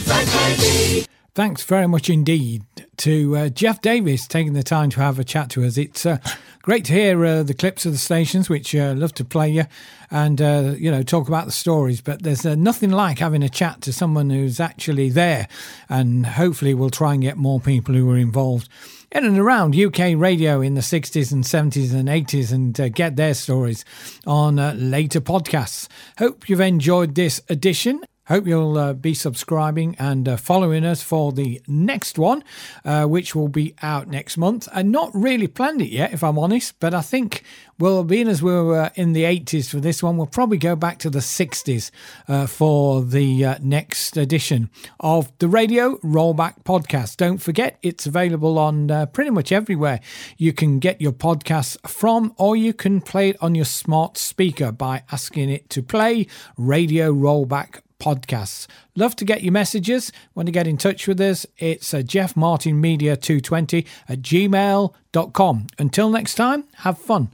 Thanks 1.34 1.64
very 1.64 1.88
much 1.88 2.08
indeed 2.10 2.62
to 3.02 3.36
uh, 3.36 3.48
Jeff 3.48 3.80
Davis 3.80 4.28
taking 4.28 4.52
the 4.52 4.62
time 4.62 4.88
to 4.90 5.00
have 5.00 5.18
a 5.18 5.24
chat 5.24 5.50
to 5.50 5.64
us. 5.64 5.76
It's 5.76 6.06
uh, 6.06 6.18
great 6.62 6.84
to 6.84 6.92
hear 6.92 7.24
uh, 7.24 7.42
the 7.42 7.52
clips 7.52 7.84
of 7.84 7.90
the 7.90 7.98
stations, 7.98 8.48
which 8.48 8.76
uh, 8.76 8.94
love 8.96 9.12
to 9.14 9.24
play 9.24 9.48
you 9.48 9.64
and 10.12 10.40
uh, 10.40 10.74
you 10.78 10.88
know 10.88 11.02
talk 11.02 11.26
about 11.26 11.46
the 11.46 11.52
stories. 11.52 12.00
But 12.00 12.22
there's 12.22 12.46
uh, 12.46 12.54
nothing 12.54 12.90
like 12.90 13.18
having 13.18 13.42
a 13.42 13.48
chat 13.48 13.80
to 13.82 13.92
someone 13.92 14.30
who's 14.30 14.60
actually 14.60 15.08
there, 15.08 15.48
and 15.88 16.24
hopefully 16.24 16.74
we'll 16.74 16.90
try 16.90 17.14
and 17.14 17.22
get 17.22 17.36
more 17.36 17.58
people 17.58 17.92
who 17.92 18.08
are 18.08 18.16
involved 18.16 18.68
in 19.10 19.24
and 19.24 19.36
around 19.36 19.74
UK 19.76 20.14
radio 20.16 20.60
in 20.60 20.74
the 20.74 20.80
60s 20.80 21.32
and 21.32 21.42
70s 21.44 21.92
and 21.92 22.08
80s 22.08 22.52
and 22.52 22.80
uh, 22.80 22.88
get 22.88 23.16
their 23.16 23.34
stories 23.34 23.84
on 24.28 24.60
uh, 24.60 24.74
later 24.76 25.20
podcasts. 25.20 25.88
Hope 26.18 26.48
you've 26.48 26.60
enjoyed 26.60 27.16
this 27.16 27.42
edition. 27.48 28.04
Hope 28.28 28.46
you'll 28.46 28.78
uh, 28.78 28.92
be 28.92 29.14
subscribing 29.14 29.96
and 29.98 30.28
uh, 30.28 30.36
following 30.36 30.84
us 30.84 31.02
for 31.02 31.32
the 31.32 31.60
next 31.66 32.20
one, 32.20 32.44
uh, 32.84 33.04
which 33.04 33.34
will 33.34 33.48
be 33.48 33.74
out 33.82 34.06
next 34.06 34.36
month. 34.36 34.68
And 34.72 34.92
not 34.92 35.10
really 35.12 35.48
planned 35.48 35.82
it 35.82 35.90
yet, 35.90 36.12
if 36.12 36.22
I'm 36.22 36.38
honest, 36.38 36.78
but 36.78 36.94
I 36.94 37.00
think, 37.00 37.42
well, 37.80 38.04
being 38.04 38.28
as 38.28 38.40
we 38.40 38.52
were 38.52 38.92
in 38.94 39.12
the 39.12 39.24
80s 39.24 39.68
for 39.68 39.80
this 39.80 40.04
one, 40.04 40.16
we'll 40.16 40.28
probably 40.28 40.56
go 40.56 40.76
back 40.76 41.00
to 41.00 41.10
the 41.10 41.18
60s 41.18 41.90
uh, 42.28 42.46
for 42.46 43.02
the 43.02 43.44
uh, 43.44 43.58
next 43.60 44.16
edition 44.16 44.70
of 45.00 45.36
the 45.38 45.48
Radio 45.48 45.96
Rollback 45.96 46.62
Podcast. 46.62 47.16
Don't 47.16 47.38
forget, 47.38 47.80
it's 47.82 48.06
available 48.06 48.56
on 48.56 48.88
uh, 48.88 49.06
pretty 49.06 49.30
much 49.30 49.50
everywhere 49.50 49.98
you 50.38 50.52
can 50.52 50.78
get 50.78 51.00
your 51.00 51.12
podcasts 51.12 51.76
from, 51.88 52.34
or 52.36 52.54
you 52.54 52.72
can 52.72 53.00
play 53.00 53.30
it 53.30 53.36
on 53.42 53.56
your 53.56 53.64
smart 53.64 54.16
speaker 54.16 54.70
by 54.70 55.02
asking 55.10 55.50
it 55.50 55.68
to 55.70 55.82
play 55.82 56.28
Radio 56.56 57.12
Rollback 57.12 57.80
podcasts. 58.02 58.66
Love 58.96 59.14
to 59.16 59.24
get 59.24 59.42
your 59.42 59.52
messages. 59.52 60.10
Want 60.34 60.46
to 60.46 60.52
get 60.52 60.66
in 60.66 60.76
touch 60.76 61.06
with 61.06 61.20
us? 61.20 61.46
It's 61.58 61.94
uh, 61.94 62.02
Jeff 62.02 62.36
Martin 62.36 62.80
Media 62.80 63.16
220 63.16 63.86
at 64.08 64.20
gmail.com. 64.20 65.66
Until 65.78 66.10
next 66.10 66.34
time, 66.34 66.64
have 66.78 66.98
fun. 66.98 67.30